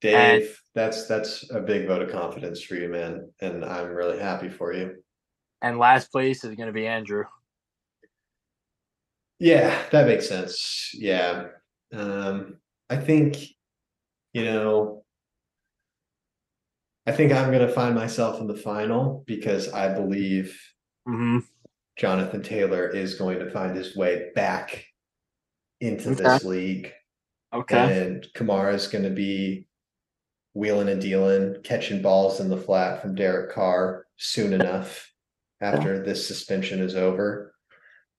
Dave, 0.00 0.60
that's 0.74 1.06
that's 1.06 1.50
a 1.50 1.60
big 1.60 1.86
vote 1.86 2.02
of 2.02 2.10
confidence 2.10 2.62
for 2.62 2.74
you, 2.74 2.88
man. 2.88 3.30
And 3.40 3.64
I'm 3.64 3.88
really 3.88 4.18
happy 4.18 4.48
for 4.48 4.72
you. 4.72 5.02
And 5.62 5.78
last 5.78 6.10
place 6.10 6.42
is 6.42 6.56
going 6.56 6.66
to 6.66 6.72
be 6.72 6.86
Andrew. 6.86 7.24
Yeah, 9.38 9.82
that 9.92 10.06
makes 10.06 10.28
sense. 10.28 10.90
Yeah. 10.94 11.44
Um, 11.92 12.58
I 12.88 12.96
think, 12.96 13.38
you 14.32 14.44
know, 14.44 15.04
I 17.06 17.12
think 17.12 17.32
I'm 17.32 17.50
gonna 17.50 17.68
find 17.72 17.94
myself 17.94 18.40
in 18.40 18.46
the 18.46 18.56
final 18.56 19.24
because 19.26 19.72
I 19.72 19.92
believe 19.94 20.56
hmm 21.06 21.38
Jonathan 22.00 22.42
Taylor 22.42 22.88
is 22.88 23.16
going 23.16 23.38
to 23.40 23.50
find 23.50 23.76
his 23.76 23.94
way 23.94 24.30
back 24.34 24.86
into 25.82 26.12
Okay. 26.12 26.22
this 26.22 26.44
league. 26.44 26.92
Okay. 27.52 28.06
And 28.06 28.26
Kamara 28.34 28.72
is 28.72 28.88
going 28.88 29.04
to 29.04 29.10
be 29.10 29.66
wheeling 30.54 30.88
and 30.88 31.00
dealing, 31.00 31.56
catching 31.62 32.00
balls 32.00 32.40
in 32.40 32.48
the 32.48 32.56
flat 32.56 33.02
from 33.02 33.14
Derek 33.14 33.52
Carr 33.52 34.06
soon 34.16 34.54
enough 34.54 35.12
after 35.60 36.02
this 36.02 36.26
suspension 36.26 36.80
is 36.80 36.96
over. 36.96 37.54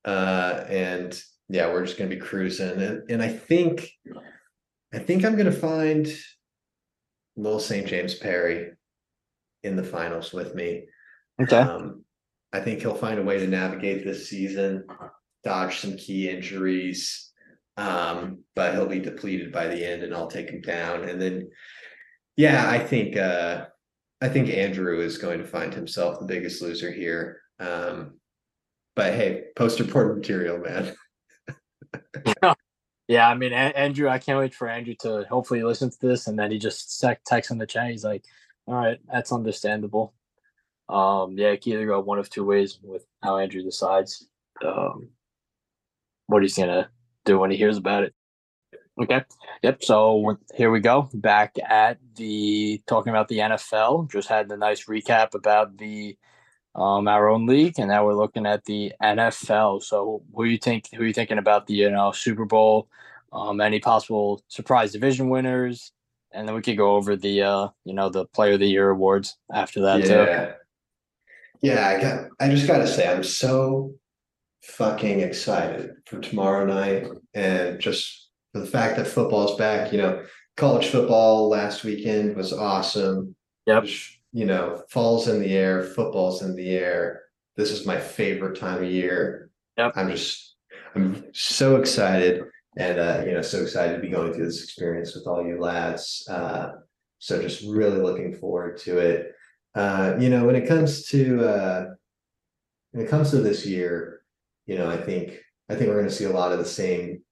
Uh, 0.06 0.64
and 0.70 1.20
yeah, 1.50 1.74
we're 1.74 1.84
just 1.84 1.98
going 1.98 2.08
to 2.08 2.16
be 2.16 2.22
cruising. 2.22 2.80
And, 2.80 3.10
and 3.10 3.22
I 3.24 3.30
think, 3.30 3.90
I 4.94 5.00
think 5.00 5.26
I'm 5.26 5.36
going 5.36 5.52
to 5.52 5.52
find 5.52 6.08
Little 7.36 7.60
St. 7.60 7.88
James 7.88 8.14
Perry 8.14 8.74
in 9.64 9.76
the 9.76 9.84
finals 9.84 10.32
with 10.32 10.54
me. 10.54 10.86
Okay. 11.42 11.58
Um, 11.58 12.06
I 12.54 12.60
think 12.60 12.82
he'll 12.82 12.96
find 12.96 13.20
a 13.20 13.24
way 13.24 13.40
to 13.40 13.48
navigate 13.48 14.04
this 14.04 14.30
season, 14.30 14.86
dodge 15.44 15.80
some 15.80 15.98
key 15.98 16.30
injuries. 16.30 17.32
Um, 17.78 18.44
but 18.56 18.74
he'll 18.74 18.88
be 18.88 19.00
depleted 19.00 19.52
by 19.52 19.68
the 19.68 19.90
end 19.90 20.04
and 20.04 20.14
I'll 20.14 20.28
take 20.28 20.50
him 20.50 20.62
down. 20.62 21.06
And 21.06 21.22
then, 21.22 21.50
yeah, 22.36 22.70
I 22.70 22.80
think, 22.80 23.16
uh, 23.18 23.66
I 24.22 24.30
think 24.30 24.50
Andrew 24.50 25.00
is 25.00 25.18
going 25.18 25.40
to 25.40 25.48
find 25.48 25.74
himself 25.74 26.20
the 26.20 26.26
biggest 26.26 26.62
loser 26.62 26.92
here. 26.92 27.42
Um, 27.60 28.20
but 28.96 29.14
hey, 29.14 29.46
poster 29.56 29.84
board 29.86 30.18
material, 30.18 30.60
man. 30.60 30.94
Yeah, 33.12 33.28
I 33.28 33.34
mean, 33.36 33.52
A- 33.52 33.78
Andrew, 33.78 34.08
I 34.08 34.20
can't 34.20 34.40
wait 34.40 34.56
for 34.56 34.70
Andrew 34.70 34.94
to 35.02 35.26
hopefully 35.30 35.64
listen 35.64 35.90
to 35.90 36.00
this, 36.00 36.28
and 36.28 36.40
then 36.40 36.50
he 36.50 36.58
just 36.58 36.98
sec- 36.98 37.26
texts 37.26 37.52
in 37.52 37.58
the 37.58 37.66
chat. 37.66 37.90
He's 37.90 38.06
like, 38.06 38.24
"All 38.68 38.74
right, 38.76 39.00
that's 39.12 39.34
understandable." 39.34 40.14
Um, 40.92 41.38
yeah, 41.38 41.50
it 41.50 41.62
can 41.62 41.74
either 41.74 41.86
go 41.86 42.02
one 42.02 42.20
of 42.20 42.30
two 42.30 42.44
ways 42.44 42.80
with 42.84 43.06
how 43.24 43.38
Andrew 43.38 43.64
decides 43.64 44.28
um, 44.66 45.08
what 46.28 46.42
he's 46.42 46.58
gonna 46.58 46.90
do 47.24 47.40
when 47.40 47.50
he 47.50 47.58
hears 47.58 47.78
about 47.78 48.04
it. 48.04 48.14
Okay, 49.02 49.24
yep. 49.64 49.82
So 49.84 50.38
here 50.54 50.70
we 50.70 50.82
go, 50.82 51.10
back 51.14 51.56
at 51.68 51.98
the 52.16 52.82
talking 52.88 53.12
about 53.12 53.30
the 53.30 53.38
NFL. 53.38 54.12
Just 54.12 54.28
had 54.28 54.50
the 54.50 54.58
nice 54.58 54.86
recap 54.86 55.34
about 55.34 55.78
the 55.78 56.18
um 56.76 57.08
our 57.08 57.30
own 57.30 57.46
league, 57.46 57.76
and 57.80 57.88
now 57.88 58.06
we're 58.06 58.14
looking 58.14 58.46
at 58.46 58.66
the 58.66 58.92
NFL. 59.02 59.82
So 59.84 60.24
who 60.36 60.44
you 60.44 60.58
think? 60.58 60.90
Who 60.94 61.06
you 61.06 61.14
thinking 61.14 61.38
about 61.38 61.68
the 61.68 61.74
you 61.74 61.90
know 61.90 62.12
Super 62.12 62.46
Bowl? 62.46 62.90
Um, 63.32 63.62
any 63.62 63.80
possible 63.80 64.44
surprise 64.50 64.92
division 64.92 65.30
winners, 65.30 65.94
and 66.34 66.46
then 66.46 66.54
we 66.54 66.62
could 66.62 66.76
go 66.76 66.98
over 66.98 67.16
the 67.16 67.44
uh 67.44 67.70
you 67.86 67.94
know 67.94 68.10
the 68.10 68.26
Player 68.26 68.54
of 68.54 68.60
the 68.60 68.68
Year 68.68 68.90
awards 68.90 69.38
after 69.54 69.82
that 69.82 70.04
too. 70.04 70.54
Yeah. 71.62 71.88
I 71.88 72.02
got 72.02 72.30
I 72.40 72.50
just 72.50 72.68
gotta 72.68 72.88
say 72.88 73.08
I'm 73.12 73.24
so 73.24 73.94
fucking 74.64 75.22
excited 75.22 75.92
for 76.06 76.20
tomorrow 76.20 76.66
night 76.66 77.08
and 77.34 77.80
just 77.80 78.30
for 78.54 78.60
the 78.60 78.68
fact 78.68 78.98
that 78.98 79.08
football's 79.08 79.58
back, 79.58 79.92
you 79.92 79.98
know, 79.98 80.24
college 80.58 80.88
football 80.88 81.50
last 81.50 81.84
weekend 81.84 82.36
was 82.36 82.54
awesome. 82.54 83.36
Yep. 83.66 83.84
Which, 83.84 84.20
You 84.34 84.46
know, 84.46 84.84
fall's 84.90 85.28
in 85.28 85.40
the 85.42 85.54
air, 85.54 85.84
football's 85.84 86.42
in 86.42 86.56
the 86.56 86.70
air. 86.70 87.24
This 87.56 87.72
is 87.72 87.86
my 87.86 88.00
favorite 88.00 88.60
time 88.60 88.84
of 88.84 88.90
year. 88.90 89.50
Yep. 89.78 89.94
I'm 89.96 90.10
just 90.10 90.56
I'm 90.96 91.26
so 91.34 91.78
excited 91.78 92.44
and 92.78 93.00
uh, 93.00 93.24
you 93.26 93.34
know, 93.34 93.42
so 93.42 93.62
excited 93.62 93.96
to 93.96 94.02
be 94.02 94.10
going 94.10 94.34
through 94.34 94.46
this 94.46 94.64
experience 94.64 95.16
with 95.16 95.28
all 95.28 95.46
you 95.46 95.60
lads. 95.60 96.26
Uh 96.30 96.72
so 97.20 97.40
just 97.42 97.64
really 97.64 98.00
looking 98.00 98.34
forward 98.34 98.78
to 98.80 98.98
it. 98.98 99.36
Uh, 99.74 100.16
you 100.20 100.30
know, 100.30 100.46
when 100.46 100.56
it 100.56 100.68
comes 100.68 101.08
to 101.08 101.46
uh 101.48 101.86
when 102.92 103.06
it 103.06 103.10
comes 103.10 103.32
to 103.32 103.38
this 103.38 103.66
year, 103.66 104.22
you 104.66 104.78
know, 104.78 104.90
I 104.90 104.98
think 104.98 105.40
I 105.70 105.76
think 105.76 105.90
we're 105.90 105.98
gonna 106.00 106.10
see 106.12 106.26
a 106.26 106.32
lot 106.32 106.52
of 106.52 106.60
the 106.60 106.66
same 106.66 107.24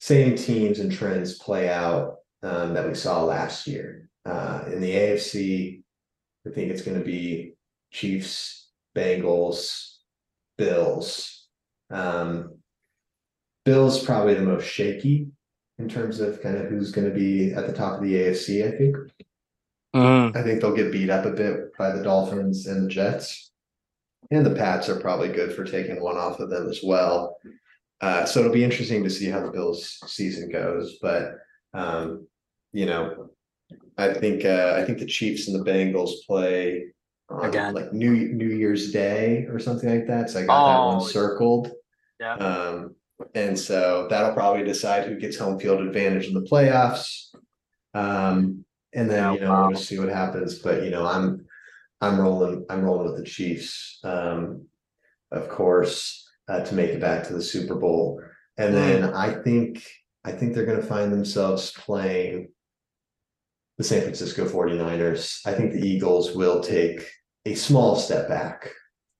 same 0.00 0.36
teams 0.36 0.80
and 0.80 0.90
trends 0.92 1.38
play 1.38 1.68
out 1.68 2.16
um 2.42 2.74
that 2.74 2.86
we 2.86 2.94
saw 2.94 3.22
last 3.24 3.66
year. 3.66 4.08
Uh 4.26 4.64
in 4.72 4.80
the 4.80 4.90
AFC, 4.92 5.82
I 6.46 6.50
think 6.50 6.70
it's 6.70 6.82
gonna 6.82 7.00
be 7.04 7.54
Chiefs, 7.92 8.70
Bengals, 8.96 9.98
Bills. 10.58 11.46
Um 11.90 12.58
Bills 13.64 14.04
probably 14.04 14.34
the 14.34 14.42
most 14.42 14.66
shaky 14.66 15.28
in 15.78 15.88
terms 15.88 16.20
of 16.20 16.42
kind 16.42 16.56
of 16.56 16.66
who's 16.66 16.90
gonna 16.90 17.10
be 17.10 17.52
at 17.52 17.66
the 17.66 17.72
top 17.72 17.94
of 17.98 18.02
the 18.02 18.14
AFC, 18.14 18.66
I 18.66 18.76
think. 18.76 18.96
Mhm. 19.94 20.36
I 20.36 20.42
think 20.42 20.60
they'll 20.60 20.74
get 20.74 20.92
beat 20.92 21.10
up 21.10 21.24
a 21.24 21.30
bit 21.30 21.76
by 21.78 21.92
the 21.92 22.02
Dolphins 22.02 22.66
and 22.66 22.84
the 22.84 22.88
Jets. 22.88 23.52
And 24.30 24.44
the 24.44 24.54
Pats 24.54 24.88
are 24.88 24.98
probably 24.98 25.28
good 25.28 25.54
for 25.54 25.64
taking 25.64 26.00
one 26.02 26.16
off 26.16 26.40
of 26.40 26.50
them 26.50 26.68
as 26.68 26.80
well. 26.82 27.36
Uh, 28.00 28.24
so 28.24 28.40
it'll 28.40 28.52
be 28.52 28.64
interesting 28.64 29.04
to 29.04 29.10
see 29.10 29.26
how 29.30 29.40
the 29.40 29.50
Bills 29.50 29.98
season 30.06 30.50
goes, 30.50 30.98
but 31.00 31.36
um, 31.74 32.26
you 32.72 32.86
know, 32.86 33.30
I 33.96 34.12
think 34.12 34.44
uh, 34.44 34.74
I 34.76 34.84
think 34.84 34.98
the 34.98 35.06
Chiefs 35.06 35.48
and 35.48 35.58
the 35.58 35.70
Bengals 35.70 36.12
play 36.26 36.86
on 37.28 37.48
Again. 37.48 37.74
like 37.74 37.92
New 37.92 38.12
New 38.12 38.48
Year's 38.48 38.92
Day 38.92 39.46
or 39.48 39.58
something 39.58 39.88
like 39.88 40.06
that. 40.08 40.30
So 40.30 40.40
I 40.40 40.46
got 40.46 40.90
that 40.90 40.96
one 40.96 41.08
circled. 41.08 41.70
Yeah. 42.20 42.34
Um, 42.34 42.94
and 43.34 43.58
so 43.58 44.08
that'll 44.10 44.34
probably 44.34 44.64
decide 44.64 45.06
who 45.06 45.18
gets 45.18 45.38
home 45.38 45.58
field 45.58 45.80
advantage 45.80 46.26
in 46.26 46.34
the 46.34 46.42
playoffs. 46.42 47.34
Um, 47.94 48.64
and 48.94 49.10
then, 49.10 49.34
you 49.34 49.40
know, 49.40 49.52
we'll 49.62 49.70
just 49.70 49.88
see 49.88 49.98
what 49.98 50.08
happens, 50.08 50.58
but 50.58 50.84
you 50.84 50.90
know, 50.90 51.06
I'm, 51.06 51.44
I'm 52.00 52.20
rolling, 52.20 52.64
I'm 52.70 52.82
rolling 52.82 53.06
with 53.06 53.16
the 53.16 53.28
Chiefs. 53.28 53.98
Um, 54.04 54.66
of 55.32 55.48
course, 55.48 56.28
uh, 56.48 56.60
to 56.60 56.74
make 56.74 56.90
it 56.90 57.00
back 57.00 57.26
to 57.26 57.32
the 57.32 57.42
Super 57.42 57.74
Bowl. 57.74 58.22
And 58.56 58.74
then 58.74 59.12
I 59.14 59.42
think, 59.42 59.84
I 60.24 60.32
think 60.32 60.54
they're 60.54 60.66
gonna 60.66 60.82
find 60.82 61.12
themselves 61.12 61.72
playing 61.72 62.48
the 63.78 63.84
San 63.84 64.02
Francisco 64.02 64.46
49ers. 64.46 65.40
I 65.46 65.52
think 65.52 65.72
the 65.72 65.86
Eagles 65.86 66.34
will 66.34 66.62
take 66.62 67.08
a 67.44 67.54
small 67.54 67.96
step 67.96 68.28
back 68.28 68.70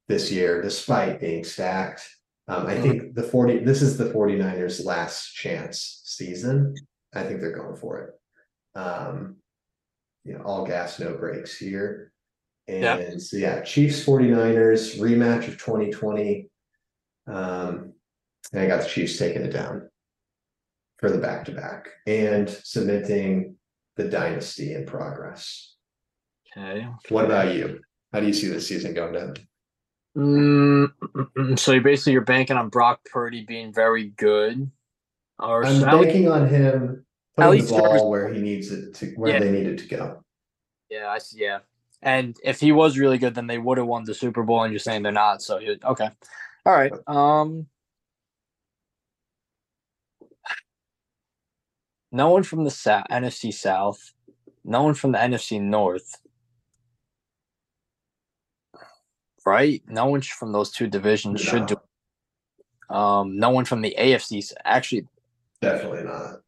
this 0.08 0.30
year, 0.30 0.62
despite 0.62 1.20
being 1.20 1.44
stacked. 1.44 2.08
Um, 2.46 2.66
I 2.66 2.78
think 2.80 3.14
the 3.14 3.22
40, 3.22 3.60
this 3.60 3.82
is 3.82 3.96
the 3.96 4.10
49ers 4.10 4.84
last 4.84 5.34
chance 5.34 6.02
season. 6.04 6.74
I 7.14 7.22
think 7.22 7.40
they're 7.40 7.56
going 7.56 7.76
for 7.76 7.98
it. 7.98 8.78
Um, 8.78 9.36
you 10.24 10.34
know, 10.34 10.42
all 10.44 10.66
gas, 10.66 10.98
no 10.98 11.14
brakes 11.14 11.56
here. 11.56 12.12
Yeah. 12.66 12.96
And 12.96 13.22
so, 13.22 13.36
yeah, 13.36 13.60
Chiefs 13.60 14.04
49ers 14.04 14.98
rematch 14.98 15.48
of 15.48 15.58
2020. 15.58 16.48
Um, 17.26 17.92
and 18.52 18.62
I 18.62 18.66
got 18.66 18.82
the 18.82 18.88
Chiefs 18.88 19.18
taking 19.18 19.42
it 19.42 19.52
down 19.52 19.88
for 20.98 21.10
the 21.10 21.18
back 21.18 21.44
to 21.46 21.52
back 21.52 21.88
and 22.06 22.48
cementing 22.48 23.56
the 23.96 24.04
dynasty 24.04 24.74
in 24.74 24.86
progress. 24.86 25.76
Okay. 26.56 26.86
What 27.10 27.26
about 27.26 27.54
you? 27.54 27.80
How 28.12 28.20
do 28.20 28.26
you 28.26 28.32
see 28.32 28.48
this 28.48 28.68
season 28.68 28.94
going 28.94 29.12
down? 29.12 29.34
Mm, 30.16 31.58
so 31.58 31.72
you 31.72 31.80
basically 31.80 32.12
you're 32.12 32.22
banking 32.22 32.56
on 32.56 32.68
Brock 32.68 33.00
Purdy 33.10 33.44
being 33.44 33.72
very 33.72 34.10
good. 34.10 34.70
Or 35.38 35.66
I'm 35.66 35.80
banking 35.80 36.30
on 36.30 36.48
him 36.48 37.04
at 37.36 37.44
putting 37.46 37.52
least 37.60 37.68
the 37.68 37.72
ball 37.78 37.82
Trevor's- 37.90 38.02
where 38.02 38.28
he 38.32 38.40
needs 38.40 38.70
it 38.72 38.94
to, 38.96 39.06
where 39.16 39.32
Yeah. 39.32 39.38
they 39.40 39.50
need 39.50 39.66
it 39.66 39.78
to 39.78 39.86
go. 39.88 40.24
yeah, 40.90 41.08
I 41.08 41.18
see. 41.18 41.38
Yeah, 41.40 41.60
and 42.02 42.36
if 42.44 42.60
he 42.60 42.72
was 42.72 42.98
really 42.98 43.18
good, 43.18 43.34
then 43.34 43.46
they 43.46 43.58
would 43.58 43.78
have 43.78 43.86
won 43.86 44.04
the 44.04 44.14
Super 44.14 44.42
Bowl. 44.42 44.62
And 44.62 44.72
you're 44.72 44.78
saying 44.78 45.02
they're 45.02 45.12
not, 45.12 45.42
so 45.42 45.58
you 45.58 45.78
okay. 45.84 46.10
All 46.66 46.72
right. 46.72 46.92
Um, 47.06 47.66
no 52.12 52.30
one 52.30 52.42
from 52.44 52.64
the 52.64 52.70
South, 52.70 53.06
NFC 53.10 53.52
South, 53.52 54.12
no 54.64 54.82
one 54.82 54.94
from 54.94 55.12
the 55.12 55.18
NFC 55.18 55.60
North, 55.60 56.16
right? 59.44 59.82
No 59.88 60.06
one 60.06 60.20
from 60.22 60.52
those 60.52 60.70
two 60.70 60.86
divisions 60.86 61.40
should 61.40 61.66
do. 61.66 61.76
Um, 62.94 63.36
no 63.38 63.50
one 63.50 63.64
from 63.64 63.80
the 63.82 63.94
AFC. 63.98 64.40
's- 64.40 64.54
Actually, 64.64 65.08
Definitely 65.60 66.04
not. 66.04 66.40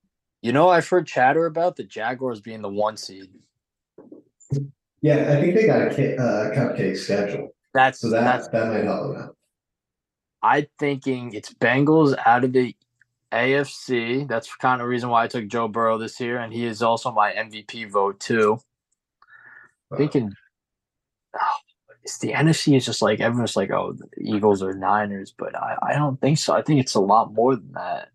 You 0.46 0.52
know, 0.52 0.68
I've 0.68 0.88
heard 0.88 1.08
chatter 1.08 1.46
about 1.46 1.74
the 1.74 1.82
Jaguars 1.82 2.40
being 2.40 2.62
the 2.62 2.68
one 2.68 2.96
seed. 2.96 3.28
Yeah, 5.02 5.32
I 5.32 5.40
think 5.40 5.56
they 5.56 5.66
got 5.66 5.80
a 5.80 6.22
uh, 6.22 6.54
cupcake 6.54 6.96
schedule, 6.96 7.52
That's 7.74 7.98
so 7.98 8.10
that's 8.10 8.46
that 8.46 8.52
that 8.52 8.72
might 8.72 8.84
help 8.84 9.12
them 9.12 9.22
out. 9.22 9.36
I'm 10.44 10.66
thinking 10.78 11.34
it's 11.34 11.52
Bengals 11.52 12.16
out 12.24 12.44
of 12.44 12.52
the 12.52 12.76
AFC. 13.32 14.28
That's 14.28 14.54
kind 14.54 14.80
of 14.80 14.86
reason 14.86 15.08
why 15.08 15.24
I 15.24 15.26
took 15.26 15.48
Joe 15.48 15.66
Burrow 15.66 15.98
this 15.98 16.20
year, 16.20 16.38
and 16.38 16.52
he 16.52 16.64
is 16.64 16.80
also 16.80 17.10
my 17.10 17.32
MVP 17.32 17.90
vote 17.90 18.20
too. 18.20 18.60
Thinking, 19.96 20.32
oh, 21.34 21.56
it's 22.04 22.18
the 22.18 22.34
NFC 22.34 22.76
is 22.76 22.86
just 22.86 23.02
like 23.02 23.18
everyone's 23.18 23.56
like, 23.56 23.72
oh, 23.72 23.94
the 23.94 24.08
Eagles 24.22 24.62
or 24.62 24.74
Niners, 24.74 25.34
but 25.36 25.56
I, 25.56 25.76
I 25.82 25.94
don't 25.94 26.20
think 26.20 26.38
so. 26.38 26.54
I 26.54 26.62
think 26.62 26.78
it's 26.78 26.94
a 26.94 27.00
lot 27.00 27.34
more 27.34 27.56
than 27.56 27.72
that. 27.72 28.10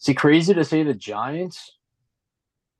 Is 0.00 0.08
it 0.08 0.14
crazy 0.14 0.54
to 0.54 0.64
say 0.64 0.82
the 0.82 0.94
Giants? 0.94 1.72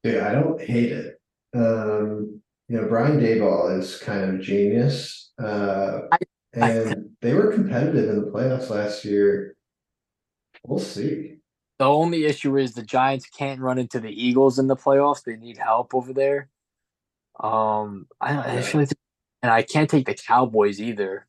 Yeah, 0.04 0.28
I 0.28 0.32
don't 0.32 0.60
hate 0.60 0.92
it. 0.92 1.20
Um, 1.54 2.40
you 2.68 2.76
know, 2.80 2.86
Brian 2.88 3.18
Daboll 3.18 3.76
is 3.78 3.98
kind 3.98 4.22
of 4.24 4.34
a 4.36 4.38
genius. 4.38 5.32
Uh, 5.42 6.02
I- 6.12 6.18
I- 6.60 6.70
and 6.70 7.10
they 7.20 7.34
were 7.34 7.52
competitive 7.52 8.08
in 8.10 8.24
the 8.24 8.30
playoffs 8.30 8.70
last 8.70 9.04
year. 9.04 9.56
We'll 10.66 10.78
see. 10.78 11.36
The 11.78 11.84
only 11.84 12.24
issue 12.24 12.56
is 12.56 12.74
the 12.74 12.82
Giants 12.82 13.26
can't 13.26 13.60
run 13.60 13.78
into 13.78 14.00
the 14.00 14.10
Eagles 14.10 14.58
in 14.58 14.66
the 14.66 14.76
playoffs. 14.76 15.22
They 15.22 15.36
need 15.36 15.58
help 15.58 15.94
over 15.94 16.12
there. 16.12 16.48
Um, 17.38 18.08
I, 18.20 18.56
I 18.56 18.62
feel 18.62 18.80
like, 18.80 18.90
and 19.42 19.52
I 19.52 19.62
can't 19.62 19.88
take 19.88 20.06
the 20.06 20.14
Cowboys 20.14 20.80
either. 20.80 21.26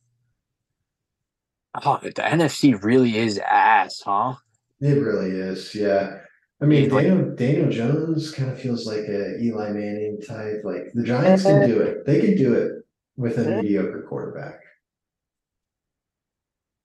Oh, 1.86 2.00
the 2.02 2.12
NFC 2.14 2.74
really 2.84 3.18
is 3.18 3.38
ass, 3.38 4.02
huh? 4.04 4.36
It 4.82 4.94
really 4.94 5.32
is, 5.32 5.76
yeah. 5.76 6.20
I 6.62 6.66
mean, 6.66 6.90
Daniel 6.90 7.36
Daniel 7.36 7.70
Jones 7.70 8.32
kind 8.32 8.52
of 8.52 8.60
feels 8.60 8.86
like 8.86 9.08
a 9.08 9.40
Eli 9.40 9.72
Manning 9.72 10.20
type. 10.26 10.62
Like 10.64 10.92
the 10.94 11.04
Giants 11.04 11.44
can 11.44 11.68
do 11.68 11.80
it. 11.82 12.06
They 12.06 12.20
could 12.20 12.38
do 12.38 12.54
it 12.54 12.84
with 13.16 13.38
a 13.38 13.46
mediocre 13.46 14.06
quarterback. 14.08 14.60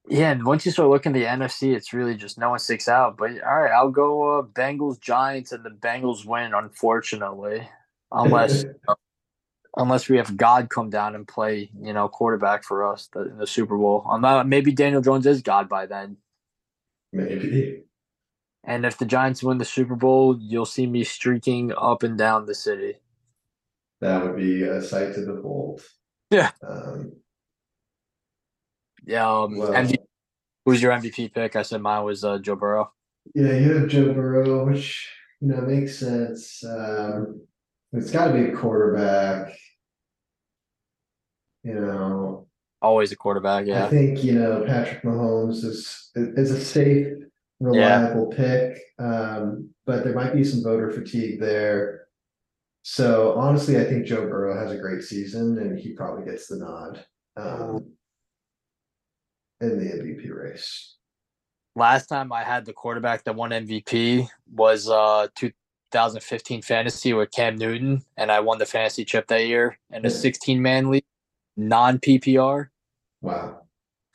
Yeah, 0.09 0.32
and 0.32 0.45
once 0.45 0.66
you 0.66 0.72
start 0.72 0.90
looking 0.90 1.16
at 1.16 1.18
the 1.18 1.24
NFC, 1.24 1.74
it's 1.74 1.92
really 1.92 2.14
just 2.14 2.38
no 2.38 2.51
one 2.51 2.59
sticks 2.59 2.88
out. 2.88 3.16
But 3.16 3.30
all 3.42 3.62
right, 3.62 3.72
I'll 3.72 3.90
go 3.90 4.38
uh, 4.38 4.42
Bengals 4.42 5.01
Giants, 5.01 5.51
and 5.51 5.64
the 5.64 5.70
Bengals 5.70 6.24
win. 6.24 6.53
Unfortunately, 6.55 7.68
unless 8.12 8.64
unless 9.76 10.09
we 10.09 10.18
have 10.18 10.36
God 10.36 10.70
come 10.70 10.90
down 10.90 11.14
and 11.14 11.26
play, 11.26 11.70
you 11.80 11.92
know, 11.92 12.09
quarterback 12.09 12.64
for 12.64 12.86
us 12.92 13.09
the, 13.12 13.22
in 13.22 13.38
the 13.38 13.47
Super 13.47 13.76
Bowl. 13.76 14.07
I'm 14.09 14.20
not, 14.20 14.47
maybe 14.47 14.70
Daniel 14.72 15.01
Jones 15.01 15.26
is 15.26 15.42
God 15.42 15.68
by 15.68 15.86
then. 15.86 16.16
Maybe. 17.15 17.85
And 18.65 18.85
if 18.85 18.99
the 18.99 19.05
Giants 19.07 19.43
win 19.43 19.59
the 19.59 19.65
Super 19.65 19.95
Bowl, 19.95 20.37
you'll 20.41 20.65
see 20.67 20.87
me 20.87 21.05
streaking 21.05 21.73
up 21.77 22.03
and 22.03 22.19
down 22.19 22.47
the 22.47 22.55
city. 22.55 22.95
That 24.01 24.23
would 24.25 24.37
be 24.37 24.62
a 24.65 24.83
sight 24.83 25.15
to 25.15 25.21
behold. 25.27 25.83
Yeah. 26.31 26.51
Um, 26.67 27.12
Yeah. 29.07 29.31
Um, 29.31 29.59
well, 29.59 29.73
MV- 29.73 29.97
who's 30.65 30.83
your 30.83 30.93
MVP 30.93 31.33
pick? 31.33 31.57
I 31.57 31.62
said 31.62 31.81
mine 31.83 32.05
was 32.05 32.25
uh, 32.25 32.39
Joe 32.39 32.57
Burrow. 32.57 32.91
yeah, 33.35 33.53
you 33.53 33.75
have 33.79 33.89
Joe 33.89 34.12
Burrow, 34.12 34.65
which 34.67 35.09
you 35.41 35.49
know 35.49 35.61
makes 35.61 35.99
sense. 35.99 36.65
Um, 36.65 37.47
it's 37.93 38.11
got 38.11 38.29
to 38.29 38.33
be 38.33 38.47
a 38.47 38.57
quarterback. 38.57 39.53
You 41.62 41.75
know, 41.75 42.43
Always 42.85 43.12
a 43.12 43.16
quarterback. 43.16 43.64
Yeah. 43.64 43.87
I 43.87 43.89
think 43.89 44.22
you 44.22 44.35
know 44.35 44.62
Patrick 44.66 45.03
Mahomes 45.05 45.64
is 45.64 46.11
is 46.14 46.51
a 46.51 46.61
safe, 46.61 47.14
reliable 47.59 48.26
pick, 48.26 48.78
um, 48.99 49.70
but 49.87 50.05
there 50.05 50.12
might 50.12 50.35
be 50.35 50.45
some 50.45 50.62
voter 50.62 50.91
fatigue 50.91 51.41
there. 51.41 52.09
So 52.82 53.32
honestly, 53.39 53.78
I 53.78 53.85
think 53.85 54.05
Joe 54.05 54.28
Burrow 54.28 54.55
has 54.59 54.70
a 54.70 54.76
great 54.76 55.03
season, 55.03 55.57
and 55.57 55.78
he 55.78 55.95
probably 55.95 56.26
gets 56.26 56.49
the 56.49 56.59
nod 56.59 57.07
um, 57.39 57.93
in 59.62 59.78
the 59.78 59.87
MVP 59.87 60.30
race. 60.30 60.97
Last 61.74 62.09
time 62.09 62.35
I 62.35 62.45
had 62.45 62.66
the 62.66 62.74
quarterback 62.74 63.24
that 63.24 63.35
won 63.35 63.49
MVP 63.49 64.28
was 64.53 64.91
uh 64.91 65.28
2015 65.91 66.61
fantasy 66.61 67.14
with 67.14 67.30
Cam 67.30 67.57
Newton, 67.57 68.03
and 68.18 68.30
I 68.30 68.41
won 68.41 68.59
the 68.59 68.66
fantasy 68.66 69.07
chip 69.07 69.26
that 69.28 69.47
year 69.47 69.78
in 69.91 70.05
a 70.05 70.11
16 70.11 70.61
man 70.61 70.91
league, 70.91 71.07
non 71.57 71.99
PPR. 71.99 72.68
Wow. 73.25 73.62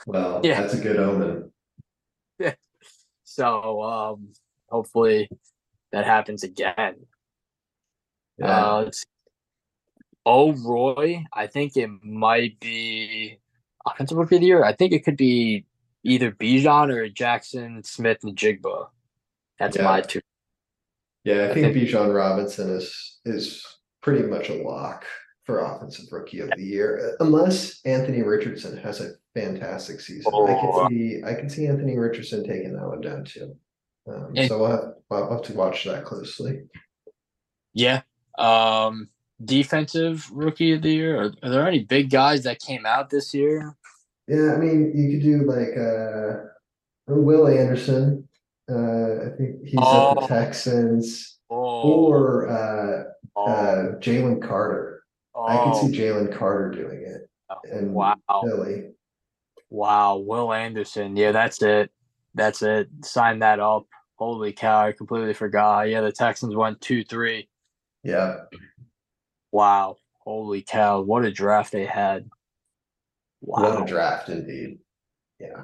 Well, 0.06 0.42
Yeah. 0.44 0.62
that's 0.62 0.76
a 0.76 0.82
good 0.82 0.98
omen. 0.98 1.52
Yeah, 2.40 2.54
So 3.26 3.82
um, 3.84 4.30
hopefully 4.70 5.30
that 5.92 6.06
happens 6.06 6.44
again. 6.44 6.96
Yeah. 8.38 8.68
Uh, 8.68 8.82
let's 8.86 9.04
oh, 10.26 10.54
Roy, 10.54 11.24
I 11.34 11.48
think 11.48 11.76
it 11.76 11.90
might 12.04 12.60
be 12.62 13.40
offensive 13.86 14.18
rookie 14.18 14.36
of 14.36 14.42
the 14.42 14.48
year. 14.48 14.64
I 14.64 14.74
think 14.74 14.94
it 14.94 15.04
could 15.04 15.18
be 15.18 15.66
either 16.06 16.32
Bijan 16.32 16.94
or 16.96 17.10
Jaxon 17.10 17.86
Smith-Njigba. 17.86 18.88
That's 19.58 19.76
Yeah. 19.76 19.84
my 19.84 20.02
two. 20.02 20.22
yeah, 21.26 21.36
I 21.48 21.50
I 21.50 21.54
think 21.56 21.74
think- 21.74 21.90
Bijan 21.90 22.16
Robinson 22.16 22.70
is 22.70 23.20
is 23.26 23.66
pretty 24.02 24.24
much 24.28 24.48
a 24.50 24.54
lock 24.64 25.04
for 25.50 25.60
offensive 25.66 26.06
rookie 26.12 26.42
of 26.42 26.52
the 26.56 26.64
year, 26.64 27.16
unless 27.22 27.82
Anthony 27.84 28.22
Richardson 28.22 28.78
has 28.78 29.02
a 29.02 29.14
fantastic 29.34 30.00
season. 30.00 30.32
I 30.32 30.38
Oh. 30.38 30.88
can 30.88 30.90
see 30.92 31.24
I 31.26 31.34
can 31.34 31.50
see 31.50 31.66
Anthony 31.66 31.98
Richardson 31.98 32.44
taking 32.44 32.74
that 32.74 32.88
one 32.88 33.02
down 33.02 33.24
too. 33.26 33.56
Um, 34.08 34.32
And- 34.38 34.48
so 34.48 34.60
we'll 34.60 34.70
have, 34.70 34.94
we'll 35.10 35.32
have 35.32 35.42
to 35.44 35.54
watch 35.54 35.86
that 35.86 36.06
closely. 36.06 36.70
Yeah. 37.74 38.02
Um, 38.38 39.10
defensive 39.44 40.30
rookie 40.32 40.72
of 40.74 40.84
the 40.84 40.92
year. 40.92 41.20
Are, 41.20 41.34
are 41.42 41.50
there 41.50 41.68
any 41.68 41.84
big 41.84 42.12
guys 42.12 42.44
that 42.44 42.60
came 42.60 42.86
out 42.86 43.10
this 43.10 43.34
year? 43.34 43.76
Yeah, 44.28 44.54
I 44.54 44.58
mean, 44.58 44.92
you 44.96 45.10
could 45.12 45.24
do 45.24 45.46
like 45.46 45.76
uh, 45.76 46.44
Will 47.08 47.48
Anderson. 47.48 48.28
Uh, 48.70 49.26
I 49.26 49.30
think 49.36 49.64
he's 49.64 49.74
at 49.80 50.14
the 50.14 50.22
Oh. 50.22 50.28
Texans, 50.28 51.40
Oh, 51.50 51.82
or 52.06 52.48
uh, 52.50 53.04
oh, 53.36 53.46
uh, 53.48 53.96
Jalen 54.00 54.48
Carter. 54.48 54.89
I 55.48 55.58
can 55.58 55.74
oh, 55.74 55.88
see 55.88 55.98
Jalen 55.98 56.36
Carter 56.36 56.72
doing 56.72 57.02
it. 57.02 57.30
Oh, 57.50 57.56
and 57.72 57.94
wow. 57.94 58.16
Philly. 58.44 58.92
Wow, 59.70 60.18
Will 60.18 60.52
Anderson. 60.54 61.16
Yeah, 61.16 61.32
that's 61.32 61.62
it. 61.62 61.92
That's 62.36 62.62
it. 62.62 62.90
Sign 63.04 63.40
that 63.40 63.60
up. 63.60 63.86
Holy 64.16 64.52
cow, 64.52 64.88
I 64.88 64.92
completely 64.92 65.34
forgot. 65.34 65.90
Yeah, 65.90 66.02
the 66.02 66.12
Texans 66.12 66.56
went 66.56 66.82
2 66.82 67.04
3. 67.04 67.48
Yeah. 68.04 68.38
Wow. 69.52 69.98
Holy 70.20 70.62
cow. 70.62 71.02
What 71.02 71.26
a 71.26 71.32
draft 71.32 71.72
they 71.72 71.86
had. 71.86 72.30
Wow. 73.42 73.64
What 73.64 73.84
a 73.84 73.86
draft 73.86 74.30
indeed. 74.30 74.80
Yeah. 75.40 75.64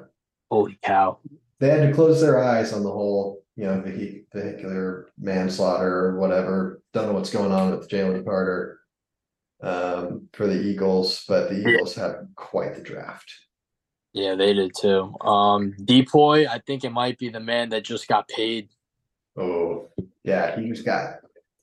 Holy 0.50 0.78
cow. 0.82 1.18
They 1.60 1.68
had 1.68 1.88
to 1.88 1.94
close 1.94 2.20
their 2.20 2.42
eyes 2.42 2.72
on 2.72 2.82
the 2.82 2.90
whole, 2.90 3.44
you 3.56 3.64
know, 3.64 3.80
vehi- 3.80 4.24
vehicular 4.32 5.10
manslaughter 5.18 6.06
or 6.06 6.18
whatever. 6.18 6.82
Don't 6.92 7.08
know 7.08 7.12
what's 7.12 7.30
going 7.30 7.52
on 7.52 7.70
with 7.70 7.88
Jalen 7.88 8.24
Carter 8.24 8.75
um, 9.62 10.28
for 10.32 10.46
the 10.46 10.60
Eagles, 10.60 11.24
but 11.28 11.48
the 11.48 11.58
Eagles 11.58 11.94
had 11.94 12.28
quite 12.34 12.74
the 12.74 12.82
draft. 12.82 13.30
Yeah, 14.12 14.34
they 14.34 14.54
did 14.54 14.72
too. 14.74 15.14
Um, 15.20 15.74
DPOY, 15.80 16.48
I 16.48 16.58
think 16.66 16.84
it 16.84 16.90
might 16.90 17.18
be 17.18 17.28
the 17.28 17.40
man 17.40 17.68
that 17.70 17.84
just 17.84 18.08
got 18.08 18.28
paid. 18.28 18.70
Oh, 19.36 19.88
yeah, 20.24 20.58
he 20.58 20.68
just 20.68 20.86
got 20.86 21.16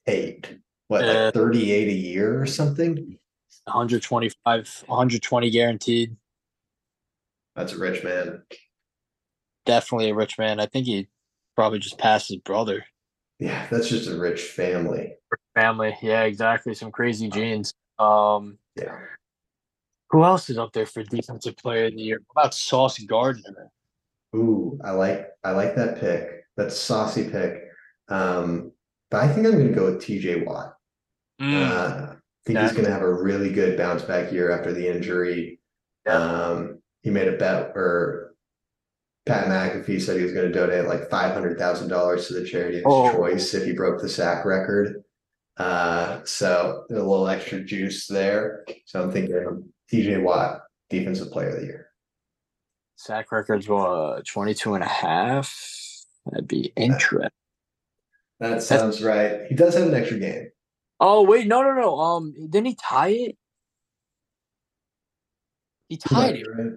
paid. 0.05 0.61
What, 0.87 1.03
uh, 1.03 1.25
like 1.25 1.33
38 1.33 1.87
a 1.87 1.91
year 1.91 2.41
or 2.41 2.45
something? 2.45 3.17
125, 3.65 4.83
120 4.85 5.49
guaranteed. 5.49 6.15
That's 7.55 7.73
a 7.73 7.79
rich 7.79 8.03
man. 8.03 8.43
Definitely 9.65 10.09
a 10.09 10.15
rich 10.15 10.37
man. 10.37 10.59
I 10.59 10.65
think 10.65 10.85
he 10.85 11.07
probably 11.55 11.79
just 11.79 11.97
passed 11.97 12.27
his 12.27 12.37
brother. 12.37 12.85
Yeah, 13.39 13.65
that's 13.71 13.89
just 13.89 14.09
a 14.09 14.17
rich 14.17 14.41
family. 14.41 15.15
Family. 15.55 15.97
Yeah, 16.01 16.23
exactly. 16.23 16.73
Some 16.73 16.91
crazy 16.91 17.29
genes. 17.29 17.73
Um, 17.99 18.57
yeah. 18.75 18.97
Who 20.09 20.23
else 20.23 20.49
is 20.49 20.57
up 20.57 20.73
there 20.73 20.85
for 20.85 21.03
defensive 21.03 21.57
player 21.57 21.85
of 21.85 21.95
the 21.95 22.01
year? 22.01 22.21
What 22.27 22.43
about 22.43 22.53
Sauce 22.53 22.99
Gardner? 22.99 23.71
Ooh, 24.35 24.79
I 24.83 24.91
like 24.91 25.27
I 25.43 25.51
like 25.51 25.75
that 25.75 25.99
pick. 25.99 26.45
That's 26.55 26.77
saucy 26.77 27.29
pick. 27.29 27.63
Um, 28.09 28.71
but 29.09 29.23
I 29.23 29.27
think 29.27 29.47
I'm 29.47 29.53
going 29.53 29.69
to 29.69 29.73
go 29.73 29.85
with 29.85 30.03
TJ 30.03 30.45
Watt. 30.45 30.75
Mm. 31.41 31.69
Uh, 31.69 32.13
I 32.13 32.15
think 32.45 32.59
he's 32.59 32.73
going 32.73 32.85
to 32.85 32.91
have 32.91 33.01
a 33.01 33.13
really 33.13 33.51
good 33.51 33.77
bounce 33.77 34.03
back 34.03 34.31
year 34.31 34.51
after 34.51 34.73
the 34.73 34.87
injury. 34.87 35.59
Yeah. 36.05 36.15
Um, 36.15 36.79
he 37.01 37.09
made 37.09 37.27
a 37.27 37.37
bet 37.37 37.71
or 37.75 38.33
Pat 39.25 39.47
McAfee 39.47 40.01
said 40.01 40.17
he 40.17 40.23
was 40.23 40.33
going 40.33 40.51
to 40.51 40.53
donate 40.53 40.87
like 40.87 41.09
five 41.09 41.33
hundred 41.33 41.57
thousand 41.57 41.87
dollars 41.87 42.27
to 42.27 42.33
the 42.33 42.45
charity 42.45 42.79
of 42.79 42.83
his 42.83 42.93
oh. 42.93 43.13
choice 43.13 43.53
if 43.53 43.65
he 43.65 43.71
broke 43.71 44.01
the 44.01 44.09
sack 44.09 44.45
record. 44.45 45.03
Uh, 45.57 46.21
so 46.23 46.85
a 46.89 46.93
little 46.93 47.27
extra 47.27 47.63
juice 47.63 48.07
there. 48.07 48.65
So 48.85 49.03
I'm 49.03 49.11
thinking 49.11 49.71
TJ 49.91 50.23
Watt, 50.23 50.61
defensive 50.89 51.31
player 51.31 51.49
of 51.49 51.59
the 51.59 51.65
year. 51.65 51.87
Sack 52.95 53.31
records 53.31 53.67
were 53.67 54.21
22 54.27 54.75
and 54.75 54.83
a 54.83 54.87
half. 54.87 55.53
That'd 56.25 56.47
be 56.47 56.71
interesting. 56.75 57.29
That 58.39 58.63
sounds 58.63 58.99
That's... 58.99 59.01
right. 59.01 59.41
He 59.49 59.55
does 59.55 59.75
have 59.75 59.87
an 59.87 59.93
extra 59.93 60.19
game. 60.19 60.49
Oh 60.99 61.23
wait, 61.23 61.47
no, 61.47 61.61
no, 61.61 61.73
no. 61.73 61.99
Um, 61.99 62.33
didn't 62.49 62.67
he 62.67 62.75
tie 62.75 63.09
it? 63.09 63.37
He 65.89 65.97
tied 65.97 66.37
it. 66.37 66.47
Right? 66.47 66.71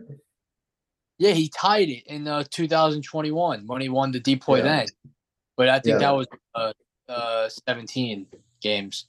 Yeah, 1.19 1.31
he 1.31 1.49
tied 1.49 1.89
it 1.89 2.03
in 2.07 2.29
uh, 2.29 2.45
2021 2.51 3.67
when 3.67 3.81
he 3.81 3.89
won 3.89 4.13
the 4.13 4.21
DPOY 4.21 4.59
yeah. 4.59 4.63
then. 4.63 4.87
But 5.57 5.69
I 5.69 5.79
think 5.79 5.95
yeah. 5.95 5.99
that 5.99 6.11
was 6.11 6.27
uh, 6.55 6.73
uh, 7.09 7.49
17 7.67 8.27
games. 8.61 9.07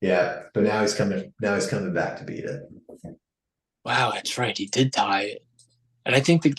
Yeah, 0.00 0.42
but 0.54 0.62
now 0.64 0.80
he's 0.80 0.94
coming. 0.94 1.32
Now 1.40 1.54
he's 1.54 1.66
coming 1.66 1.92
back 1.92 2.18
to 2.18 2.24
beat 2.24 2.44
it. 2.44 2.62
Wow, 3.84 4.12
that's 4.12 4.38
right. 4.38 4.56
He 4.56 4.66
did 4.66 4.92
tie 4.92 5.22
it, 5.22 5.44
and 6.06 6.14
I 6.14 6.20
think 6.20 6.42
the 6.42 6.54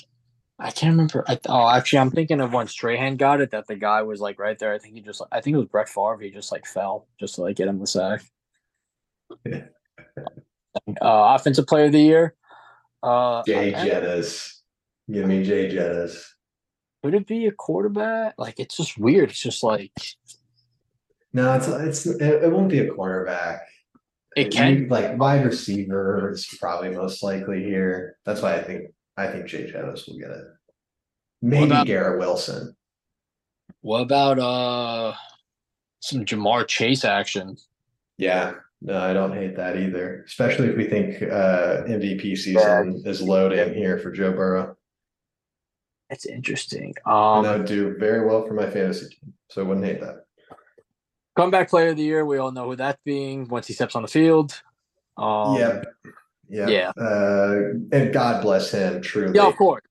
I 0.59 0.72
can't 0.72 0.91
remember. 0.91 1.24
I, 1.28 1.39
oh, 1.47 1.70
actually, 1.70 1.99
I'm 1.99 2.11
thinking 2.11 2.41
of 2.41 2.51
when 2.51 2.67
Strahan 2.67 3.15
got 3.15 3.39
it 3.39 3.51
that 3.51 3.67
the 3.67 3.76
guy 3.76 4.01
was 4.01 4.20
like 4.20 4.39
right 4.39 4.59
there. 4.59 4.74
I 4.74 4.78
think 4.78 4.95
he 4.95 5.01
just. 5.01 5.22
I 5.32 5.39
think 5.39 5.55
it 5.55 5.57
was 5.57 5.67
Brett 5.67 5.88
Favre. 5.88 6.20
He 6.20 6.30
just 6.32 6.51
like 6.51 6.65
fell 6.65 7.07
just 7.20 7.36
to 7.36 7.41
like 7.41 7.55
get 7.55 7.70
him 7.70 7.80
the 7.80 7.88
sack. 7.88 8.22
Yeah. 9.45 9.63
Uh, 11.01 11.36
offensive 11.36 11.65
player 11.65 11.86
of 11.86 11.91
the 11.91 11.99
year. 11.99 12.36
Uh, 13.01 13.43
Jay 13.43 13.74
I, 13.74 13.88
Jettas. 13.88 14.59
Give 15.11 15.26
me 15.26 15.43
Jay 15.43 15.70
Jettas. 15.70 16.24
Would 17.03 17.15
it 17.15 17.26
be 17.26 17.47
a 17.47 17.51
quarterback? 17.51 18.36
Like 18.38 18.59
it's 18.59 18.78
just 18.78 18.97
weird. 18.97 19.32
It's 19.32 19.41
just 19.41 19.63
like 19.63 19.91
no, 21.34 21.53
it's 21.53 21.67
it's 21.67 22.05
it, 22.05 22.43
it 22.43 22.51
won't 22.51 22.69
be 22.69 22.80
a 22.80 22.91
quarterback. 22.91 23.67
It 24.36 24.51
can 24.51 24.88
like 24.88 25.17
wide 25.17 25.45
receiver 25.45 26.32
is 26.32 26.47
probably 26.59 26.91
most 26.91 27.23
likely 27.23 27.63
here. 27.63 28.17
That's 28.25 28.41
why 28.41 28.55
I 28.55 28.63
think 28.63 28.93
I 29.17 29.27
think 29.27 29.47
Jay 29.47 29.69
Jettis 29.69 30.07
will 30.07 30.17
get 30.17 30.32
it. 30.32 30.45
Maybe 31.41 31.65
about, 31.65 31.88
Garrett 31.88 32.19
Wilson. 32.19 32.75
What 33.82 34.01
about 34.01 34.39
uh 34.39 35.15
some 35.99 36.25
Ja'Marr 36.25 36.67
Chase 36.67 37.05
action? 37.05 37.57
Yeah, 38.17 38.53
no, 38.82 38.99
I 38.99 39.13
don't 39.13 39.34
hate 39.34 39.55
that 39.57 39.77
either. 39.77 40.23
Especially 40.25 40.69
if 40.69 40.77
we 40.77 40.86
think 40.86 41.21
uh 41.21 41.84
MVP 41.84 42.38
season 42.38 43.03
is 43.05 43.21
loaded 43.21 43.67
in 43.67 43.73
here 43.73 43.97
for 43.99 44.11
Joe 44.11 44.32
Burrow. 44.32 44.77
That's 46.09 46.25
interesting. 46.25 46.95
Um 47.05 47.38
and 47.38 47.45
that 47.45 47.57
would 47.59 47.67
do 47.67 47.97
very 47.97 48.25
well 48.25 48.47
for 48.47 48.53
my 48.53 48.69
fantasy 48.69 49.09
team. 49.09 49.34
So 49.49 49.61
I 49.61 49.65
wouldn't 49.65 49.86
hate 49.86 50.01
that. 50.01 50.25
Comeback 51.39 51.69
player 51.69 51.89
of 51.91 51.95
the 51.95 52.03
year, 52.03 52.25
we 52.25 52.37
all 52.37 52.51
know 52.51 52.65
who 52.65 52.75
that 52.75 52.99
being 53.05 53.47
once 53.47 53.65
he 53.65 53.73
steps 53.73 53.95
on 53.95 54.01
the 54.01 54.09
field. 54.09 54.61
Um, 55.15 55.55
Yeah. 55.55 55.83
Yeah. 56.49 56.91
Uh, 56.97 57.75
and 57.93 58.11
God 58.11 58.41
bless 58.41 58.71
him, 58.71 59.01
truly. 59.01 59.35
Yeah, 59.35 59.47
of 59.47 59.55
course. 59.55 59.83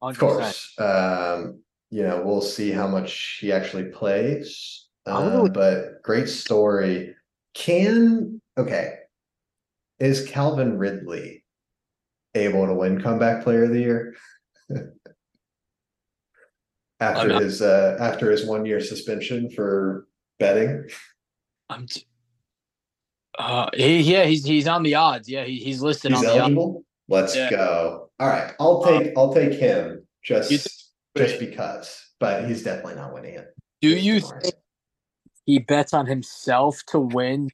100%. 0.00 0.10
Of 0.10 0.18
course. 0.18 0.78
Um, 0.78 1.60
you 1.90 2.04
know, 2.04 2.22
we'll 2.24 2.40
see 2.40 2.70
how 2.70 2.86
much 2.86 3.38
he 3.40 3.50
actually 3.50 3.86
plays. 3.86 4.86
Uh, 5.04 5.48
but 5.48 6.02
great 6.04 6.28
story. 6.28 7.16
Can, 7.54 8.40
okay. 8.56 8.98
Is 9.98 10.28
Calvin 10.28 10.78
Ridley 10.78 11.42
able 12.36 12.66
to 12.66 12.74
win 12.74 13.02
comeback 13.02 13.42
player 13.42 13.64
of 13.64 13.70
the 13.70 13.80
year? 13.80 14.14
after 17.00 17.40
his 17.40 17.60
uh, 17.60 17.96
after 17.98 18.30
his 18.30 18.46
one 18.46 18.64
year 18.64 18.80
suspension 18.80 19.50
for 19.50 20.06
betting? 20.42 20.90
I'm. 21.70 21.86
T- 21.86 22.06
uh, 23.38 23.70
he, 23.74 24.00
yeah, 24.00 24.24
he's 24.24 24.44
he's 24.44 24.68
on 24.68 24.82
the 24.82 24.94
odds. 24.94 25.28
Yeah, 25.28 25.44
he, 25.44 25.56
he's 25.56 25.80
listed 25.80 26.12
he's 26.12 26.20
on 26.20 26.26
eligible? 26.26 26.72
the 27.08 27.16
odds. 27.16 27.34
Let's 27.34 27.36
yeah. 27.36 27.50
go. 27.50 28.10
All 28.20 28.28
right, 28.28 28.52
I'll 28.60 28.82
uh, 28.84 28.98
take 28.98 29.12
I'll 29.16 29.32
take 29.32 29.54
him 29.54 30.06
just 30.22 30.50
th- 30.50 30.66
just 31.16 31.40
because, 31.40 32.10
but 32.20 32.46
he's 32.46 32.62
definitely 32.62 32.96
not 32.96 33.14
winning 33.14 33.34
it. 33.34 33.54
Do 33.80 33.88
you 33.88 34.20
think 34.20 34.54
he 35.46 35.58
bets 35.58 35.94
on 35.94 36.06
himself 36.06 36.82
to 36.88 37.00
win 37.00 37.50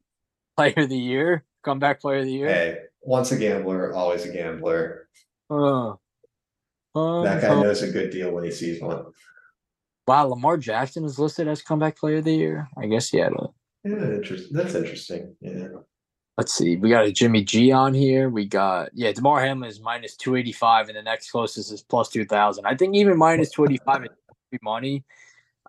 Player 0.56 0.74
of 0.76 0.88
the 0.88 0.98
Year, 0.98 1.44
Comeback 1.62 2.00
Player 2.00 2.18
of 2.18 2.24
the 2.24 2.32
Year? 2.32 2.48
Hey, 2.48 2.78
once 3.02 3.32
a 3.32 3.38
gambler, 3.38 3.94
always 3.94 4.24
a 4.24 4.32
gambler. 4.32 5.08
Uh, 5.50 5.94
um, 6.94 7.24
that 7.24 7.40
guy 7.40 7.62
knows 7.62 7.82
a 7.82 7.90
good 7.90 8.10
deal 8.10 8.32
when 8.32 8.44
he 8.44 8.50
sees 8.50 8.80
one. 8.82 9.06
Wow, 10.08 10.28
Lamar 10.28 10.56
Jackson 10.56 11.04
is 11.04 11.18
listed 11.18 11.48
as 11.48 11.60
comeback 11.60 11.98
player 11.98 12.16
of 12.16 12.24
the 12.24 12.34
year. 12.34 12.66
I 12.78 12.86
guess 12.86 13.10
he 13.10 13.18
had 13.18 13.32
a. 13.34 13.48
Yeah, 13.84 13.92
interesting. 13.92 14.56
That's 14.56 14.74
interesting. 14.74 15.36
Yeah. 15.42 15.68
Let's 16.38 16.54
see. 16.54 16.76
We 16.76 16.88
got 16.88 17.04
a 17.04 17.12
Jimmy 17.12 17.44
G 17.44 17.72
on 17.72 17.92
here. 17.92 18.30
We 18.30 18.46
got 18.46 18.88
yeah, 18.94 19.12
Damar 19.12 19.44
Hamlin 19.44 19.68
is 19.68 19.80
minus 19.80 20.16
two 20.16 20.34
eighty 20.34 20.52
five, 20.52 20.88
and 20.88 20.96
the 20.96 21.02
next 21.02 21.30
closest 21.30 21.70
is 21.70 21.82
plus 21.82 22.08
two 22.08 22.24
thousand. 22.24 22.64
I 22.64 22.74
think 22.74 22.96
even 22.96 23.18
minus 23.18 23.50
twenty 23.50 23.78
five 23.84 24.04
is 24.04 24.58
money. 24.62 25.04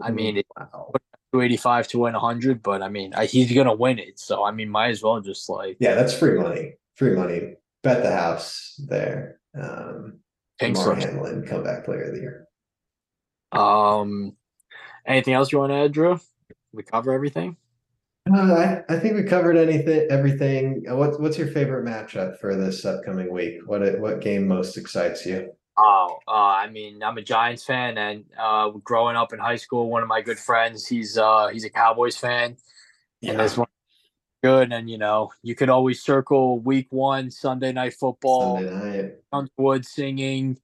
I 0.02 0.12
mean, 0.12 0.38
it, 0.38 0.46
wow. 0.58 0.94
285 1.34 1.90
to 1.90 2.00
win 2.00 2.14
100, 2.14 2.64
but 2.64 2.82
I 2.82 2.88
mean, 2.88 3.14
I, 3.14 3.26
he's 3.26 3.52
going 3.52 3.68
to 3.68 3.74
win 3.74 4.00
it. 4.00 4.18
So, 4.18 4.46
I 4.46 4.52
mean, 4.52 4.70
might 4.70 4.92
as 4.92 5.04
well 5.04 5.20
just 5.20 5.50
like. 5.50 5.76
Yeah, 5.82 5.94
that's 5.94 6.18
free 6.18 6.40
money. 6.40 6.76
Free 6.96 7.16
money. 7.16 7.56
Bet 7.84 8.02
the 8.02 8.16
house 8.16 8.80
there. 8.88 9.42
Um, 9.54 10.20
Hamlin, 10.62 11.46
comeback 11.46 11.84
player 11.84 12.04
of 12.04 12.16
the 12.16 12.22
year. 12.22 12.49
Um, 13.52 14.36
anything 15.06 15.34
else 15.34 15.52
you 15.52 15.60
want 15.60 15.72
to 15.72 15.78
add, 15.78 15.92
Drew? 15.92 16.20
We 16.72 16.84
cover 16.84 17.12
everything. 17.12 17.58
Uh, 18.32 18.84
I, 18.90 18.94
I 18.94 19.00
think 19.00 19.16
we 19.16 19.24
covered 19.24 19.58
anything, 19.58 20.08
everything. 20.10 20.86
Uh, 20.90 20.96
what's 20.96 21.18
what's 21.18 21.38
your 21.38 21.48
favorite 21.48 21.86
matchup 21.86 22.40
for 22.40 22.56
this 22.56 22.86
upcoming 22.86 23.32
week? 23.32 23.62
What 23.66 24.00
what 24.00 24.22
game 24.22 24.48
most 24.48 24.78
excites 24.78 25.26
you? 25.26 25.52
Oh, 25.78 26.20
uh, 26.28 26.32
I 26.32 26.70
mean, 26.70 27.02
I'm 27.02 27.18
a 27.18 27.22
Giants 27.22 27.64
fan, 27.64 27.98
and 27.98 28.26
uh, 28.38 28.70
growing 28.84 29.16
up 29.16 29.34
in 29.34 29.40
high 29.40 29.56
school, 29.56 29.90
one 29.90 30.04
of 30.04 30.10
my 30.10 30.22
good 30.22 30.38
friends, 30.38 30.86
he's 30.86 31.18
uh, 31.18 31.48
he's 31.48 31.64
a 31.64 31.70
Cowboys 31.70 32.18
fan, 32.18 32.58
yeah. 33.22 33.32
and 33.32 33.40
this 33.40 33.58
one 33.58 33.68
good. 34.44 34.72
And 34.72 34.90
you 34.90 34.98
know, 34.98 35.32
you 35.42 35.56
could 35.56 35.70
always 35.70 36.04
circle 36.04 36.60
Week 36.60 36.88
One, 36.90 37.32
Sunday 37.32 37.72
Night 37.72 37.94
Football, 37.94 38.58
Sunday 38.58 39.16
night. 39.32 39.50
Woods 39.58 39.90
singing, 39.90 40.60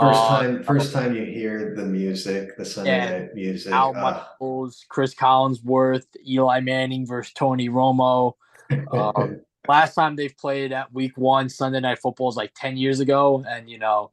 First 0.00 0.20
uh, 0.20 0.28
time, 0.28 0.62
first 0.62 0.92
time 0.92 1.14
you 1.14 1.24
hear 1.24 1.74
the 1.74 1.84
music, 1.84 2.56
the 2.56 2.64
Sunday 2.64 2.96
Yeah. 2.96 3.18
night 3.18 3.34
music. 3.34 3.72
Al 3.72 3.92
ah, 3.96 4.00
Michaels, 4.40 4.86
Cris 4.88 5.14
Collinsworth, 5.14 6.06
Eli 6.26 6.60
Manning 6.60 7.06
versus 7.06 7.32
Tony 7.34 7.68
Romo. 7.68 8.34
Uh, 8.70 9.26
last 9.68 9.94
time 9.94 10.16
they've 10.16 10.36
played 10.36 10.72
at 10.72 10.92
week 10.92 11.16
one 11.18 11.48
Sunday 11.48 11.80
night 11.80 11.98
football 11.98 12.30
is 12.30 12.36
like 12.36 12.52
10 12.54 12.76
years 12.76 13.00
ago. 13.00 13.44
And, 13.46 13.68
you 13.68 13.78
know, 13.78 14.10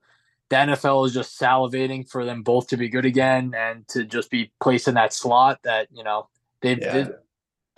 the 0.49 0.57
NFL 0.57 1.07
is 1.07 1.13
just 1.13 1.39
salivating 1.39 2.09
for 2.09 2.25
them 2.25 2.43
both 2.43 2.67
to 2.67 2.77
be 2.77 2.89
good 2.89 3.05
again 3.05 3.53
and 3.55 3.87
to 3.89 4.03
just 4.03 4.29
be 4.29 4.51
placed 4.59 4.87
in 4.87 4.95
that 4.95 5.13
slot 5.13 5.59
that, 5.63 5.87
you 5.93 6.03
know, 6.03 6.27
they've. 6.61 6.79
Yeah. 6.79 7.03
they- 7.03 7.11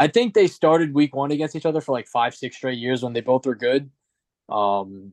I 0.01 0.07
think 0.07 0.33
they 0.33 0.47
started 0.47 0.93
week 0.93 1.13
one 1.13 1.31
against 1.31 1.57
each 1.57 1.65
other 1.65 1.81
for 1.81 1.91
like 1.91 2.07
five, 2.07 2.33
six 2.33 2.55
straight 2.55 2.79
years 2.79 3.03
when 3.03 3.11
they 3.11 3.19
both 3.19 3.45
were 3.45 3.53
good. 3.53 3.89
Um, 4.47 5.11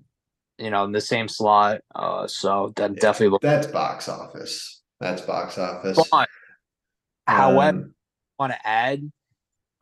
you 0.58 0.70
know, 0.70 0.84
in 0.84 0.92
the 0.92 1.00
same 1.00 1.28
slot. 1.28 1.80
Uh, 1.94 2.26
so 2.26 2.72
that 2.76 2.92
yeah, 2.94 3.00
definitely 3.00 3.30
looks. 3.30 3.42
that's 3.42 3.66
box 3.66 4.08
office. 4.08 4.82
That's 5.00 5.22
box 5.22 5.58
office. 5.58 5.96
But, 6.10 6.20
um, 6.20 6.26
however, 7.26 7.90
I 8.38 8.42
want 8.42 8.52
to 8.52 8.66
add, 8.66 9.12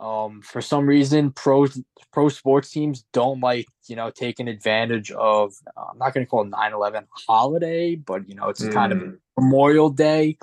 um, 0.01 0.43
for 0.43 0.61
some 0.61 0.87
reason, 0.87 1.31
pro 1.31 1.67
pro 2.13 2.29
sports 2.29 2.71
teams 2.71 3.05
don't 3.13 3.41
like 3.41 3.67
you 3.87 3.97
know 3.97 4.11
taking 4.11 4.49
advantage 4.49 5.11
of. 5.13 5.55
Uh, 5.77 5.87
I'm 5.93 5.99
not 5.99 6.15
going 6.15 6.27
to 6.27 6.31
call 6.31 6.45
9/11 6.45 7.07
holiday, 7.29 7.95
but 7.95 8.29
you 8.29 8.35
know 8.35 8.49
it's 8.49 8.63
mm. 8.63 8.73
kind 8.73 8.93
of 8.93 8.99
mm. 8.99 9.17
Memorial 9.39 9.91
Day. 9.91 10.39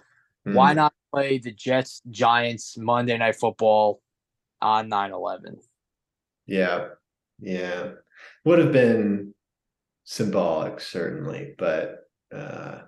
Mm. 0.47 0.53
Why 0.53 0.73
not 0.73 0.93
play 1.13 1.37
the 1.37 1.51
Jets 1.51 2.01
Giants 2.09 2.77
Monday 2.77 3.17
Night 3.17 3.35
Football 3.35 4.01
on 4.61 4.89
9/11? 4.89 5.57
Yeah, 6.47 6.87
yeah, 7.39 7.91
would 8.45 8.59
have 8.59 8.71
been 8.71 9.33
symbolic 10.11 10.81
certainly 10.81 11.55
but 11.57 11.99
uh 12.35 12.79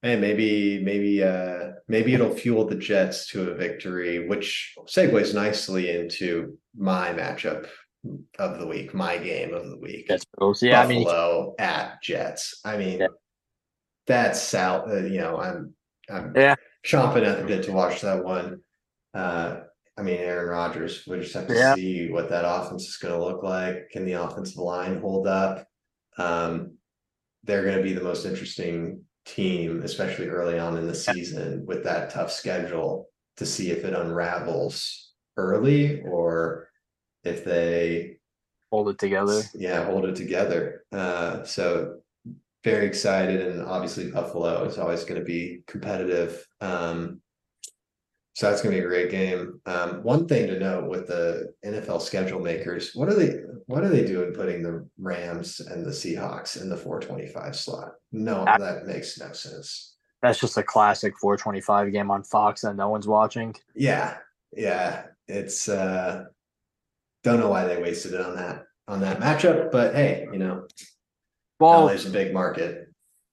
hey 0.00 0.16
maybe 0.16 0.82
maybe 0.82 1.22
uh 1.22 1.72
maybe 1.86 2.14
it'll 2.14 2.34
fuel 2.34 2.66
the 2.66 2.74
jets 2.74 3.26
to 3.26 3.50
a 3.50 3.54
victory 3.54 4.26
which 4.26 4.74
segues 4.86 5.34
nicely 5.34 5.90
into 5.90 6.56
my 6.74 7.12
matchup 7.12 7.66
of 8.38 8.58
the 8.58 8.66
week 8.66 8.94
my 8.94 9.18
game 9.18 9.52
of 9.52 9.68
the 9.68 9.76
week 9.80 10.06
that's 10.08 10.24
cool 10.40 10.54
so, 10.54 10.64
yeah 10.64 10.86
Buffalo 10.86 11.54
I 11.58 11.62
mean, 11.62 11.70
at 11.70 12.02
jets 12.02 12.62
i 12.64 12.78
mean 12.78 13.00
yeah. 13.00 13.08
that's 14.06 14.40
sal 14.40 14.90
uh, 14.90 15.00
you 15.00 15.20
know 15.20 15.36
i'm 15.36 15.74
i'm 16.08 16.32
yeah 16.34 16.54
chomping 16.86 17.26
at 17.26 17.38
the 17.38 17.44
bit 17.44 17.64
to 17.64 17.72
watch 17.72 18.00
that 18.00 18.24
one 18.24 18.60
uh 19.12 19.56
I 19.98 20.00
mean, 20.00 20.20
Aaron 20.20 20.48
Rodgers. 20.48 21.04
We 21.06 21.20
just 21.20 21.34
have 21.34 21.46
to 21.48 21.54
yeah. 21.54 21.74
see 21.74 22.10
what 22.10 22.30
that 22.30 22.46
offense 22.46 22.88
is 22.88 22.96
going 22.96 23.12
to 23.12 23.22
look 23.22 23.42
like. 23.42 23.90
Can 23.90 24.06
the 24.06 24.14
offensive 24.14 24.56
line 24.56 24.98
hold 24.98 25.26
up? 25.26 25.66
Um, 26.18 26.74
they're 27.44 27.64
going 27.64 27.76
to 27.76 27.82
be 27.82 27.92
the 27.92 28.04
most 28.04 28.24
interesting 28.24 29.02
team, 29.24 29.82
especially 29.82 30.28
early 30.28 30.58
on 30.58 30.76
in 30.76 30.86
the 30.86 30.94
season 30.94 31.64
with 31.66 31.84
that 31.84 32.10
tough 32.10 32.30
schedule, 32.30 33.08
to 33.36 33.46
see 33.46 33.70
if 33.70 33.84
it 33.84 33.94
unravels 33.94 35.12
early 35.36 36.02
or 36.02 36.68
if 37.24 37.44
they 37.44 38.18
hold 38.70 38.88
it 38.88 38.98
together. 38.98 39.42
yeah, 39.54 39.84
hold 39.84 40.04
it 40.04 40.16
together. 40.16 40.84
Uh, 40.92 41.42
so 41.44 42.00
very 42.62 42.86
excited, 42.86 43.40
and 43.40 43.62
obviously 43.62 44.10
Buffalo 44.10 44.64
is 44.64 44.78
always 44.78 45.04
going 45.04 45.18
to 45.18 45.24
be 45.24 45.62
competitive. 45.66 46.46
Um, 46.60 47.21
so 48.34 48.48
that's 48.48 48.62
going 48.62 48.74
to 48.74 48.80
be 48.80 48.84
a 48.84 48.88
great 48.88 49.10
game. 49.10 49.60
Um, 49.66 50.02
one 50.02 50.26
thing 50.26 50.46
to 50.46 50.58
note 50.58 50.88
with 50.88 51.06
the 51.06 51.52
NFL 51.64 52.00
schedule 52.00 52.40
makers, 52.40 52.94
what 52.94 53.08
are 53.08 53.14
they? 53.14 53.40
What 53.66 53.84
are 53.84 53.88
they 53.88 54.04
doing 54.06 54.32
putting 54.32 54.62
the 54.62 54.86
Rams 54.98 55.60
and 55.60 55.84
the 55.84 55.90
Seahawks 55.90 56.60
in 56.60 56.68
the 56.68 56.76
425 56.76 57.54
slot? 57.54 57.92
No, 58.10 58.44
I- 58.46 58.58
that 58.58 58.86
makes 58.86 59.18
no 59.20 59.32
sense. 59.32 59.96
That's 60.22 60.38
just 60.38 60.56
a 60.56 60.62
classic 60.62 61.14
425 61.18 61.92
game 61.92 62.10
on 62.10 62.22
Fox 62.22 62.60
that 62.60 62.76
no 62.76 62.88
one's 62.88 63.08
watching. 63.08 63.54
Yeah, 63.74 64.18
yeah, 64.52 65.06
it's 65.26 65.68
uh, 65.68 66.26
don't 67.24 67.40
know 67.40 67.48
why 67.50 67.64
they 67.66 67.82
wasted 67.82 68.14
it 68.14 68.20
on 68.20 68.36
that 68.36 68.64
on 68.88 69.00
that 69.00 69.18
matchup, 69.20 69.70
but 69.72 69.94
hey, 69.94 70.28
you 70.32 70.38
know, 70.38 70.66
Well, 71.58 71.86
LA's 71.86 72.06
a 72.06 72.10
big 72.10 72.32
market. 72.32 72.88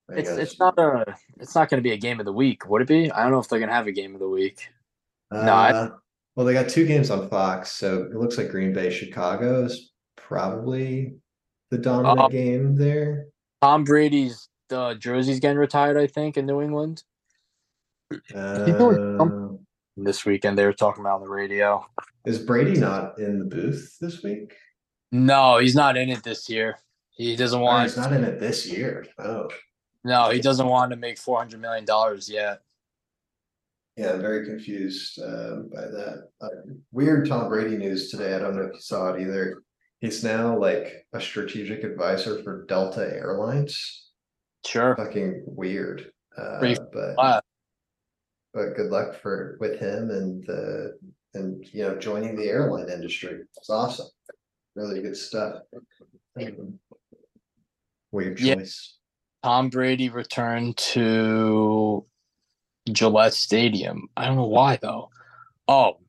It's 0.09 0.29
it's 0.31 0.59
not 0.59 0.77
a 0.79 1.15
it's 1.39 1.53
not 1.53 1.69
going 1.69 1.77
to 1.77 1.87
be 1.87 1.93
a 1.93 1.97
game 1.97 2.19
of 2.19 2.25
the 2.25 2.33
week, 2.33 2.67
would 2.67 2.81
it 2.81 2.87
be? 2.87 3.11
I 3.11 3.21
don't 3.21 3.31
know 3.31 3.39
if 3.39 3.47
they're 3.47 3.59
going 3.59 3.69
to 3.69 3.75
have 3.75 3.87
a 3.87 3.91
game 3.91 4.15
of 4.15 4.19
the 4.19 4.29
week. 4.29 4.67
No, 5.31 5.37
Uh, 5.39 5.89
well, 6.35 6.45
they 6.45 6.53
got 6.53 6.69
two 6.69 6.85
games 6.85 7.09
on 7.09 7.29
Fox, 7.29 7.71
so 7.73 8.03
it 8.03 8.15
looks 8.15 8.37
like 8.37 8.49
Green 8.49 8.73
Bay 8.73 8.89
Chicago 8.89 9.65
is 9.65 9.91
probably 10.15 11.15
the 11.69 11.77
dominant 11.77 12.19
Uh, 12.19 12.27
game 12.29 12.75
there. 12.75 13.27
Tom 13.61 13.83
Brady's 13.83 14.47
uh, 14.71 14.93
jersey's 14.95 15.39
getting 15.39 15.57
retired, 15.57 15.97
I 15.97 16.07
think, 16.07 16.37
in 16.37 16.45
New 16.45 16.61
England 16.61 17.03
Uh, 18.33 19.17
this 19.97 20.25
weekend. 20.25 20.57
They 20.57 20.65
were 20.65 20.73
talking 20.73 21.01
about 21.01 21.15
on 21.15 21.21
the 21.21 21.29
radio. 21.29 21.85
is 22.25 22.39
Brady 22.39 22.79
not 22.79 23.17
in 23.19 23.39
the 23.39 23.45
booth 23.45 23.97
this 23.99 24.23
week? 24.23 24.53
No, 25.11 25.57
he's 25.57 25.75
not 25.75 25.97
in 25.97 26.09
it 26.09 26.23
this 26.23 26.49
year. 26.49 26.77
He 27.11 27.35
doesn't 27.35 27.59
Oh, 27.59 27.63
want. 27.63 27.83
he's 27.89 27.97
not 27.97 28.13
in 28.13 28.23
it 28.23 28.39
this 28.39 28.65
year. 28.67 29.05
Oh, 29.17 29.49
No, 30.03 30.29
he 30.29 30.39
doesn't 30.39 30.67
want 30.67 30.91
to 30.91 30.95
make 30.97 31.17
four 31.17 31.37
hundred 31.39 31.59
million 31.61 31.85
dollars 31.85 32.29
yet. 32.29 32.61
Yeah, 33.97 34.13
I'm 34.13 34.21
very 34.21 34.45
confused 34.45 35.19
um, 35.21 35.69
by 35.73 35.81
that. 35.81 36.29
Uh, 36.41 36.47
weird 36.91 37.27
Tom 37.27 37.49
Brady 37.49 37.77
news 37.77 38.09
today. 38.09 38.33
I 38.33 38.39
don't 38.39 38.55
know 38.55 38.63
if 38.63 38.73
you 38.73 38.81
saw 38.81 39.13
it 39.13 39.21
either. 39.21 39.63
He's 39.99 40.23
now 40.23 40.57
like 40.57 41.05
a 41.13 41.19
strategic 41.19 41.83
advisor 41.83 42.41
for 42.43 42.65
Delta 42.67 43.01
Airlines. 43.01 44.11
Sure. 44.65 44.95
Fucking 44.95 45.43
weird. 45.45 46.11
Uh, 46.37 46.75
but 46.93 47.43
but 48.53 48.75
good 48.75 48.89
luck 48.91 49.19
for 49.21 49.57
with 49.59 49.79
him 49.79 50.09
and 50.09 50.45
the 50.45 50.97
and 51.33 51.65
you 51.73 51.83
know 51.83 51.97
joining 51.97 52.35
the 52.35 52.47
airline 52.47 52.89
industry. 52.89 53.41
It's 53.57 53.69
awesome. 53.69 54.07
Really 54.75 55.01
good 55.01 55.17
stuff. 55.17 55.61
Weird 58.11 58.39
Yeah. 58.39 58.55
Tom 59.43 59.69
Brady 59.69 60.09
returned 60.09 60.77
to 60.77 62.05
Gillette 62.91 63.33
Stadium. 63.33 64.07
I 64.15 64.25
don't 64.25 64.35
know 64.35 64.45
why 64.45 64.77
though. 64.81 65.09
Oh, 65.67 65.99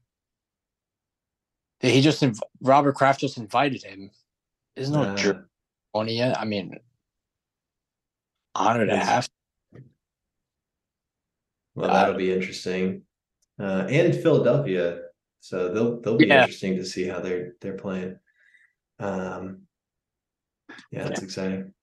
he 1.81 2.01
just 2.01 2.23
inv- 2.23 2.41
Robert 2.61 2.95
Kraft 2.95 3.21
just 3.21 3.39
invited 3.39 3.83
him. 3.83 4.11
There's 4.77 4.91
no 4.91 5.03
Uh, 5.03 5.17
jerk 5.17 5.49
on 5.95 6.09
yet. 6.09 6.39
I 6.39 6.45
mean, 6.45 6.79
honored 8.55 8.89
to 8.89 8.97
have. 8.97 9.29
well, 11.75 11.91
that'll 11.91 12.15
be 12.17 12.33
interesting. 12.33 13.03
Uh, 13.59 13.87
and 13.91 14.15
Philadelphia, 14.15 15.03
so 15.41 15.73
they'll 15.73 16.01
they'll 16.01 16.17
be 16.17 16.27
Yeah. 16.27 16.43
interesting 16.43 16.77
to 16.77 16.85
see 16.85 17.07
how 17.07 17.21
they're 17.21 17.55
they're 17.61 17.77
playing. 17.77 18.19
Um, 18.99 19.67
yeah, 20.91 21.09
it's 21.09 21.23
exciting. 21.23 21.75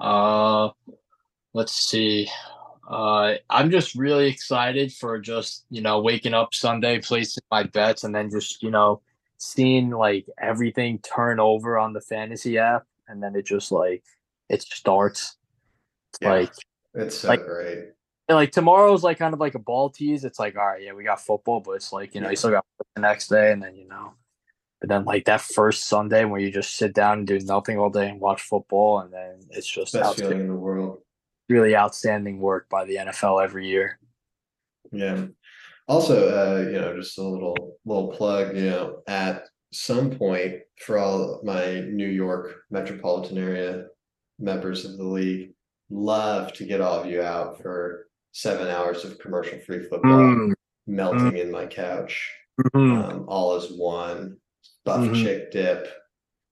Uh, 0.00 0.70
let's 1.54 1.72
see. 1.72 2.28
Uh, 2.88 3.34
I'm 3.48 3.70
just 3.70 3.94
really 3.94 4.28
excited 4.28 4.92
for 4.92 5.18
just 5.18 5.64
you 5.70 5.80
know 5.82 6.00
waking 6.00 6.34
up 6.34 6.52
Sunday, 6.54 6.98
placing 7.00 7.42
my 7.50 7.62
bets, 7.64 8.04
and 8.04 8.14
then 8.14 8.30
just 8.30 8.62
you 8.62 8.70
know 8.70 9.00
seeing 9.38 9.90
like 9.90 10.26
everything 10.40 10.98
turn 11.00 11.40
over 11.40 11.78
on 11.78 11.92
the 11.92 12.00
fantasy 12.00 12.58
app, 12.58 12.84
and 13.08 13.22
then 13.22 13.34
it 13.36 13.46
just 13.46 13.70
like 13.72 14.02
it 14.48 14.62
starts. 14.62 15.36
It's 16.10 16.18
Yeah. 16.22 16.32
Like 16.32 16.52
It's 16.94 17.18
so 17.20 17.28
like- 17.28 17.44
great. 17.44 17.92
and, 18.28 18.36
like 18.36 18.52
tomorrow's 18.52 19.02
like 19.02 19.18
kind 19.18 19.32
of 19.34 19.40
like 19.40 19.54
a 19.54 19.58
ball 19.60 19.88
tease. 19.90 20.24
It's 20.24 20.38
like 20.38 20.56
all 20.56 20.66
right, 20.66 20.82
yeah, 20.82 20.92
we 20.92 21.04
got 21.04 21.20
football, 21.20 21.60
but 21.60 21.72
it's 21.72 21.92
like 21.92 22.14
you 22.14 22.20
know 22.20 22.30
you 22.30 22.36
still 22.36 22.50
got 22.50 22.64
the 22.96 23.00
next 23.02 23.28
day, 23.28 23.52
and 23.52 23.62
then 23.62 23.76
you 23.76 23.86
know. 23.88 24.14
But 24.80 24.88
then, 24.88 25.04
like 25.04 25.26
that 25.26 25.40
first 25.40 25.84
Sunday 25.86 26.24
where 26.24 26.40
you 26.40 26.50
just 26.50 26.74
sit 26.76 26.92
down 26.92 27.18
and 27.18 27.26
do 27.26 27.38
nothing 27.38 27.78
all 27.78 27.88
day 27.88 28.08
and 28.08 28.18
watch 28.20 28.42
football, 28.42 28.98
and 28.98 29.12
then 29.12 29.38
it's 29.50 29.68
just 29.68 29.92
Best 29.92 30.18
feeling 30.18 30.40
in 30.40 30.48
the 30.48 30.54
world. 30.56 31.00
Really 31.52 31.76
outstanding 31.76 32.40
work 32.40 32.68
by 32.70 32.84
the 32.84 32.96
NFL 32.96 33.44
every 33.44 33.68
year. 33.68 33.98
Yeah. 34.90 35.26
Also, 35.86 36.28
uh, 36.28 36.70
you 36.70 36.80
know, 36.80 36.96
just 36.96 37.18
a 37.18 37.22
little 37.22 37.76
little 37.84 38.08
plug, 38.12 38.56
you 38.56 38.70
know, 38.70 39.02
at 39.06 39.44
some 39.72 40.10
point 40.10 40.60
for 40.80 40.98
all 40.98 41.40
my 41.44 41.80
New 41.80 42.08
York 42.08 42.62
metropolitan 42.70 43.38
area 43.38 43.86
members 44.38 44.84
of 44.84 44.96
the 44.96 45.04
league, 45.04 45.52
love 45.90 46.52
to 46.54 46.64
get 46.64 46.80
all 46.80 47.00
of 47.00 47.06
you 47.06 47.20
out 47.22 47.60
for 47.60 48.08
seven 48.32 48.68
hours 48.68 49.04
of 49.04 49.18
commercial 49.18 49.58
free 49.60 49.84
football 49.88 50.52
melting 50.86 51.36
in 51.36 51.50
my 51.50 51.66
couch. 51.66 52.32
Um, 52.74 53.24
all 53.28 53.56
is 53.56 53.70
one. 53.72 54.36
Buff 54.84 55.00
Mhm. 55.00 55.22
chick 55.22 55.50
dip, 55.52 55.88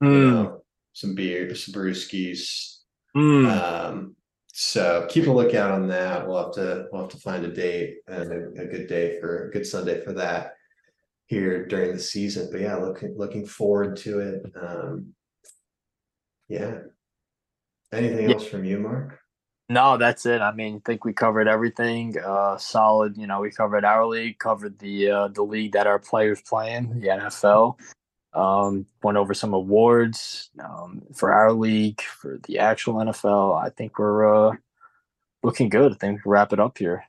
you 0.02 0.08
know, 0.08 0.64
some 0.92 1.14
beer, 1.14 1.54
some 1.54 1.74
brewskis, 1.74 2.78
um, 3.16 4.14
so 4.62 5.06
keep 5.08 5.26
a 5.26 5.30
lookout 5.30 5.70
on 5.70 5.88
that. 5.88 6.28
We'll 6.28 6.44
have 6.44 6.52
to 6.56 6.86
we'll 6.92 7.00
have 7.00 7.10
to 7.12 7.16
find 7.16 7.46
a 7.46 7.48
date 7.48 8.00
and 8.06 8.30
a, 8.30 8.62
a 8.62 8.66
good 8.66 8.88
day 8.88 9.18
for 9.18 9.48
a 9.48 9.50
good 9.50 9.66
Sunday 9.66 10.04
for 10.04 10.12
that 10.12 10.52
here 11.28 11.64
during 11.66 11.92
the 11.92 11.98
season. 11.98 12.50
But 12.52 12.60
yeah, 12.60 12.76
looking 12.76 13.14
looking 13.16 13.46
forward 13.46 13.96
to 13.98 14.20
it. 14.20 14.42
Um, 14.60 15.14
yeah. 16.48 16.80
Anything 17.90 18.28
Yeah. 18.28 18.34
else 18.34 18.44
from 18.44 18.66
you, 18.66 18.78
Mark? 18.78 19.18
No, 19.70 19.96
that's 19.96 20.26
it. 20.26 20.42
I 20.42 20.52
mean, 20.52 20.76
I 20.76 20.80
think 20.84 21.06
we 21.06 21.14
covered 21.14 21.48
everything. 21.48 22.18
Uh, 22.18 22.58
solid. 22.58 23.16
You 23.16 23.26
know, 23.26 23.40
we 23.40 23.50
covered 23.50 23.86
our 23.86 24.04
league, 24.04 24.38
covered 24.38 24.78
the 24.78 25.10
uh, 25.10 25.28
the 25.28 25.42
league 25.42 25.72
that 25.72 25.86
our 25.86 25.98
players 25.98 26.42
play 26.42 26.74
in, 26.74 27.00
the 27.00 27.06
NFL. 27.06 27.78
Um, 28.32 28.86
went 29.02 29.18
over 29.18 29.34
some 29.34 29.54
awards 29.54 30.50
um, 30.62 31.02
for 31.14 31.32
our 31.32 31.52
league, 31.52 32.00
for 32.00 32.38
the 32.44 32.58
actual 32.60 32.94
NFL. 32.94 33.60
I 33.60 33.70
think 33.70 33.98
we're 33.98 34.50
uh, 34.50 34.56
looking 35.42 35.68
good. 35.68 35.92
I 35.92 35.96
think 35.96 36.24
we 36.24 36.30
wrap 36.30 36.52
it 36.52 36.60
up 36.60 36.78
here. 36.78 37.04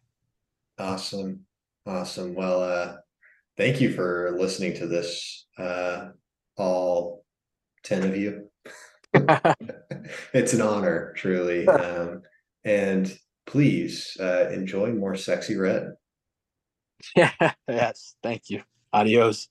Awesome. 0.79 1.45
Awesome. 1.85 2.33
Well, 2.33 2.63
uh, 2.63 2.97
thank 3.57 3.81
you 3.81 3.93
for 3.93 4.35
listening 4.37 4.75
to 4.77 4.87
this, 4.87 5.45
uh, 5.57 6.09
all 6.57 7.23
10 7.83 8.03
of 8.03 8.17
you. 8.17 8.49
it's 10.33 10.53
an 10.53 10.61
honor, 10.61 11.13
truly. 11.17 11.67
Um, 11.81 12.21
and 12.63 13.17
please 13.47 14.15
uh, 14.19 14.49
enjoy 14.51 14.91
more 14.91 15.15
sexy 15.15 15.55
red. 15.57 15.93
yeah. 17.15 17.31
Yes. 17.67 18.15
Thank 18.21 18.49
you. 18.49 18.61
Adios. 18.93 19.47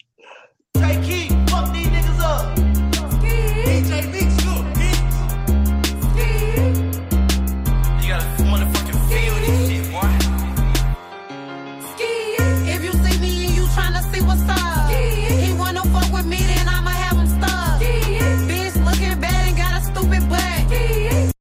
Trey 0.76 1.28
DJ 3.80 4.29